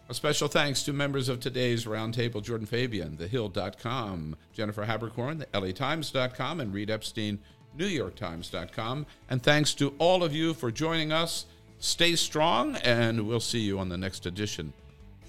A 0.09 0.13
special 0.13 0.49
thanks 0.49 0.83
to 0.83 0.93
members 0.93 1.29
of 1.29 1.39
today's 1.39 1.85
roundtable 1.85 2.43
Jordan 2.43 2.67
Fabian, 2.67 3.17
TheHill.com, 3.17 4.35
Jennifer 4.51 4.85
Haberkorn, 4.85 5.39
the 5.39 5.45
LATimes.com, 5.47 6.59
and 6.59 6.73
Reid 6.73 6.89
Epstein, 6.89 7.39
New 7.75 7.85
York 7.85 8.15
NewYorkTimes.com. 8.15 9.05
And 9.29 9.41
thanks 9.41 9.73
to 9.75 9.93
all 9.97 10.23
of 10.23 10.33
you 10.33 10.53
for 10.53 10.71
joining 10.71 11.11
us. 11.11 11.45
Stay 11.83 12.15
strong, 12.15 12.77
and 12.77 13.27
we'll 13.27 13.41
see 13.41 13.59
you 13.59 13.77
on 13.77 13.89
the 13.89 13.97
next 13.97 14.25
edition 14.25 14.71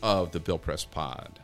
of 0.04 0.30
the 0.30 0.38
Bill 0.38 0.56
Press 0.56 0.84
Pod. 0.84 1.40